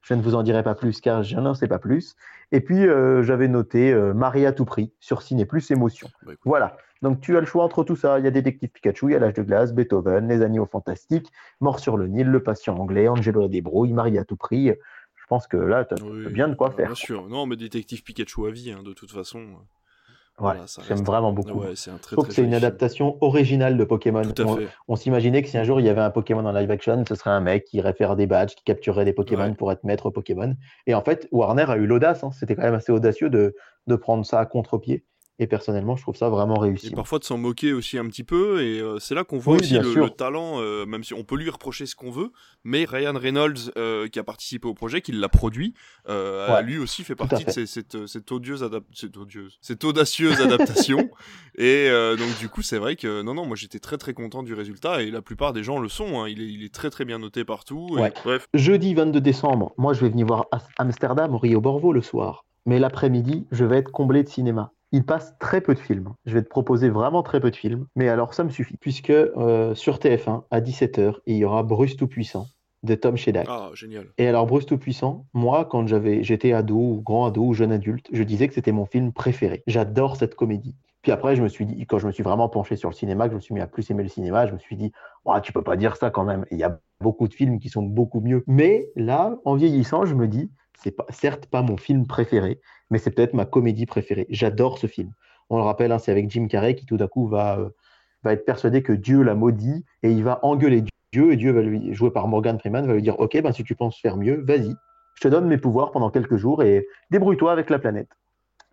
[0.00, 2.16] Je ne vous en dirai pas plus car je n'en sais pas plus.
[2.52, 6.08] Et puis, euh, j'avais noté Marie à tout prix sur Ciné Plus Émotion.
[6.24, 6.78] Bah, voilà.
[7.02, 8.18] Donc, tu as le choix entre tout ça.
[8.18, 11.30] Il y a Détective Pikachu, il y a L'âge de glace, Beethoven, Les animaux fantastiques,
[11.60, 14.72] Mort sur le Nil, Le patient anglais, Angelo la débrouille, Marie à tout prix.
[15.14, 16.86] Je pense que là, tu as, bien de quoi faire.
[16.86, 17.28] Bien sûr.
[17.28, 19.44] Non, mais Détective Pikachu à vie, hein, de toute façon.
[20.38, 21.60] Voilà, j'aime vraiment beaucoup.
[21.60, 24.22] Ouais, c'est un très, que c'est une adaptation originale de Pokémon.
[24.86, 27.14] on, s'imaginait que si un jour il y avait un Pokémon en live action, ce
[27.14, 30.10] serait un mec qui irait faire des badges, qui capturerait des Pokémon pour être maître
[30.10, 30.54] Pokémon.
[30.86, 32.32] Et en fait, Warner a eu l'audace, hein.
[32.32, 33.54] c'était quand même assez audacieux de,
[33.86, 35.04] de prendre ça à contre-pied.
[35.38, 36.88] Et personnellement, je trouve ça vraiment réussi.
[36.88, 38.62] Et parfois de s'en moquer aussi un petit peu.
[38.62, 41.50] Et euh, c'est là qu'on voit aussi le, talent, euh, même si on peut lui
[41.50, 42.32] reprocher ce qu'on veut.
[42.64, 45.74] Mais Ryan Reynolds, euh, qui a participé au projet, qui l'a produit,
[46.62, 51.10] lui aussi fait partie de cette, cette, odieuse cette, odieuse, cette audacieuse adaptation.
[51.58, 54.54] Et donc du coup, c'est vrai que non, non, moi j'étais très très content du
[54.54, 55.02] résultat.
[55.02, 56.20] Et la plupart des gens le sont.
[56.20, 56.28] Hein.
[56.28, 57.98] Il, est, il, est, très très bien noté partout.
[58.24, 58.46] bref.
[58.54, 60.46] Jeudi 22 décembre, moi je vais venir voir
[60.78, 62.46] Amsterdam Rio Borvo le soir.
[62.64, 66.14] Mais l'après-midi, je vais être comblé de cinéma il passe très peu de films.
[66.24, 69.10] Je vais te proposer vraiment très peu de films, mais alors ça me suffit, puisque
[69.10, 72.46] euh, sur TF1, à 17h, il y aura Bruce Tout-Puissant
[72.82, 73.46] de Tom Shedak.
[73.48, 74.06] Ah, génial.
[74.18, 78.06] Et alors Bruce Tout-Puissant, moi, quand j'avais, j'étais ado, ou grand ado, ou jeune adulte,
[78.12, 79.62] je disais que c'était mon film préféré.
[79.66, 80.74] J'adore cette comédie.
[81.02, 83.26] Puis après, je me suis dit, quand je me suis vraiment penché sur le cinéma,
[83.26, 84.92] que je me suis mis à plus aimer le cinéma, je me suis dit,
[85.24, 86.44] oh, tu peux pas dire ça quand même.
[86.50, 88.42] Il y a beaucoup de films qui sont beaucoup mieux.
[88.46, 90.50] Mais là, en vieillissant, je me dis,
[90.82, 92.60] c'est pas, certes pas mon film préféré,
[92.90, 94.26] mais c'est peut-être ma comédie préférée.
[94.30, 95.12] J'adore ce film.
[95.50, 97.68] On le rappelle, hein, c'est avec Jim Carrey qui tout d'un coup va, euh,
[98.22, 101.62] va être persuadé que Dieu l'a maudit et il va engueuler Dieu et Dieu va
[101.62, 104.44] lui, joué par Morgan Freeman, va lui dire Ok, ben, si tu penses faire mieux,
[104.46, 104.74] vas-y,
[105.14, 108.08] je te donne mes pouvoirs pendant quelques jours et débrouille-toi avec la planète.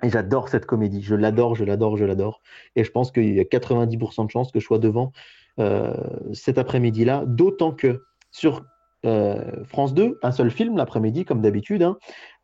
[0.02, 2.42] Et j'adore cette comédie, je l'adore, je l'adore, je l'adore.
[2.76, 5.14] Et je pense qu'il y a 90% de chances que je sois devant
[5.60, 5.94] euh,
[6.34, 8.66] cet après-midi-là, d'autant que sur
[9.06, 11.84] euh, France 2, un seul film l'après-midi, comme d'habitude.
[11.84, 11.98] Hein.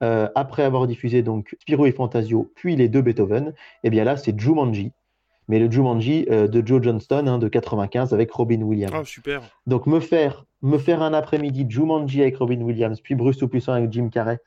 [0.04, 3.54] Euh, après avoir diffusé donc Spirou et Fantasio, puis les deux Beethoven, et
[3.86, 4.92] eh bien là, c'est Jumanji.
[5.48, 8.94] Mais le Jumanji euh, de Joe Johnston hein, de 95 avec Robin Williams.
[8.96, 9.42] Ah, super.
[9.66, 13.92] Donc me faire, me faire un après-midi Jumanji avec Robin Williams, puis Bruce Tout-Puissant avec
[13.92, 14.40] Jim Carrey,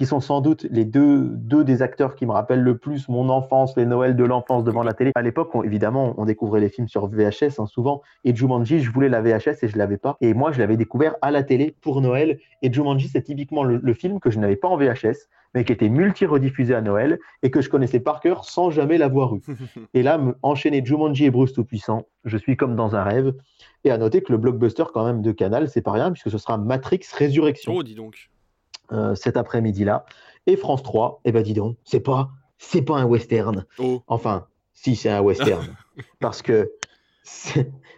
[0.00, 3.28] qui sont sans doute les deux, deux des acteurs qui me rappellent le plus mon
[3.28, 5.12] enfance, les Noëls de l'enfance devant la télé.
[5.14, 8.00] À l'époque, évidemment, on découvrait les films sur VHS hein, souvent.
[8.24, 10.16] Et Jumanji, je voulais la VHS et je l'avais pas.
[10.22, 12.38] Et moi, je l'avais découvert à la télé pour Noël.
[12.62, 15.90] Et Jumanji, c'est typiquement le, film que je n'avais pas en VHS, mais qui était
[15.90, 19.42] multi-rediffusé à Noël et que je connaissais par cœur sans jamais l'avoir eu.
[19.92, 23.34] et là, enchaîner Jumanji et Bruce Tout-Puissant, je suis comme dans un rêve.
[23.84, 26.38] Et à noter que le blockbuster quand même de Canal, c'est pas rien, puisque ce
[26.38, 27.74] sera Matrix Résurrection.
[27.76, 28.30] Oh, dis donc.
[28.92, 30.04] Euh, cet après-midi-là.
[30.46, 33.64] Et France 3, eh ben dis donc, c'est pas, c'est pas un western.
[33.78, 34.02] Oh.
[34.08, 35.76] Enfin, si c'est un western.
[36.20, 36.72] parce que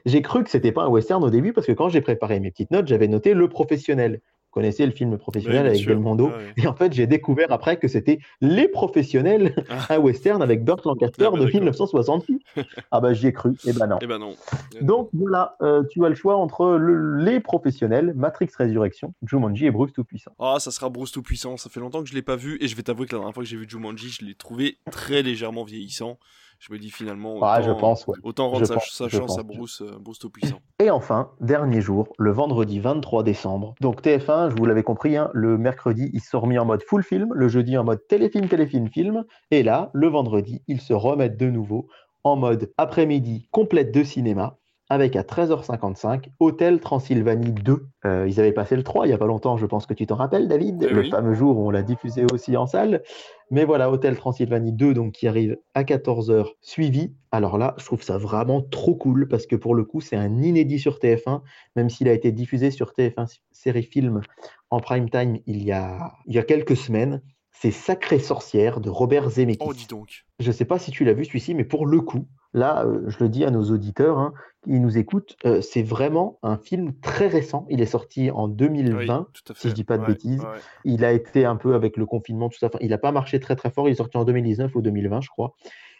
[0.04, 2.50] j'ai cru que c'était pas un western au début, parce que quand j'ai préparé mes
[2.50, 4.20] petites notes, j'avais noté le professionnel
[4.52, 6.30] connaissez le film professionnel avec Belmondo.
[6.56, 9.94] Et en fait, j'ai découvert après que c'était Les Professionnels, ah.
[9.94, 12.42] un western avec Burt Lancaster ah, bah, de 1968.
[12.90, 13.52] ah bah j'y ai cru.
[13.64, 13.96] Et eh ben non.
[13.96, 14.34] Et eh ben non.
[14.80, 19.92] Donc voilà, euh, tu as le choix entre Les Professionnels, Matrix Résurrection, Jumanji et Bruce
[19.92, 20.32] Tout-Puissant.
[20.38, 21.56] Ah, ça sera Bruce Tout-Puissant.
[21.56, 23.34] Ça fait longtemps que je l'ai pas vu et je vais t'avouer que la dernière
[23.34, 26.18] fois que j'ai vu Jumanji, je l'ai trouvé très légèrement vieillissant
[26.62, 29.98] je me dis finalement, ah, autant, je pense, autant rendre sa, chance à Bruce, euh,
[29.98, 30.60] Bruce Tout-Puissant.
[30.78, 33.74] Et enfin, dernier jour, le vendredi 23 décembre.
[33.80, 37.02] Donc TF1, je vous l'avais compris, hein, le mercredi, il se remis en mode full
[37.02, 39.24] film, le jeudi en mode téléfilm, téléfilm, film.
[39.50, 41.88] Et là, le vendredi, ils se remettent de nouveau
[42.22, 44.56] en mode après-midi complète de cinéma
[44.92, 47.86] avec à 13h55 Hôtel Transylvanie 2.
[48.04, 50.06] Euh, ils avaient passé le 3 il n'y a pas longtemps, je pense que tu
[50.06, 53.02] t'en rappelles, David, le fameux jour où on l'a diffusé aussi en salle.
[53.50, 57.14] Mais voilà, Hôtel Transylvanie 2, donc qui arrive à 14h, suivi.
[57.30, 60.42] Alors là, je trouve ça vraiment trop cool parce que pour le coup, c'est un
[60.42, 61.40] inédit sur TF1,
[61.74, 64.20] même s'il a été diffusé sur TF1 série film
[64.68, 67.22] en prime time il y a, il y a quelques semaines.
[67.50, 69.64] C'est Sacrée sorcière de Robert Zemeckis.
[69.66, 70.26] Oh, dis donc.
[70.38, 73.02] Je ne sais pas si tu l'as vu celui-ci, mais pour le coup, là, euh,
[73.08, 74.32] je le dis à nos auditeurs hein,
[74.64, 77.66] qui nous écoutent, euh, c'est vraiment un film très récent.
[77.70, 80.44] Il est sorti en 2020, si je dis pas de bêtises.
[80.84, 82.70] Il a été un peu avec le confinement, tout ça.
[82.80, 83.88] il n'a pas marché très très fort.
[83.88, 85.54] Il est sorti en 2019 ou 2020, je crois.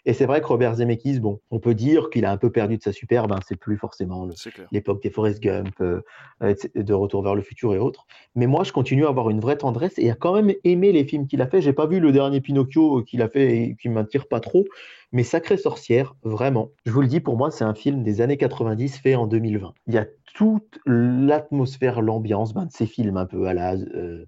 [0.05, 2.77] Et c'est vrai que Robert Zemeckis, bon, on peut dire qu'il a un peu perdu
[2.77, 3.31] de sa superbe.
[3.31, 4.27] Hein, c'est plus forcément
[4.71, 6.01] l'époque des Forrest Gump, euh,
[6.75, 8.05] de Retour vers le futur et autres.
[8.35, 11.05] Mais moi, je continue à avoir une vraie tendresse et à quand même aimer les
[11.05, 11.61] films qu'il a fait.
[11.61, 14.65] J'ai pas vu le dernier Pinocchio qu'il a fait et qui m'attire pas trop.
[15.11, 18.37] Mais Sacrée Sorcière, vraiment, je vous le dis, pour moi, c'est un film des années
[18.37, 19.73] 90 fait en 2020.
[19.87, 24.25] Il y a toute l'atmosphère, l'ambiance ben, de ces films un peu à la euh,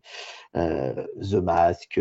[0.55, 1.99] euh, The Mask.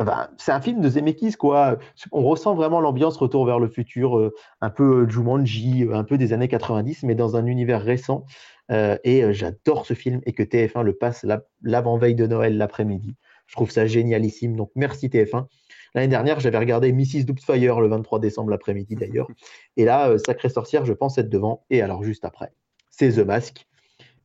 [0.00, 0.04] Euh,
[0.38, 1.78] c'est un film de Zemeckis, quoi.
[2.12, 6.48] On ressent vraiment l'ambiance Retour vers le futur, un peu Jumanji, un peu des années
[6.48, 8.24] 90, mais dans un univers récent.
[8.70, 11.24] et j'adore ce film et que TF1 le passe
[11.62, 13.16] l'avant-veille de Noël l'après-midi.
[13.46, 14.56] Je trouve ça génialissime.
[14.56, 15.46] Donc merci TF1.
[15.94, 17.24] L'année dernière, j'avais regardé Mrs.
[17.24, 19.28] Doubtfire le 23 décembre l'après-midi d'ailleurs.
[19.76, 21.64] Et là, euh, Sacrée Sorcière, je pense être devant.
[21.70, 22.52] Et alors juste après,
[22.90, 23.66] c'est The Mask,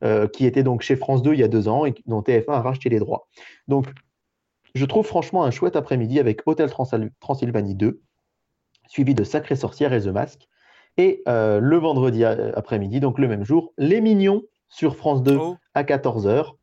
[0.02, 2.52] euh, qui était donc chez France 2 il y a deux ans et dont TF1
[2.52, 3.28] a racheté les droits.
[3.68, 3.86] Donc,
[4.74, 6.70] je trouve franchement un chouette après-midi avec Hôtel
[7.20, 8.00] Transylvanie 2,
[8.88, 10.48] suivi de Sacrée Sorcière et The Mask.
[10.96, 15.38] Et euh, le vendredi après-midi, donc le même jour, Les Mignons sur France 2
[15.74, 16.54] à 14h.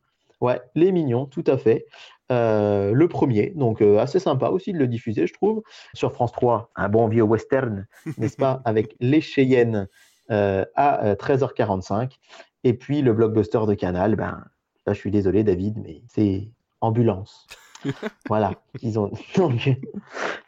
[0.42, 1.86] Ouais, Les Mignons, tout à fait.
[2.32, 5.64] Euh, le premier, donc euh, assez sympa aussi de le diffuser, je trouve.
[5.94, 7.88] Sur France 3, un bon vieux western,
[8.18, 9.88] n'est-ce pas, avec Les Cheyennes
[10.32, 12.12] euh, à 13h45.
[12.64, 14.44] Et puis le blockbuster de Canal, ben,
[14.86, 16.50] là je suis désolé David, mais c'est
[16.82, 17.48] Ambulance.
[18.28, 18.52] Voilà,
[18.82, 19.12] ils ont...
[19.36, 19.70] donc,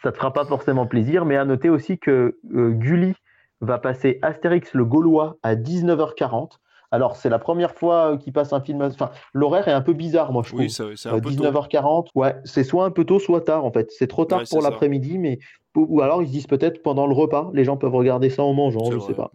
[0.04, 3.14] ça te fera pas forcément plaisir, mais à noter aussi que Gulli
[3.62, 6.60] va passer Astérix le Gaulois à 19h40.
[6.92, 8.82] Alors, c'est la première fois qu'il passe un film.
[8.82, 10.62] Enfin, l'horaire est un peu bizarre, moi, je trouve.
[10.62, 12.08] Oui, c'est un peu 19h40.
[12.16, 13.92] Ouais, c'est soit un peu tôt, soit tard, en fait.
[13.92, 15.40] C'est trop tard pour l'après-midi, mais.
[15.76, 17.52] Ou alors, ils se disent peut-être pendant le repas.
[17.54, 19.32] Les gens peuvent regarder ça en mangeant, je ne sais pas.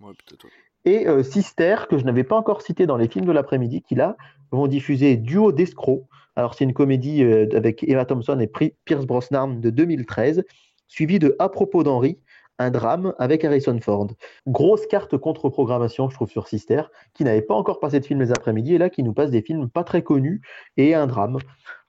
[0.84, 3.94] Et euh, Sister, que je n'avais pas encore cité dans les films de l'après-midi, qui
[3.94, 4.16] là
[4.50, 6.02] vont diffuser Duo d'escrocs.
[6.36, 8.50] Alors, c'est une comédie euh, avec Emma Thompson et
[8.84, 10.44] Pierce Brosnan de 2013,
[10.88, 12.18] suivie de À propos d'Henri,
[12.58, 14.08] un drame avec Harrison Ford.
[14.46, 16.82] Grosse carte contre-programmation, je trouve, sur Sister,
[17.12, 19.42] qui n'avait pas encore passé de film les après-midi, et là, qui nous passe des
[19.42, 20.40] films pas très connus
[20.76, 21.38] et un drame.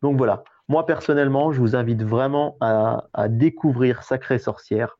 [0.02, 4.98] Donc voilà, moi personnellement, je vous invite vraiment à, découvrir Sacrée Sorcière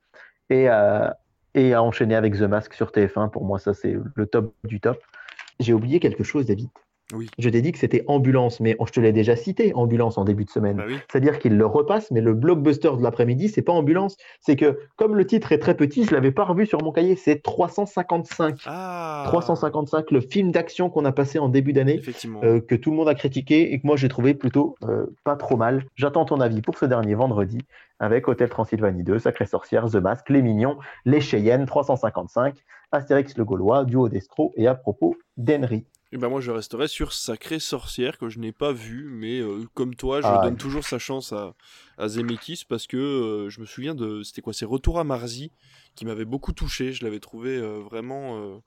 [0.50, 1.18] et à,
[1.54, 3.30] et à enchaîner avec The Mask sur TF1.
[3.30, 5.02] Pour moi, ça, c'est le top du top.
[5.60, 6.70] J'ai oublié quelque chose, David.
[7.38, 10.44] Je t'ai dit que c'était Ambulance, mais je te l'ai déjà cité, Ambulance en début
[10.44, 10.78] de semaine.
[10.78, 14.18] Bah C'est-à-dire qu'il le repasse, mais le blockbuster de l'après-midi, c'est pas Ambulance.
[14.40, 17.16] C'est que, comme le titre est très petit, je l'avais pas revu sur mon cahier,
[17.16, 18.58] c'est 355.
[18.58, 20.14] 355, ah.
[20.14, 22.02] le film d'action qu'on a passé en début d'année,
[22.44, 25.36] euh, que tout le monde a critiqué et que moi j'ai trouvé plutôt euh, pas
[25.36, 25.86] trop mal.
[25.96, 27.60] J'attends ton avis pour ce dernier vendredi
[28.00, 32.56] avec Hôtel Transylvanie 2, Sacré Sorcière, The Mask, Les Mignons, Les Cheyennes, 355,
[32.92, 35.86] Astérix le Gaulois, Duo d'Estro et à propos d'Henry.
[36.12, 39.64] Et ben moi je resterai sur Sacrée Sorcière que je n'ai pas vu, mais euh,
[39.74, 41.56] comme toi je ah donne toujours sa chance à,
[41.98, 45.52] à Zemeckis parce que euh, je me souviens de c'était quoi c'est Retour à Marzi
[45.96, 48.62] qui m'avait beaucoup touché, je l'avais trouvé euh, vraiment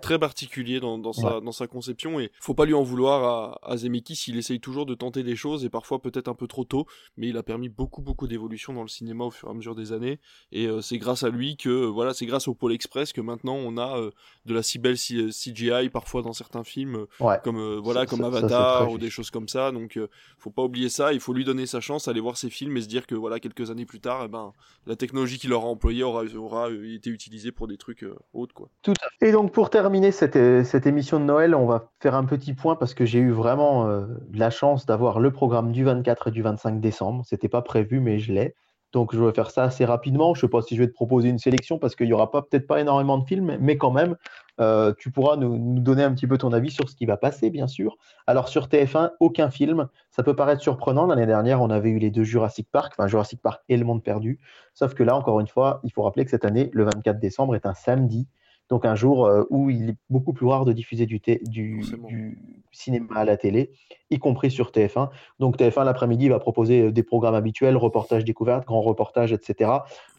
[0.00, 3.72] très particulier dans, dans sa, dans sa conception et faut pas lui en vouloir à,
[3.72, 4.16] à Zemeckis.
[4.16, 6.86] S'il essaye toujours de tenter des choses et parfois peut-être un peu trop tôt,
[7.16, 9.74] mais il a permis beaucoup beaucoup d'évolution dans le cinéma au fur et à mesure
[9.74, 10.18] des années.
[10.50, 13.54] Et euh, c'est grâce à lui que voilà c'est grâce au Pôle Express que maintenant
[13.54, 14.10] on a euh,
[14.44, 17.06] de la si belle CGI parfois dans certains films
[17.42, 19.72] comme voilà comme Avatar ou des choses comme ça.
[19.72, 19.98] Donc
[20.38, 21.12] faut pas oublier ça.
[21.12, 23.40] Il faut lui donner sa chance aller voir ses films et se dire que voilà
[23.40, 24.52] quelques années plus tard eh ben
[24.86, 28.68] la technologie qu'il aura employée aura, aura été utilisée pour des trucs autres quoi.
[28.82, 29.28] Tout à fait.
[29.28, 32.76] Et donc pour terminer cette, cette, émission de Noël, on va faire un petit point
[32.76, 36.42] parce que j'ai eu vraiment euh, la chance d'avoir le programme du 24 et du
[36.42, 37.24] 25 décembre.
[37.26, 38.54] C'était pas prévu, mais je l'ai.
[38.92, 40.34] Donc je vais faire ça assez rapidement.
[40.34, 42.30] Je ne sais pas si je vais te proposer une sélection parce qu'il n'y aura
[42.30, 44.16] peut-être pas énormément de films, mais quand même,
[44.60, 47.50] euh, tu pourras nous, donner un petit peu ton avis sur ce qui va passer,
[47.50, 47.96] bien sûr.
[48.26, 49.88] Alors sur TF1, aucun film.
[50.10, 51.06] Ça peut paraître surprenant.
[51.06, 54.02] L'année dernière, on avait eu les deux Jurassic Park, enfin Jurassic Park et Le Monde
[54.02, 54.38] Perdu.
[54.74, 57.54] Sauf que là, encore une fois, il faut rappeler que cette année, le 24 décembre
[57.54, 58.28] est un samedi.
[58.72, 62.38] Donc un jour euh, où il est beaucoup plus rare de diffuser du, du,
[62.72, 63.70] cinéma à la télé,
[64.08, 65.10] y compris sur TF1.
[65.38, 69.72] Donc TF1 l'après-midi va proposer euh, des programmes habituels, reportages découvertes, grands reportages, etc.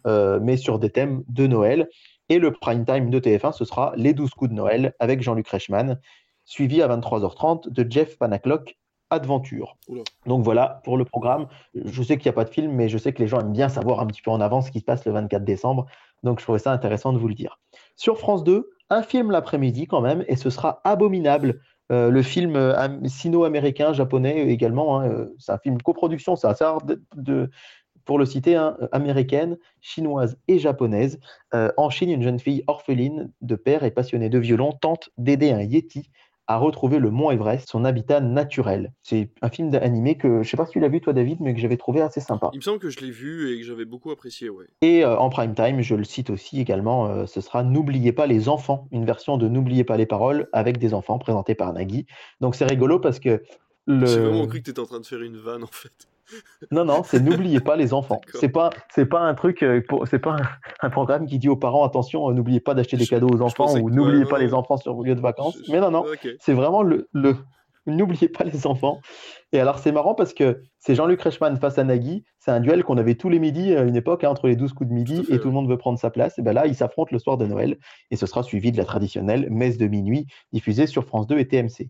[0.06, 1.90] Euh, mais sur des thèmes de Noël.
[2.30, 5.48] Et le prime time de TF1, ce sera Les 12 coups de Noël avec Jean-Luc
[5.48, 6.00] Reichmann,
[6.46, 8.78] suivi à 23h30 de Jeff Panaclock
[9.10, 9.78] Adventure.
[10.28, 11.48] Donc voilà pour le programme.
[11.74, 13.52] Je sais qu'il n'y a pas de film, mais je sais que les gens aiment
[13.52, 15.88] bien savoir un petit peu en avance ce qui se passe le 24 décembre.
[16.22, 17.60] Donc je trouvais ça intéressant de vous le dire.
[17.96, 21.62] Sur France 2, un film l'après-midi quand même, et ce sera Abominable.
[21.92, 22.76] Euh, le film euh,
[23.06, 26.66] sino-américain, japonais également, hein, euh, c'est un film coproduction, c'est assez
[28.06, 31.20] pour le citer, hein, américaine, chinoise et japonaise.
[31.54, 35.62] en Chine, une jeune fille orpheline de père et passionnée de violon tente d'aider un
[35.62, 36.10] yeti
[36.54, 38.94] à retrouver le mont Everest, son habitat naturel.
[39.02, 41.54] C'est un film animé que je sais pas si tu l'as vu toi David, mais
[41.54, 42.50] que j'avais trouvé assez sympa.
[42.54, 44.68] Il me semble que je l'ai vu et que j'avais beaucoup apprécié, ouais.
[44.82, 48.28] Et euh, en prime time, je le cite aussi également, euh, ce sera N'oubliez pas
[48.28, 52.06] les enfants, une version de N'oubliez pas les paroles avec des enfants présentés par Nagui.
[52.40, 53.44] Donc c'est rigolo parce que
[53.86, 54.06] le...
[54.06, 56.08] J'ai vraiment cru que tu étais en train de faire une vanne en fait.
[56.72, 58.22] Non, non, c'est n'oubliez pas les enfants.
[58.40, 60.38] C'est pas, c'est pas un truc, euh, c'est pas
[60.82, 63.74] un, programme qui dit aux parents attention, euh, n'oubliez pas d'acheter des cadeaux aux enfants
[63.78, 65.58] ou n'oubliez pas les enfants sur vos lieux de vacances.
[65.70, 66.06] Mais non, non,
[66.40, 67.36] c'est vraiment le, le
[67.86, 69.00] n'oubliez pas les enfants.
[69.52, 72.24] Et alors c'est marrant parce que c'est Jean-Luc Reichmann face à Nagui.
[72.40, 74.74] C'est un duel qu'on avait tous les midis à une époque, hein, entre les 12
[74.74, 76.38] coups de midi, et tout le monde veut prendre sa place.
[76.40, 77.78] Et ben là, ils s'affrontent le soir de Noël,
[78.12, 81.48] et ce sera suivi de la traditionnelle messe de minuit diffusée sur France 2 et
[81.48, 81.90] TMC.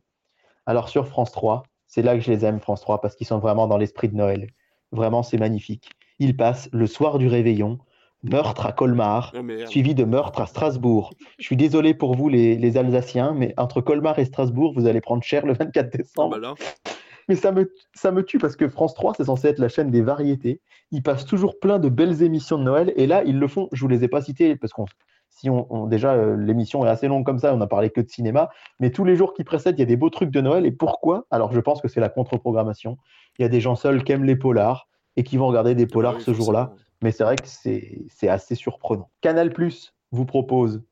[0.65, 1.63] Alors sur France 3,
[1.93, 4.15] c'est là que je les aime, France 3, parce qu'ils sont vraiment dans l'esprit de
[4.15, 4.49] Noël.
[4.91, 5.91] Vraiment, c'est magnifique.
[6.17, 7.77] Ils passent le soir du réveillon,
[8.23, 11.13] meurtre à Colmar, ah, suivi de meurtre à Strasbourg.
[11.37, 15.21] Je suis désolé pour vous, les, Alsaciens, mais entre Colmar et Strasbourg, vous allez prendre
[15.21, 16.37] cher le 24 décembre.
[16.37, 16.91] Ah, bah
[17.29, 19.91] mais ça me, ça me tue parce que France 3, c'est censé être la chaîne
[19.91, 20.61] des variétés.
[20.89, 22.91] Ils passent toujours plein de belles émissions de Noël.
[22.95, 23.69] Et là, ils le font.
[23.71, 24.85] Je vous les ai pas cités parce qu'on
[25.35, 28.09] si on, déjà euh, l'émission est assez longue comme ça, on n'a parlé que de
[28.09, 28.49] cinéma,
[28.79, 30.65] mais tous les jours qui précèdent, il y a des beaux trucs de Noël.
[30.65, 31.25] Et pourquoi?
[31.31, 32.97] Alors je pense que c'est la contre-programmation.
[33.39, 35.87] Il y a des gens seuls qui aiment les polars et qui vont regarder des
[35.87, 36.73] polars ce jour-là.
[37.01, 39.09] Mais c'est vrai que c'est assez surprenant.
[39.21, 40.83] Canal Plus vous propose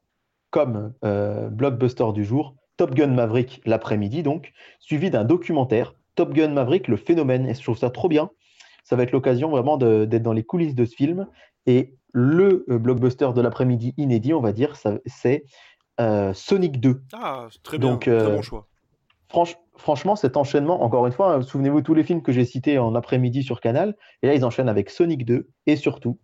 [0.50, 6.50] comme euh, blockbuster du jour Top Gun Maverick l'après-midi, donc, suivi d'un documentaire Top Gun
[6.50, 7.48] Maverick, le phénomène.
[7.48, 8.30] Et je trouve ça trop bien.
[8.84, 11.28] Ça va être l'occasion vraiment d'être dans les coulisses de ce film.
[11.68, 14.76] Et le euh, blockbuster de l'après-midi inédit, on va dire,
[15.06, 15.46] c'est
[16.00, 17.02] euh, Sonic 2.
[17.14, 18.68] Ah, très bien, Donc, très euh, bon choix.
[19.78, 23.44] franchement, cet enchaînement, encore une fois, souvenez-vous tous les films que j'ai cités en après-midi
[23.44, 26.20] sur Canal, et là ils enchaînent avec Sonic 2, et surtout,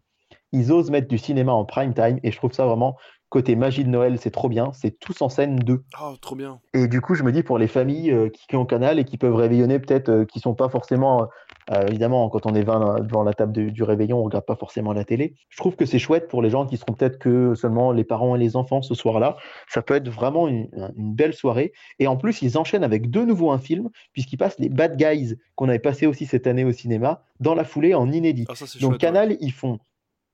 [0.51, 2.97] ils osent mettre du cinéma en prime time, et je trouve ça vraiment
[3.29, 4.71] Côté magie de Noël, c'est trop bien.
[4.71, 5.83] C'est tous en scène 2.
[6.01, 6.59] Oh, trop bien.
[6.73, 9.17] Et du coup, je me dis pour les familles euh, qui, ont canal et qui
[9.17, 11.27] peuvent réveillonner, peut-être, euh, qui sont pas forcément.
[11.69, 14.93] Euh, évidemment, quand on est 20 devant la table du réveillon, on regarde pas forcément
[14.93, 15.35] la télé.
[15.49, 18.37] Je trouve que c'est chouette pour les gens qui seront peut-être que seulement les parents
[18.37, 19.35] et les enfants ce soir-là.
[19.67, 21.73] Ça peut être vraiment une, belle soirée.
[21.99, 25.35] Et en plus, ils enchaînent avec de nouveau un film, puisqu'ils passent les Bad Guys
[25.55, 28.45] qu'on avait passé aussi cette année au cinéma, dans la foulée en inédit.
[28.47, 29.79] Ah, Donc, Canal, ils font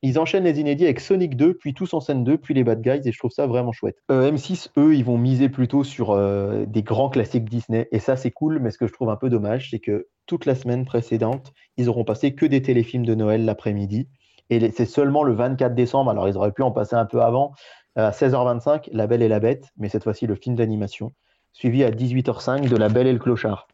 [0.04, 2.82] ils enchaînent les inédits avec Sonic 2, puis Tous en scène 2, puis les Bad
[2.82, 3.98] Guys, et je trouve ça vraiment chouette.
[4.12, 8.18] Euh, M6, eux, ils vont miser plutôt sur euh, des grands classiques Disney, et ça
[8.18, 10.84] c'est cool, mais ce que je trouve un peu dommage, c'est que toute la semaine
[10.86, 14.10] précédente, ils auront passé que des téléfilms de Noël l'après-midi,
[14.50, 17.54] et c'est seulement le 24 décembre, alors ils auraient pu en passer un peu avant,
[17.96, 21.14] à 16h25, La Belle et la Bête, mais cette fois-ci le film d'animation,
[21.54, 23.68] suivi à 18h05 de La Belle et le Clochard.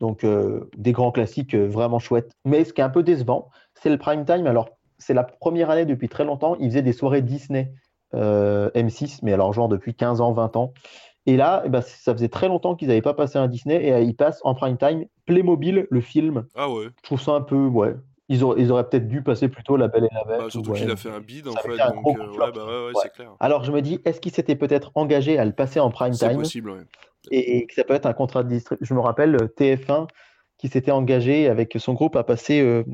[0.00, 2.32] Donc euh, des grands classiques vraiment chouettes.
[2.44, 4.46] Mais ce qui est un peu décevant, c'est le prime time.
[4.46, 7.72] Alors c'est la première année depuis très longtemps, ils faisaient des soirées Disney
[8.14, 10.72] euh, M6, mais alors genre depuis 15 ans, 20 ans.
[11.26, 13.92] Et là, eh ben, ça faisait très longtemps qu'ils n'avaient pas passé un Disney et
[13.92, 16.44] euh, ils passent en prime time Playmobil, le film.
[16.54, 16.86] Ah ouais.
[16.98, 17.94] Je trouve ça un peu, ouais,
[18.28, 20.40] Ils auraient, ils auraient peut-être dû passer plutôt La Belle et la Bête.
[20.40, 22.66] Bah, surtout ou, qu'il a fait un bid en ça fait, donc euh, ouais, bah
[22.66, 23.32] ouais, c'est clair.
[23.40, 26.28] Alors je me dis, est-ce qu'il s'était peut-être engagé à le passer en prime C'est
[26.28, 26.82] time possible, ouais.
[27.30, 28.84] et, et que ça peut être un contrat de distribution.
[28.86, 30.06] Je me rappelle euh, TF1
[30.58, 32.60] qui s'était engagé avec son groupe à passer.
[32.60, 32.84] euh,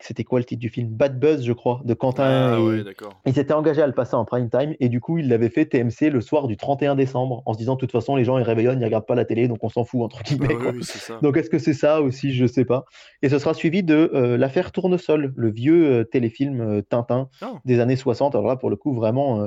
[0.00, 0.88] c'était quoi le titre du film?
[0.88, 2.24] Bad Buzz, je crois, de Quentin.
[2.24, 2.62] Ah et...
[2.62, 3.20] ouais, d'accord.
[3.26, 5.66] Il s'était engagé à le passer en prime time et du coup, il l'avait fait
[5.66, 8.42] TMC le soir du 31 décembre en se disant de toute façon, les gens ils
[8.44, 10.56] réveillonnent, ils regardent pas la télé, donc on s'en fout entre Bah guillemets.
[10.74, 10.80] oui.
[11.22, 12.32] Donc est-ce que c'est ça aussi?
[12.32, 12.84] Je sais pas.
[13.22, 17.54] Et ce sera suivi de euh, l'affaire Tournesol, le vieux euh, téléfilm euh, Tintin Ah.
[17.64, 18.34] des années 60.
[18.34, 19.46] Alors là, pour le coup, vraiment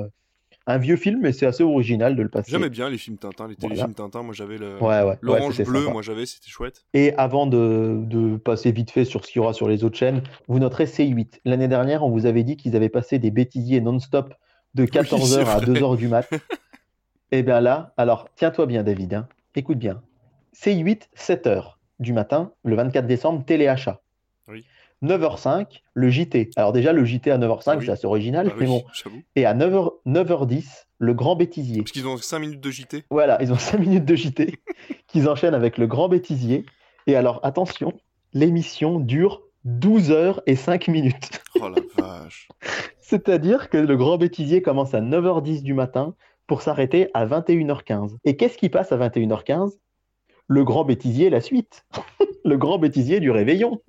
[0.66, 2.50] un vieux film, mais c'est assez original de le passer.
[2.50, 3.74] J'aimais bien les films Tintin, les Voilà.
[3.74, 4.22] téléfilms Tintin.
[4.22, 5.92] Moi, j'avais le Ouais, ouais, l'orange bleu, sympa.
[5.92, 6.84] moi j'avais, c'était chouette.
[6.94, 9.96] Et avant de, de passer vite fait sur ce qu'il y aura sur les autres
[9.98, 11.40] chaînes, vous noterez C8.
[11.44, 14.32] L'année dernière, on vous avait dit qu'ils avaient passé des bêtisiers non-stop
[14.74, 15.66] de 14h c'est à vrai.
[15.66, 16.28] 2h du mat.
[17.30, 19.28] Et bien là, alors tiens-toi bien David, hein.
[19.54, 20.02] écoute bien.
[20.56, 24.00] C8, 7h du matin, le 24 décembre, téléachat.
[25.04, 25.08] Oui.
[25.10, 26.50] 9h05, le JT.
[26.56, 27.86] Alors déjà, le JT à 9h05, Ah oui.
[27.86, 28.84] c'est assez original, Bah mais oui, bon.
[29.36, 30.64] Et à 9h, 9h10,
[30.98, 31.78] le grand bêtisier.
[31.82, 33.04] Parce qu'ils ont 5 minutes de JT.
[33.10, 34.58] Voilà, ils ont 5 minutes de JT
[35.06, 36.64] qu'ils enchaînent avec le grand bêtisier.
[37.06, 37.92] Et alors, attention,
[38.32, 41.40] l'émission dure 12 heures et 5 minutes.
[41.60, 42.48] Oh la vache.
[43.00, 46.14] C'est-à-dire que le grand bêtisier commence à 9h10 du matin
[46.46, 48.16] pour s'arrêter à 21h15.
[48.24, 49.72] Et qu'est-ce qui passe à 21h15
[50.48, 51.84] Le grand bêtisier, la suite.
[52.44, 53.80] le grand bêtisier du réveillon.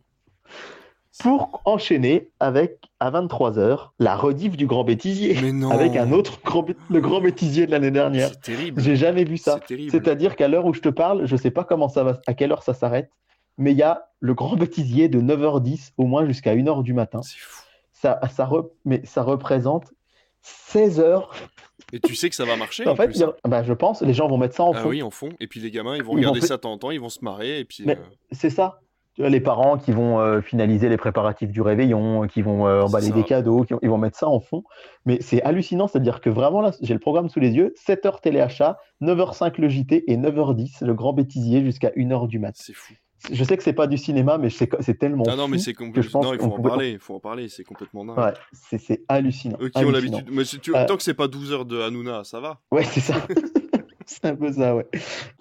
[1.19, 5.37] Pour enchaîner avec, à 23h, la rediff du grand bêtisier.
[5.41, 5.69] Mais non.
[5.71, 8.29] Avec un autre grand, le grand bêtisier de l'année dernière.
[8.29, 8.81] C'est terrible.
[8.81, 9.57] J'ai jamais vu ça.
[9.61, 9.91] C'est terrible.
[9.91, 12.33] C'est-à-dire qu'à l'heure où je te parle, je ne sais pas comment ça va, à
[12.33, 13.09] quelle heure ça s'arrête,
[13.57, 17.21] mais il y a le grand bêtisier de 9h10 au moins jusqu'à 1h du matin.
[17.21, 17.61] C'est fou.
[17.93, 19.93] Ça, ça, re- mais ça représente
[20.41, 21.33] 16 heures.
[21.93, 22.85] Et tu sais que ça va marcher.
[22.87, 24.81] en en fait, plus, a- bah, je pense, les gens vont mettre ça en Ah
[24.81, 24.89] fond.
[24.89, 25.29] oui, en fond.
[25.39, 26.99] Et puis les gamins, ils vont Ils regarder vont ça de temps en temps, ils
[26.99, 27.59] vont se marrer.
[27.59, 27.85] Et puis.
[27.89, 27.95] Euh,
[28.31, 28.81] C'est ça.
[29.15, 32.81] Tu vois, les parents qui vont euh, finaliser les préparatifs du réveillon, qui vont euh,
[32.81, 34.63] emballer des cadeaux, qui vont- ils vont mettre ça en fond.
[35.05, 38.77] Mais c'est hallucinant, c'est-à-dire que vraiment là, j'ai le programme sous les yeux, 7h téléachat,
[39.01, 42.55] 9h05 le JT et 9h10 le grand bêtisier jusqu'à 1h du mat.
[42.57, 42.93] C'est fou.
[43.31, 44.67] Je sais que c'est pas du cinéma, mais c'est
[44.99, 46.19] tellement Ah non, mais c'est je complètement.
[46.21, 46.91] pense Non, il faut en parler.
[46.91, 47.47] Il faut en parler.
[47.47, 48.17] C'est complètement dingue.
[48.19, 48.33] Ouais,
[48.77, 49.57] c'est hallucinant.
[49.61, 50.27] Eux qui ont l'habitude.
[50.31, 50.75] Mais si tu...
[50.75, 52.59] Euh, tant que c'est pas 12 heures de Hanouna, ça va.
[52.71, 53.15] Ouais, c'est ça.
[54.05, 54.85] c'est un peu ça, ouais.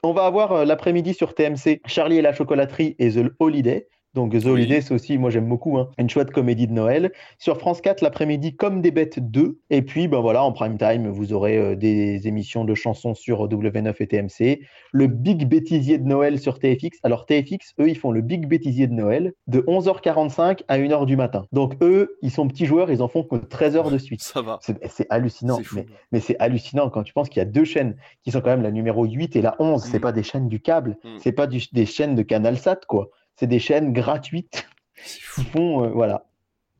[0.02, 3.88] On va avoir euh, l'après-midi sur TMC Charlie et la chocolaterie et The Holiday.
[4.14, 4.50] Donc The Oui.
[4.50, 7.12] Holiday, c'est aussi, moi j'aime beaucoup, hein, une chouette comédie de Noël.
[7.38, 9.58] Sur France 4, l'après-midi, Comme des bêtes 2.
[9.70, 13.48] Et puis, ben voilà, en prime time, vous aurez euh, des émissions de chansons sur
[13.48, 14.60] W9 et TMC.
[14.92, 16.98] Le Big Bêtisier de Noël sur TFX.
[17.02, 21.16] Alors TFX, eux, ils font le Big Bêtisier de Noël de 11h45 à 1h du
[21.16, 21.46] matin.
[21.52, 24.22] Donc eux, ils sont petits joueurs, ils en font que 13 heures de suite.
[24.22, 24.58] Ça va.
[24.60, 25.58] C'est hallucinant.
[25.74, 28.50] Mais, mais c'est hallucinant quand tu penses qu'il y a deux chaînes qui sont quand
[28.50, 29.82] même la numéro 8 et la 11.
[29.84, 30.00] C'est Mm.
[30.00, 31.08] pas des chaînes du câble, Mm.
[31.18, 33.08] c'est pas du- des chaînes de CanalSat, quoi.
[33.36, 34.66] C'est des chaînes gratuites
[35.04, 35.84] qui font.
[35.84, 36.26] euh, voilà.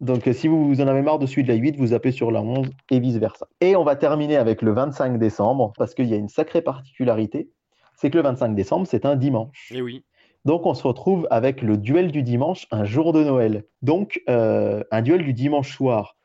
[0.00, 2.12] Donc, euh, si vous vous en avez marre de celui de la 8, vous zappez
[2.12, 3.46] sur la 11 et vice-versa.
[3.60, 7.48] Et on va terminer avec le 25 décembre parce qu'il y a une sacrée particularité
[7.96, 9.72] c'est que le 25 décembre, c'est un dimanche.
[9.74, 10.04] Et oui.
[10.44, 13.64] Donc, on se retrouve avec le duel du dimanche, un jour de Noël.
[13.82, 16.16] Donc, euh, un duel du dimanche soir,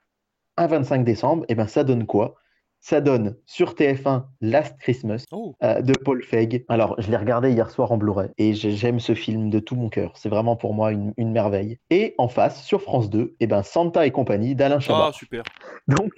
[0.57, 2.35] un 25 décembre, et ben ça donne quoi?
[2.81, 5.53] Ça donne sur TF1 Last Christmas Oh.
[5.63, 6.63] euh, de Paul Feig.
[6.69, 9.75] Alors, je l'ai regardé hier soir en Blu-ray et j'ai- j'aime ce film de tout
[9.75, 10.13] mon cœur.
[10.15, 11.77] C'est vraiment pour moi une, une merveille.
[11.89, 15.07] Et en face, sur France 2, et ben Santa et compagnie d'Alain Chabat.
[15.09, 15.43] Ah, super.
[15.87, 16.11] Donc,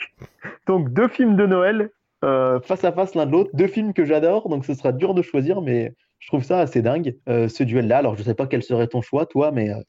[0.68, 1.90] donc deux films de Noël
[2.24, 5.14] euh, face à face l'un de l'autre, deux films que j'adore, donc ce sera dur
[5.16, 7.98] de choisir, mais je trouve ça assez dingue, euh, ce duel-là.
[7.98, 9.82] Alors, je sais pas quel serait ton choix, toi, mais euh,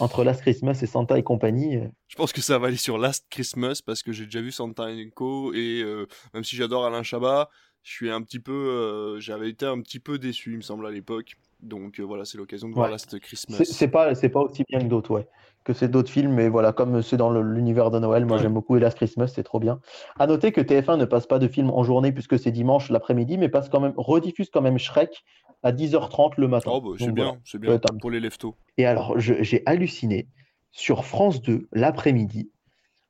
[0.00, 2.98] entre Last Christmas et Santa et compagnie, euh, Je pense que ça va aller sur
[2.98, 7.02] Last Christmas parce que j'ai déjà vu Santa Co et euh, même si j'adore Alain
[7.02, 7.48] Chabat,
[7.82, 10.86] je suis un petit peu, euh, j'avais été un petit peu déçu, il me semble
[10.86, 11.36] à l'époque.
[11.62, 12.90] Donc euh, voilà, c'est l'occasion de voir.
[12.90, 13.62] Last Christmas.
[13.64, 15.28] c'est pas, c'est pas aussi bien que d'autres, ouais.
[15.62, 18.42] Que c'est d'autres films, mais voilà, comme c'est dans l'univers de Noël, moi Ouais.
[18.42, 19.78] j'aime beaucoup et Last Christmas, c'est trop bien.
[20.18, 23.36] À noter que TF1 ne passe pas de films en journée puisque c'est dimanche l'après-midi,
[23.36, 25.22] mais passe quand même, rediffuse quand même Shrek
[25.62, 26.70] à 10h30 le matin.
[26.74, 27.38] Oh bah c'est bien, voilà.
[27.44, 28.56] c'est bien Ouais, pour les leftos.
[28.78, 30.28] Et alors, je- j'ai halluciné
[30.70, 32.50] sur France 2 l'après-midi,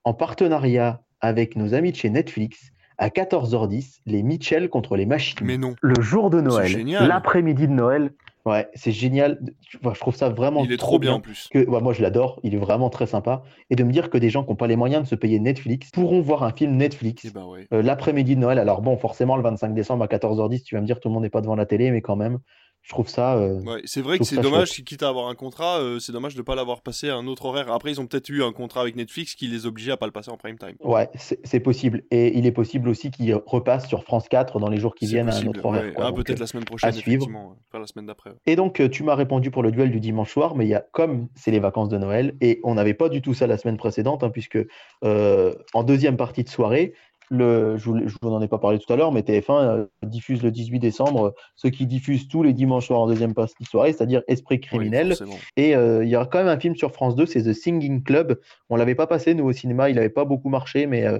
[0.05, 2.71] en partenariat avec nos amis de chez Netflix,
[3.01, 5.39] à 14h10, les Mitchell contre les machines.
[5.43, 7.09] Mais non, Le jour de Noël, génial.
[7.09, 8.13] l'après-midi de Noël.
[8.47, 9.39] Ouais, c'est génial.
[9.71, 11.49] Je trouve ça vraiment il est trop bien en plus.
[11.51, 12.41] que, ouais, moi, je l'adore.
[12.43, 13.43] Il est vraiment très sympa.
[13.69, 15.39] Et de me dire que des gens qui n'ont pas les moyens de se payer
[15.41, 17.67] Netflix pourront voir un film Netflix Et bah ouais.
[17.75, 18.59] euh, l'après-midi de Noël.
[18.59, 21.23] Alors bon, forcément, le 25 décembre à 14h10, tu vas me dire tout le monde
[21.23, 22.39] n'est pas devant la télé, mais quand même,
[22.83, 23.37] je trouve ça.
[23.37, 26.35] Euh, ouais, c'est vrai que c'est dommage, quitte à avoir un contrat, euh, c'est dommage
[26.35, 27.71] de ne pas l'avoir passé à un autre horaire.
[27.71, 30.13] Après, ils ont peut-être eu un contrat avec Netflix qui les obligeait à pas le
[30.13, 30.75] passer en prime time.
[30.81, 32.03] Ouais, c'est possible.
[32.11, 35.29] Et il est possible aussi qu'il repasse sur France 4 dans les jours qui viennent
[35.29, 35.93] à un autre horaire.
[35.99, 37.57] Ah, peut-être la semaine prochaine, effectivement.
[37.71, 38.31] Pas la semaine d'après.
[38.47, 40.85] Et donc, tu m'as répondu pour le duel du dimanche soir, mais il y a
[40.93, 43.77] comme c'est les vacances de Noël, et on n'avait pas du tout ça la semaine
[43.77, 44.59] précédente, hein, puisque
[45.03, 46.95] en deuxième partie de soirée,
[47.31, 50.51] le, je vous en ai pas parlé tout à l'heure, mais TF1 euh, diffuse le
[50.51, 54.23] 18 décembre ce qui diffuse tous les dimanches soirs en deuxième partie de soirée, c'est-à-dire
[54.27, 55.15] Esprit criminel.
[55.57, 58.03] et euh, il y a quand même un film sur France 2, c'est The Singing
[58.03, 58.41] Club.
[58.69, 61.19] On l'avait pas passé nous au cinéma, il n'avait pas beaucoup marché, mais euh,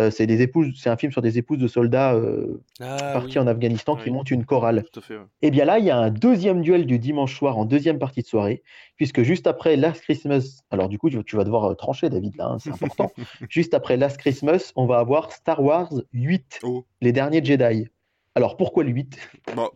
[0.00, 3.38] euh, c'est des épouses, c'est un film sur des épouses de soldats euh, ah partis
[3.38, 4.84] en Afghanistan qui montent une chorale.
[5.42, 8.22] Et bien là, il y a un deuxième duel du dimanche soir en deuxième partie
[8.22, 8.62] de soirée,
[8.96, 12.46] puisque juste après Last Christmas, alors du coup, tu vas devoir euh, trancher, David, là,
[12.46, 13.10] hein, c'est important.
[13.48, 16.60] juste après Last Christmas, on va avoir Star Wars 8,
[17.00, 17.88] les derniers Jedi.
[18.34, 19.18] Alors pourquoi le 8
[19.56, 19.70] bah,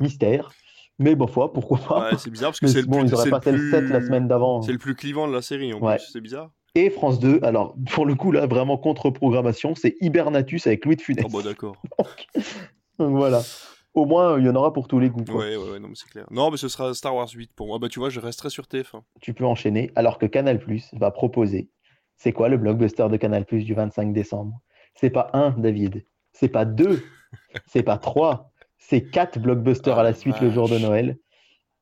[0.00, 0.50] Mystère.
[0.98, 2.18] Mais bon, foi, pourquoi pas?
[2.18, 4.62] C'est bizarre parce que c'est le bon, ils auraient passé le 7 la semaine d'avant.
[4.62, 6.50] C'est le plus clivant de la série en plus, c'est bizarre.
[6.74, 11.02] Et France 2, alors pour le coup là, vraiment contre-programmation, c'est Hibernatus avec Louis de
[11.02, 11.24] Funès.
[11.26, 11.76] Oh bah d'accord.
[12.98, 13.42] donc, voilà.
[13.94, 15.24] Au moins, il y en aura pour tous les goûts.
[15.28, 16.26] Ouais, ouais, non, mais c'est clair.
[16.30, 17.78] Non, mais ce sera Star Wars 8 pour moi.
[17.78, 19.02] Bah, tu vois, je resterai sur TF1.
[19.20, 21.68] Tu peux enchaîner, alors que Canal Plus va proposer.
[22.16, 24.60] C'est quoi le blockbuster de Canal Plus du 25 décembre?
[24.94, 26.04] C'est pas un, David.
[26.32, 27.02] C'est pas deux.
[27.66, 28.50] c'est pas trois.
[28.78, 31.18] C'est quatre blockbusters à la suite le jour de Noël.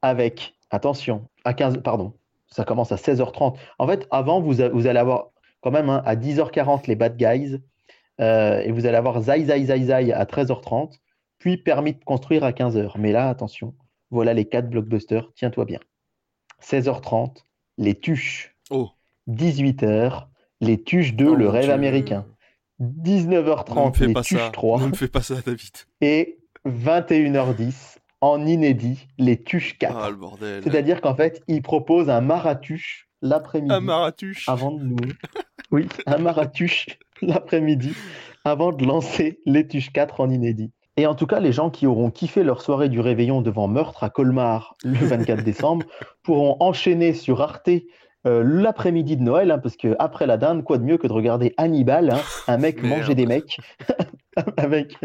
[0.03, 2.15] Avec, attention, à 15, pardon,
[2.49, 3.57] ça commence à 16h30.
[3.79, 5.31] En fait, avant, vous, vous allez avoir
[5.61, 7.61] quand même hein, à 10h40 les Bad Guys,
[8.21, 10.99] euh, et vous allez avoir Zai Zai Zai Zai à 13h30,
[11.39, 12.93] puis Permis de construire à 15h.
[12.99, 13.75] Mais là, attention,
[14.11, 15.81] voilà les quatre blockbusters, tiens-toi bien.
[16.63, 17.45] 16h30,
[17.79, 18.55] les Tuches.
[18.71, 18.91] Oh.
[19.29, 20.27] 18h,
[20.61, 22.27] les Tuches 2, le rêve américain.
[22.81, 24.81] 19h30, les Tuches 3.
[24.81, 25.73] Ne me fais pas ça, David.
[26.01, 29.97] Et 21h10, en inédit les Tuches 4.
[29.97, 30.63] Ah, le bordel.
[30.63, 33.73] C'est-à-dire qu'en fait, il propose un maratuche l'après-midi.
[33.73, 34.97] Un maratuche Avant de nous.
[35.71, 36.87] oui, un maratuche
[37.23, 37.95] l'après-midi
[38.45, 40.73] avant de lancer les Tuches 4 en inédit.
[40.97, 44.05] Et en tout cas, les gens qui auront kiffé leur soirée du réveillon devant Meurtre
[44.05, 45.87] à Colmar le 24 décembre
[46.23, 47.71] pourront enchaîner sur Arte
[48.27, 51.13] euh, l'après-midi de Noël, hein, parce que après la dinde, quoi de mieux que de
[51.13, 53.59] regarder Hannibal, hein, un mec manger des mecs,
[54.59, 54.97] avec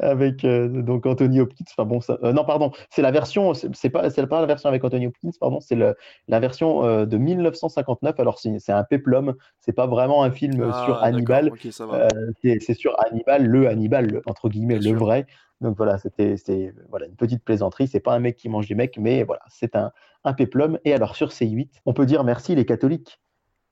[0.00, 1.64] avec euh, donc Anthony Hopkins.
[1.70, 4.68] Enfin bon, ça, euh, non pardon, c'est la version, c'est pas c'est pas la version
[4.68, 8.18] avec Anthony Hopkins, pardon, c'est la version de 1959.
[8.18, 11.52] Alors c'est un péplum, c'est pas vraiment un film ah, sur Hannibal,
[12.42, 15.26] c'est sur Hannibal, le Hannibal entre guillemets, le vrai.
[15.60, 16.36] Donc voilà, c'était
[16.88, 17.88] voilà, une petite plaisanterie.
[17.88, 19.92] C'est pas un mec qui mange des mecs, mais voilà, c'est un,
[20.24, 20.78] un péplum.
[20.84, 23.20] Et alors sur ces 8, on peut dire merci les catholiques,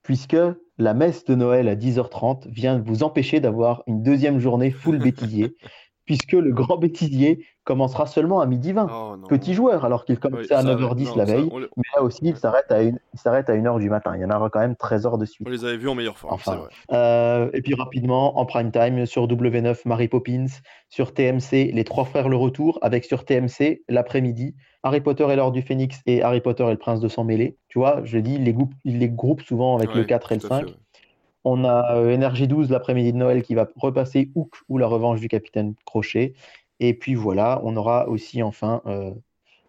[0.03, 0.37] puisque
[0.77, 5.55] la messe de Noël à 10h30 vient vous empêcher d'avoir une deuxième journée full bêtisier,
[6.05, 9.19] puisque le grand bêtisier commencera seulement à midi 20.
[9.29, 11.51] Petit joueur, alors qu'il commençait à 9h10 la veille.
[11.53, 14.13] Mais là aussi, il s'arrête à, une, à 1h du matin.
[14.15, 15.47] Il y en aura quand même 13 heures de suite.
[15.47, 16.33] On les avait vus en meilleure forme.
[16.33, 20.47] Enfin, euh, et puis rapidement, en prime time, sur W9, Mary Poppins.
[20.89, 22.79] Sur TMC, Les Trois Frères Le Retour.
[22.81, 26.77] Avec sur TMC, l'après-midi, Harry Potter et l'Ordre du Phénix et Harry Potter et le
[26.77, 27.55] Prince de Sang Mêlé.
[27.67, 30.65] Tu vois, je dis, les groupes, les groupes souvent avec le 4 et le 5.
[31.43, 35.19] On a euh, Énergie 12 l'après-midi de Noël qui va repasser Hook ou la revanche
[35.19, 36.33] du capitaine Crochet.
[36.79, 39.11] Et puis voilà, on aura aussi enfin euh,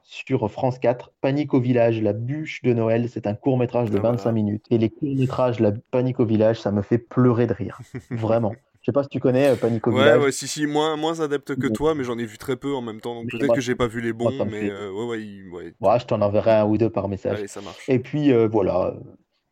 [0.02, 3.08] sur France 4 Panique au village, la bûche de Noël.
[3.08, 4.66] C'est un court métrage de 25 ah, minutes.
[4.70, 7.80] Et les courts métrages, la Panique au village, ça me fait pleurer de rire.
[8.10, 8.54] Vraiment.
[8.80, 10.22] Je sais pas si tu connais euh, Panique au village.
[10.22, 12.80] Ouais, si, si, moins, moins adepte que toi, mais j'en ai vu très peu en
[12.80, 13.14] même temps.
[13.14, 15.98] Donc peut-être que j'ai pas vu les bons, mais ouais, ouais, ouais.
[15.98, 17.38] je t'en enverrai un ou deux par message.
[17.38, 17.88] Allez, ça marche.
[17.88, 18.94] Et puis voilà,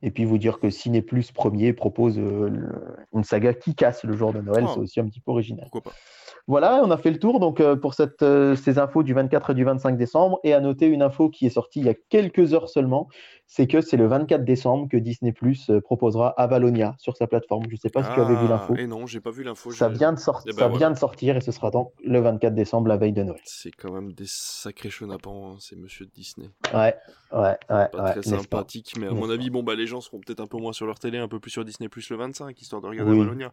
[0.02, 2.50] et puis vous dire que Ciné Plus premier propose euh,
[3.12, 4.70] une saga qui casse le jour de Noël, ah.
[4.74, 5.64] c'est aussi un petit peu original.
[5.70, 5.96] Pourquoi pas
[6.48, 9.50] voilà, on a fait le tour donc euh, pour cette, euh, ces infos du 24
[9.50, 10.40] et du 25 décembre.
[10.44, 13.06] Et à noter une info qui est sortie il y a quelques heures seulement,
[13.46, 17.64] c'est que c'est le 24 décembre que Disney Plus euh, proposera Avalonia sur sa plateforme.
[17.68, 18.76] Je ne sais pas si tu avais vu ah, l'info.
[18.76, 19.72] Et non, j'ai pas vu l'info.
[19.72, 22.18] Ça, vient de, sortir, eh ben ça vient de sortir et ce sera donc le
[22.18, 23.40] 24 décembre, la veille de Noël.
[23.44, 26.48] C'est quand même des sacrés chenapans, hein, ces monsieur de Disney.
[26.72, 26.94] Ouais,
[27.32, 27.88] ouais, ouais.
[27.92, 30.56] Pas très sympathique, mais à mon avis, bon, bah, les gens seront peut-être un peu
[30.56, 33.12] moins sur leur télé, un peu plus sur Disney Plus le 25, histoire de regarder
[33.12, 33.52] Avalonia.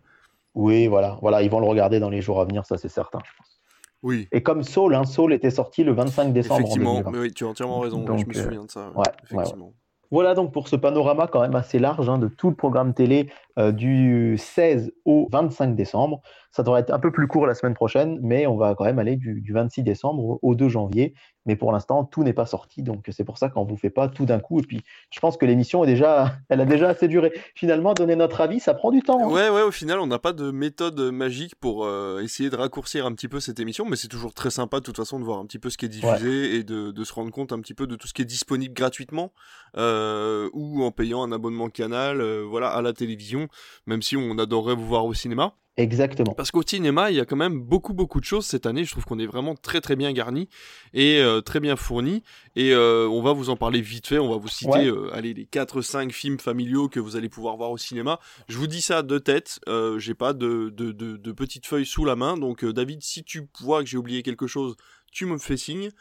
[0.56, 3.20] Oui, voilà, voilà, ils vont le regarder dans les jours à venir, ça c'est certain,
[3.24, 3.62] je pense.
[4.04, 4.28] Oui.
[4.32, 6.62] Et comme Soul, hein, Soul était sorti le 25 décembre.
[6.62, 8.06] Effectivement, mais oui, tu as entièrement raison.
[8.06, 8.92] je me euh, souviens de ça.
[9.24, 9.74] effectivement.
[10.12, 13.32] Voilà donc pour ce panorama quand même assez large hein, de tout le programme télé
[13.58, 16.22] euh, du 16 au 25 décembre.
[16.52, 19.00] Ça devrait être un peu plus court la semaine prochaine, mais on va quand même
[19.00, 21.14] aller du, 26 décembre au 2 janvier
[21.46, 22.82] mais pour l'instant, tout n'est pas sorti.
[22.82, 24.60] Donc, c'est pour ça qu'on ne vous fait pas tout d'un coup.
[24.60, 27.32] Et puis, je pense que l'émission est déjà, elle a déjà assez duré.
[27.54, 29.20] Finalement, donner notre avis, ça prend du temps.
[29.22, 29.32] Hein.
[29.32, 33.06] Ouais, ouais, au final, on n'a pas de méthode magique pour euh, essayer de raccourcir
[33.06, 35.40] un petit peu cette émission, mais c'est toujours très sympa, de toute façon, de voir
[35.40, 37.76] un petit peu ce qui est diffusé et de, de, se rendre compte un petit
[37.76, 39.32] peu de tout ce qui est disponible gratuitement
[39.78, 43.45] euh, ou en payant un abonnement canal, voilà, à la télévision,
[43.86, 45.56] même si on adorerait vous voir au cinéma.
[45.78, 46.34] Exactement.
[46.34, 48.86] Parce qu'au cinéma, il y a quand même beaucoup beaucoup de choses cette année.
[48.86, 50.48] Je trouve qu'on est vraiment très très bien garni
[50.94, 52.24] et euh, très bien fourni.
[52.56, 54.18] Et euh, on va vous en parler vite fait.
[54.18, 57.72] On va vous citer euh, allez, les 4-5 films familiaux que vous allez pouvoir voir
[57.72, 58.20] au cinéma.
[58.48, 59.60] Je vous dis ça de tête.
[59.98, 62.38] J'ai pas de, de, de, de petites feuilles sous la main.
[62.38, 64.78] Donc David, si tu vois que j'ai oublié quelque chose,
[65.16, 65.92] tu me fais signe.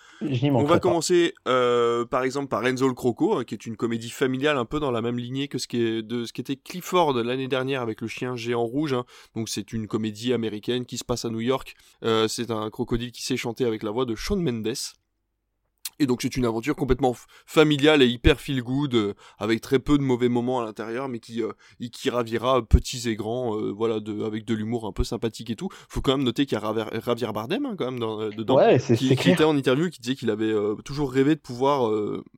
[0.43, 4.11] On va commencer euh, par exemple par Enzo le Croco, hein, qui est une comédie
[4.11, 6.57] familiale un peu dans la même lignée que ce qui est de ce qui était
[6.57, 8.93] Clifford l'année dernière avec le chien géant rouge.
[8.93, 9.05] Hein.
[9.37, 11.75] Donc c'est une comédie américaine qui se passe à New York.
[12.03, 14.75] Euh, c'est un crocodile qui sait chanter avec la voix de Shawn Mendes.
[15.99, 17.15] Et donc c'est une aventure complètement
[17.47, 21.21] familiale et hyper feel good, euh, avec très peu de mauvais moments à l'intérieur, mais
[21.21, 21.53] qui euh,
[21.93, 25.57] qui ravira petits et grands, euh, voilà, de, avec de l'humour un peu sympathique et
[25.57, 25.69] tout.
[25.89, 28.79] Faut quand même noter qu'il y a Ravier Bardem hein, quand même dans, dedans, ouais,
[28.79, 30.53] qui, qui, était en interview, qui disait qu'il avait
[30.85, 31.91] toujours rêvé de pouvoir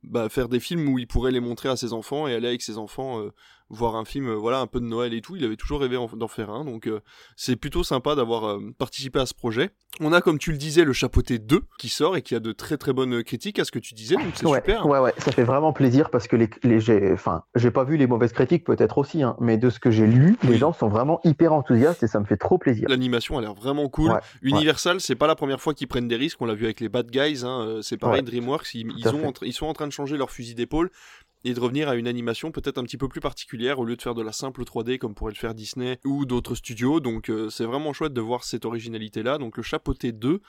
[0.03, 2.61] bah, faire des films où il pourrait les montrer à ses enfants et aller avec
[2.61, 3.23] ses enfants
[3.69, 5.35] voir un film, voilà, un peu de Noël et tout.
[5.35, 7.01] Il avait toujours rêvé d'en faire un, donc euh,
[7.35, 9.71] c'est plutôt sympa d'avoir euh, participé à ce projet.
[9.99, 12.51] On a, comme tu le disais, le Chapeauté 2 qui sort et qui a de
[12.51, 14.85] très très bonnes critiques à ce que tu disais, donc c'est super.
[14.85, 17.97] Ouais, ouais, ça fait vraiment plaisir parce que les, les j'ai, enfin, j'ai pas vu
[17.97, 20.87] les mauvaises critiques peut-être aussi, hein, mais de ce que j'ai lu, les gens sont
[20.87, 22.87] vraiment hyper enthousiastes et ça me fait trop plaisir.
[22.89, 24.19] L'animation a l'air vraiment cool.
[24.41, 26.41] Universal, c'est pas la première fois qu'ils prennent des risques.
[26.41, 27.43] On l'a vu avec les Bad Guys.
[27.43, 30.31] Hein, euh, c'est pareil, DreamWorks, ils, ils, ont ils sont en train de changer leur
[30.31, 30.89] fusil d'épaule
[31.43, 34.01] et de revenir à une animation peut-être un petit peu plus particulière au lieu de
[34.01, 36.99] faire de la simple 3D comme pourrait le faire Disney ou d'autres studios.
[36.99, 39.37] Donc euh, c'est vraiment chouette de voir cette originalité là.
[39.37, 40.41] Donc le chapeauté 2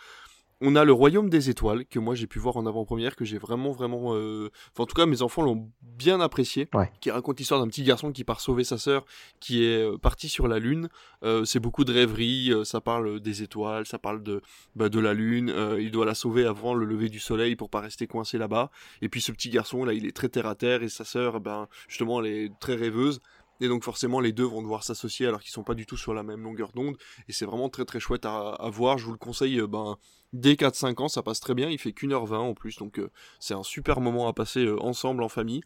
[0.60, 3.38] on a le Royaume des Étoiles, que moi j'ai pu voir en avant-première, que j'ai
[3.38, 4.14] vraiment, vraiment.
[4.14, 6.68] Euh, enfin, en tout cas, mes enfants l'ont bien apprécié.
[7.00, 9.04] Qui raconte l'histoire d'un petit garçon qui part sauver sa sœur,
[9.40, 10.88] qui est euh, parti sur la Lune.
[11.22, 14.42] Euh, c'est beaucoup de rêveries, ça parle des étoiles, ça parle de,
[14.74, 15.52] bah, de la Lune.
[15.78, 18.70] il doit la sauver avant le lever du soleil pour pas rester coincé là-bas.
[19.02, 21.40] Et puis ce petit garçon, là, il est très terre à terre, et sa sœur,
[21.40, 23.20] ben, justement, elle est très rêveuse.
[23.60, 26.14] Et donc forcément les deux vont devoir s'associer alors qu'ils sont pas du tout sur
[26.14, 26.96] la même longueur d'onde.
[27.28, 28.98] Et c'est vraiment très très chouette à, à, voir.
[28.98, 29.96] Je vous le conseille ben,
[30.32, 31.68] dès 4-5 ans, ça passe très bien.
[31.70, 33.10] Il fait qu'une heure 20 en plus, donc euh,
[33.40, 35.62] c'est un super moment à passer euh, ensemble en famille.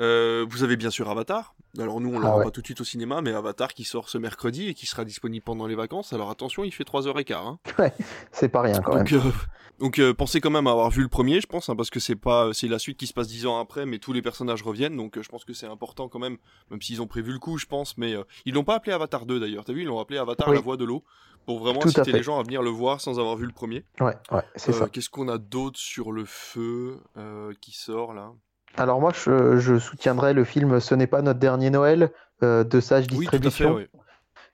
[0.00, 1.54] Euh, vous avez bien sûr Avatar.
[1.78, 4.08] Alors nous, on l'aura ah pas tout de suite au cinéma, mais Avatar qui sort
[4.08, 6.12] ce mercredi et qui sera disponible pendant les vacances.
[6.12, 7.34] Alors attention, il fait 3h15.
[7.34, 7.58] Hein.
[7.78, 7.92] Ouais,
[8.32, 9.32] c'est pas rien quand donc, même.
[9.78, 12.16] donc pensez quand même à avoir vu le premier, je pense, hein, parce que c'est
[12.16, 14.96] pas c'est la suite qui se passe 10 ans après, mais tous les personnages reviennent.
[14.96, 16.38] Donc je pense que c'est important quand même,
[16.70, 17.96] même s'ils ont prévu le coup, je pense.
[17.98, 18.14] Mais
[18.46, 19.64] ils l'ont pas appelé Avatar 2 d'ailleurs.
[19.64, 21.04] T'as vu, ils l'ont appelé Avatar la voix de l'eau
[21.48, 23.84] pour vraiment inciter les gens à venir le voir sans avoir vu le premier.
[24.00, 24.84] Ouais, ouais, c'est ça.
[24.84, 28.32] Euh, qu'est-ce qu'on a d'autre sur le feu euh, qui sort là?
[28.76, 32.10] Alors moi, je, je, soutiendrai le film Ce n'est pas notre dernier Noël
[32.42, 33.74] euh, de Sage Distribution.
[33.74, 33.86] Oui,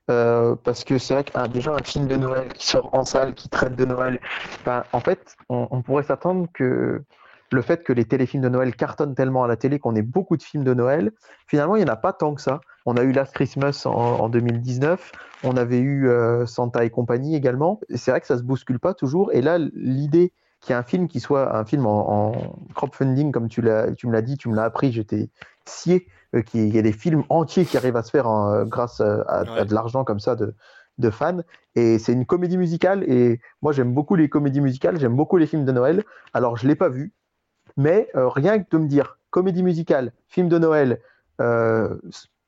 [0.07, 3.49] parce que c'est vrai que déjà un film de Noël qui sort en salle, qui
[3.49, 4.21] traite de Noël,
[4.65, 7.03] ben, en fait, on, on pourrait s'attendre que
[7.55, 10.37] le fait que les téléfilms de Noël cartonnent tellement à la télé qu'on ait beaucoup
[10.37, 11.13] de films de Noël,
[11.47, 12.61] finalement, il n'y en a pas tant que ça.
[12.85, 15.13] On a eu Last Christmas en, 2019,
[15.45, 17.81] on avait eu euh, Santa et compagnie également.
[17.95, 19.33] C'est vrai que ça se bouscule pas toujours.
[19.33, 20.33] Et là, l'idée
[20.65, 23.63] qu'il y ait un film qui soit un film en, crowdfunding, comme tu,
[23.97, 25.29] tu me l'as dit, tu me l'as appris, j'étais
[25.67, 29.01] scié euh, qu'il y ait des films entiers qui arrivent à se faire euh, grâce
[29.01, 30.55] à, de l'argent comme ça de,
[30.99, 31.41] de fans.
[31.75, 33.05] Et c'est une comédie musicale.
[33.11, 36.03] Et moi, j'aime beaucoup les comédies musicales, j'aime beaucoup les films de Noël.
[36.33, 37.13] Alors, je ne l'ai pas vu,
[37.77, 41.01] mais rien que de me dire comédie musicale, film de Noël,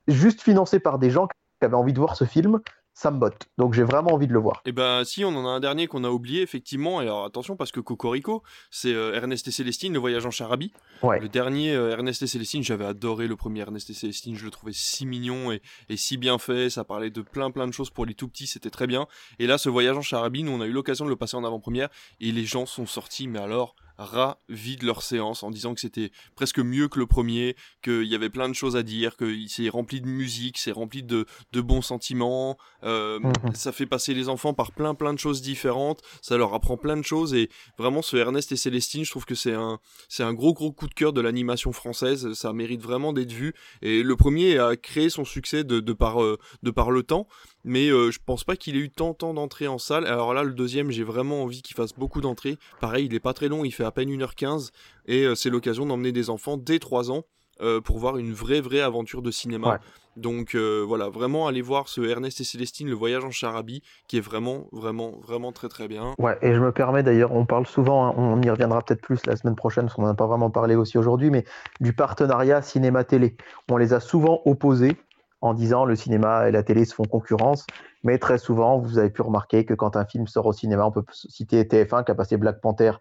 [0.09, 2.61] juste financé par des gens qui avaient envie de voir ce film,
[2.97, 3.51] ça me botte.
[3.59, 4.62] Donc j'ai vraiment envie de le voir.
[4.64, 6.98] Et eh ben si, on en a un dernier qu'on a oublié effectivement.
[6.98, 10.73] alors attention parce que Cocorico, c'est euh, Ernest et Célestine, le voyage en charabie.
[11.02, 14.35] Le dernier euh, Ernest et Célestine, j'avais adoré le premier Ernest et Célestine.
[14.35, 15.60] Je le trouvais si mignon et,
[15.90, 16.70] et, si bien fait.
[16.70, 19.06] Ça parlait de plein plein de choses pour les tout petits, c'était très bien.
[19.39, 21.44] Et là, ce voyage en charabie, nous on a eu l'occasion de le passer en
[21.44, 21.90] avant-première
[22.23, 26.10] et les gens sont sortis, mais alors ravis de leur séance en disant que c'était
[26.35, 29.68] presque mieux que le premier, qu'il y avait plein de choses à dire, que c'est
[29.68, 33.55] rempli de musique, c'est rempli de, de bons sentiments, euh, mhm.
[33.55, 36.97] ça fait passer les enfants par plein plein de choses différentes, ça leur apprend plein
[36.97, 37.48] de choses et
[37.78, 39.78] vraiment ce Ernest et Célestine, je trouve que c'est un
[40.09, 43.55] c'est un gros gros coup de cœur de l'animation française, ça mérite vraiment d'être vu
[43.82, 47.27] et le premier a créé son succès de, de par euh, de par le temps
[47.67, 50.07] mais euh, je pense pas qu'il ait eu tant tant d'entrées en salle.
[50.07, 52.57] Alors là, le deuxième, j'ai vraiment envie qu'il fasse beaucoup d'entrées.
[52.81, 54.71] Pareil, il est pas très long, il fait à peine 1h15,
[55.07, 57.25] et euh, c'est l'occasion d'emmener des enfants dès 3 ans
[57.85, 59.81] pour voir une vraie vraie aventure de cinéma.
[60.17, 64.17] Donc euh, voilà, vraiment aller voir ce Ernest et Célestine, le voyage en Charabie, qui
[64.17, 66.15] est vraiment, vraiment, vraiment très très bien.
[66.19, 69.25] Ouais, et je me permets d'ailleurs, on parle souvent, hein, on y reviendra peut-être plus
[69.27, 71.45] la semaine prochaine, parce qu'on n'en a pas vraiment parlé aussi aujourd'hui, mais
[71.81, 73.37] du partenariat cinéma-télé.
[73.71, 74.97] On les a souvent opposés
[75.41, 77.67] en disant le cinéma et la télé se font concurrence,
[78.03, 80.91] mais très souvent, vous avez pu remarquer que quand un film sort au cinéma, on
[80.91, 82.93] peut citer TF1 qui a passé Black Panther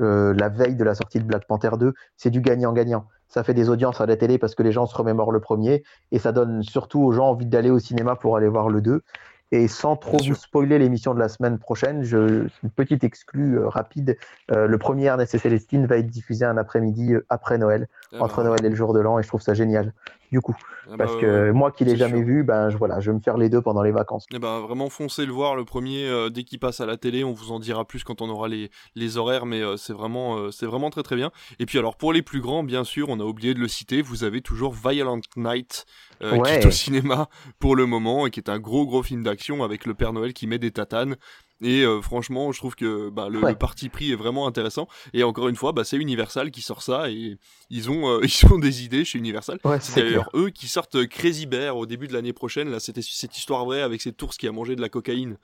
[0.00, 3.54] euh, la veille de la sortie de Black Panther 2, c'est du gagnant-gagnant ça fait
[3.54, 6.30] des audiences à la télé parce que les gens se remémorent le premier et ça
[6.30, 9.02] donne surtout aux gens envie d'aller au cinéma pour aller voir le 2.
[9.50, 13.68] Et sans trop vous spoiler l'émission de la semaine prochaine, je, une petite exclue euh,
[13.68, 14.16] rapide.
[14.52, 18.38] Euh, le premier Ernest et Célestine va être diffusé un après-midi après Noël, ah entre
[18.38, 19.92] bah Noël et le jour de l'an, et je trouve ça génial.
[20.32, 20.56] Du coup,
[20.90, 23.22] ah parce bah que moi qui l'ai jamais vu, ben je, voilà, je vais me
[23.22, 24.24] faire les deux pendant les vacances.
[24.32, 27.22] Et eh ben vraiment foncez le voir le premier dès qu'il passe à la télé.
[27.22, 30.66] On vous en dira plus quand on aura les, les horaires, mais c'est vraiment c'est
[30.66, 31.30] vraiment très très bien.
[31.60, 34.02] Et puis alors pour les plus grands, bien sûr, on a oublié de le citer.
[34.02, 35.84] Vous avez toujours Violent Night
[36.20, 37.28] qui est au cinéma
[37.60, 40.32] pour le moment et qui est un gros gros film d'action avec le Père Noël
[40.32, 41.16] qui met des tatanes.
[41.62, 44.88] Et euh, franchement, je trouve que bah, le, parti pris est vraiment intéressant.
[45.12, 47.38] Et encore une fois, bah, c'est Universal qui sort ça et
[47.70, 49.58] ils ont euh, ils ont des idées chez Universal.
[49.80, 52.70] c'est d'ailleurs eux qui sortent Crazy Bear au début de l'année prochaine.
[52.70, 55.38] Là, c'était cette histoire vraie avec cet ours qui a mangé de la cocaïne.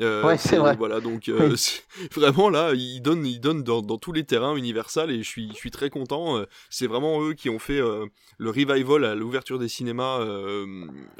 [0.00, 0.74] Euh, ouais, c'est vrai.
[0.76, 1.54] Voilà, donc euh,
[2.12, 5.48] vraiment là, ils donnent, ils donnent dans, dans, tous les terrains Universal et je suis,
[5.50, 6.38] je suis très content.
[6.38, 8.06] Euh, c'est vraiment eux qui ont fait euh,
[8.38, 10.20] le revival à l'ouverture des cinémas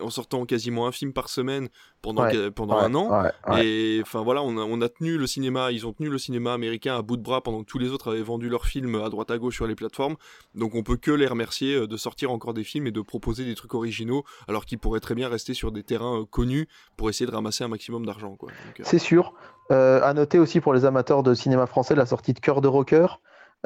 [0.00, 1.68] en sortant quasiment un film par semaine
[2.00, 3.24] pendant pendant un an.
[3.58, 6.52] et enfin voilà, on a, on a tenu le cinéma, ils ont tenu le cinéma
[6.52, 9.08] américain à bout de bras pendant que tous les autres avaient vendu leurs films à
[9.08, 10.16] droite à gauche sur les plateformes.
[10.54, 13.54] Donc on peut que les remercier de sortir encore des films et de proposer des
[13.54, 17.34] trucs originaux alors qu'ils pourraient très bien rester sur des terrains connus pour essayer de
[17.34, 18.50] ramasser un maximum d'argent quoi.
[18.80, 19.34] Euh, c'est sûr.
[19.70, 22.68] Euh, à noter aussi pour les amateurs de cinéma français la sortie de Cœur de
[22.68, 23.06] Rocker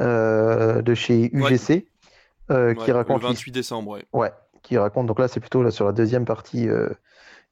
[0.00, 1.86] euh, de chez UGC.
[2.48, 4.04] qui raconte le 28 décembre, ouais.
[4.12, 4.32] ouais.
[4.62, 6.68] qui raconte, donc là c'est plutôt là, sur la deuxième partie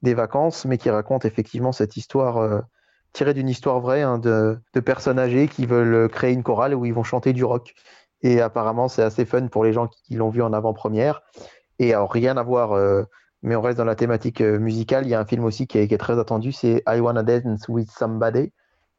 [0.02, 2.62] des vacances, mais qui raconte effectivement cette histoire
[3.12, 6.84] tirée d'une histoire vraie hein, de, de, personnes âgées qui veulent créer une chorale où
[6.84, 7.74] ils vont chanter du rock.
[8.22, 11.22] Et apparemment c'est assez fun pour les gens qui, l'ont vu en avant-première.
[11.78, 12.74] Et alors rien à voir
[13.44, 15.06] mais on reste dans la thématique euh, musicale.
[15.06, 17.90] Il y a un film aussi qui est, très attendu, c'est I Wanna Dance with
[17.90, 18.50] Somebody,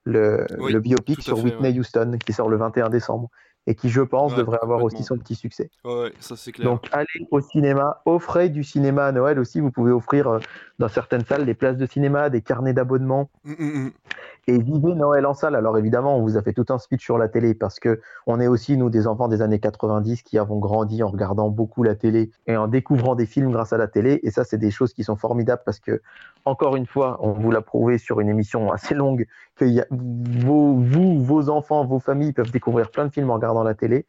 [0.04, 0.46] le,
[0.80, 3.30] biopic sur Whitney Houston, qui sort le 21 décembre
[3.68, 5.70] et qui, je pense, devrait avoir aussi son petit succès.
[5.84, 6.70] Ouais, ça c'est clair.
[6.70, 9.60] Donc, allez au cinéma, offrez du cinéma à Noël aussi.
[9.60, 10.40] Vous pouvez offrir euh,
[10.80, 13.30] dans certaines salles des places de cinéma, des carnets d'abonnement.
[13.44, 13.92] Mm, mm, mm
[14.48, 15.56] et vivez Noël en salle.
[15.56, 18.40] Alors évidemment, on vous a fait tout un speech sur la télé parce que on
[18.40, 21.96] est aussi nous des enfants des années 90 qui avons grandi en regardant beaucoup la
[21.96, 24.20] télé et en découvrant des films grâce à la télé.
[24.24, 26.02] Et ça, c'est des choses qui sont formidables parce que
[26.46, 29.26] encore une fois, on vous l'a prouvé sur une émission assez longue
[29.56, 33.36] que y a, vos, vous, vos enfants, vos familles peuvent découvrir plein de films en
[33.36, 34.06] regardant la télé.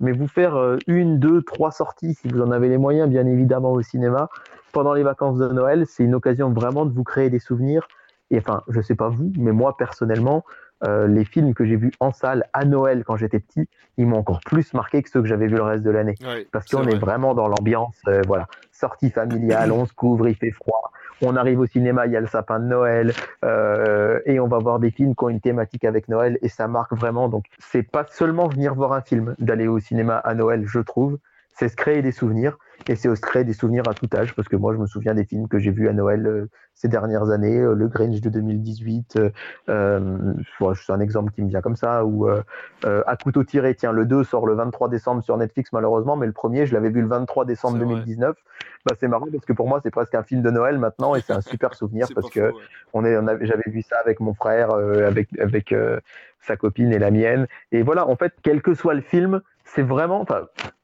[0.00, 3.26] Mais vous faire euh, une, deux, trois sorties, si vous en avez les moyens, bien
[3.26, 4.28] évidemment, au cinéma,
[4.72, 7.88] pendant les vacances de Noël, c'est une occasion vraiment de vous créer des souvenirs
[8.30, 10.44] et enfin, je sais pas vous, mais moi personnellement,
[10.86, 14.18] euh, les films que j'ai vus en salle à Noël quand j'étais petit, ils m'ont
[14.18, 16.14] encore plus marqué que ceux que j'avais vus le reste de l'année.
[16.52, 20.50] parce qu'on est, vraiment dans l'ambiance, euh, voilà, sortie familiale, on se couvre, il fait
[20.50, 20.92] froid,
[21.22, 23.12] on arrive au cinéma, il y a le sapin de Noël,
[23.44, 26.68] euh, et on va voir des films qui ont une thématique avec Noël, et ça
[26.68, 27.28] marque vraiment.
[27.28, 31.18] Donc, c'est pas seulement venir voir un film, d'aller au cinéma à Noël, je trouve,
[31.58, 32.56] c'est se créer des souvenirs
[32.88, 35.14] et c'est se créer des souvenirs à tout âge parce que moi je me souviens
[35.14, 38.30] des films que j'ai vus à Noël euh, ces dernières années, euh, le Grinch de
[38.30, 39.18] 2018,
[39.68, 40.34] euh,
[40.76, 42.28] c'est un exemple qui me vient comme ça, ou
[42.84, 46.32] à couteau tiré, tiens le 2 sort le 23 décembre sur Netflix malheureusement, mais le
[46.32, 48.36] premier je l'avais vu le 23 décembre 2019.
[48.86, 51.20] Bah, c'est marrant parce que pour moi c'est presque un film de Noël maintenant et
[51.20, 52.52] c'est un super souvenir parce que
[52.92, 55.74] on est, on j'avais vu ça avec mon frère, avec avec
[56.40, 59.40] sa copine et la mienne, et voilà en fait quel que soit le film
[59.74, 60.24] c'est vraiment,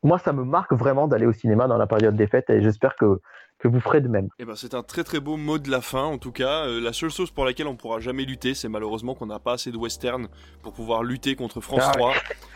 [0.02, 2.96] moi, ça me marque vraiment d'aller au cinéma dans la période des fêtes et j'espère
[2.96, 3.20] que,
[3.58, 4.26] que vous ferez de même.
[4.26, 6.66] Et eh ben, c'est un très très beau mot de la fin, en tout cas.
[6.66, 9.54] Euh, la seule chose pour laquelle on pourra jamais lutter, c'est malheureusement qu'on n'a pas
[9.54, 10.28] assez de western
[10.62, 12.12] pour pouvoir lutter contre France 3.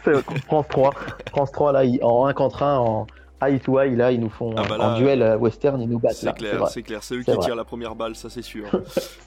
[0.07, 0.11] Ah
[0.47, 0.95] France 3.
[1.31, 3.07] France 3, là, en 1 contre 1, en,
[3.43, 5.99] eye to eye, là, ils nous font ah bah un duel euh, western, ils nous
[5.99, 6.15] battent.
[6.15, 8.67] C'est clair, c'est clair, c'est eux qui tirent la première balle, ça c'est sûr.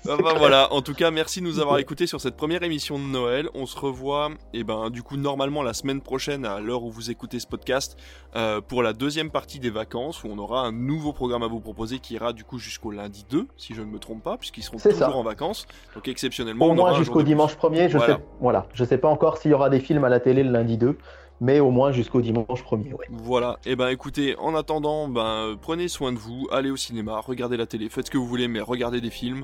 [0.10, 2.98] Ah bah voilà, en tout cas, merci de nous avoir écoutés sur cette première émission
[2.98, 3.48] de Noël.
[3.54, 6.90] On se revoit, et eh ben, du coup, normalement la semaine prochaine, à l'heure où
[6.90, 7.98] vous écoutez ce podcast,
[8.36, 11.60] euh, pour la deuxième partie des vacances, où on aura un nouveau programme à vous
[11.60, 14.64] proposer qui ira du coup jusqu'au lundi 2, si je ne me trompe pas, puisqu'ils
[14.64, 15.68] seront toujours en vacances.
[15.94, 19.52] Donc exceptionnellement, au moins jusqu'au dimanche 1er, je sais, voilà, je sais pas encore s'il
[19.52, 20.98] y aura des films à la télé le lundi 2
[21.42, 22.94] mais au moins jusqu'au dimanche premier.
[22.94, 23.08] Ouais.
[23.10, 27.20] Voilà, et eh ben écoutez, en attendant, ben prenez soin de vous, allez au cinéma,
[27.20, 29.44] regardez la télé, faites ce que vous voulez, mais regardez des films.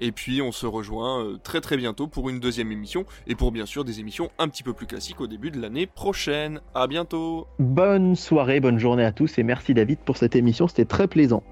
[0.00, 3.50] Et puis on se rejoint euh, très très bientôt pour une deuxième émission et pour
[3.50, 6.60] bien sûr des émissions un petit peu plus classiques au début de l'année prochaine.
[6.72, 7.48] À bientôt.
[7.58, 11.42] Bonne soirée, bonne journée à tous et merci David pour cette émission, c'était très plaisant.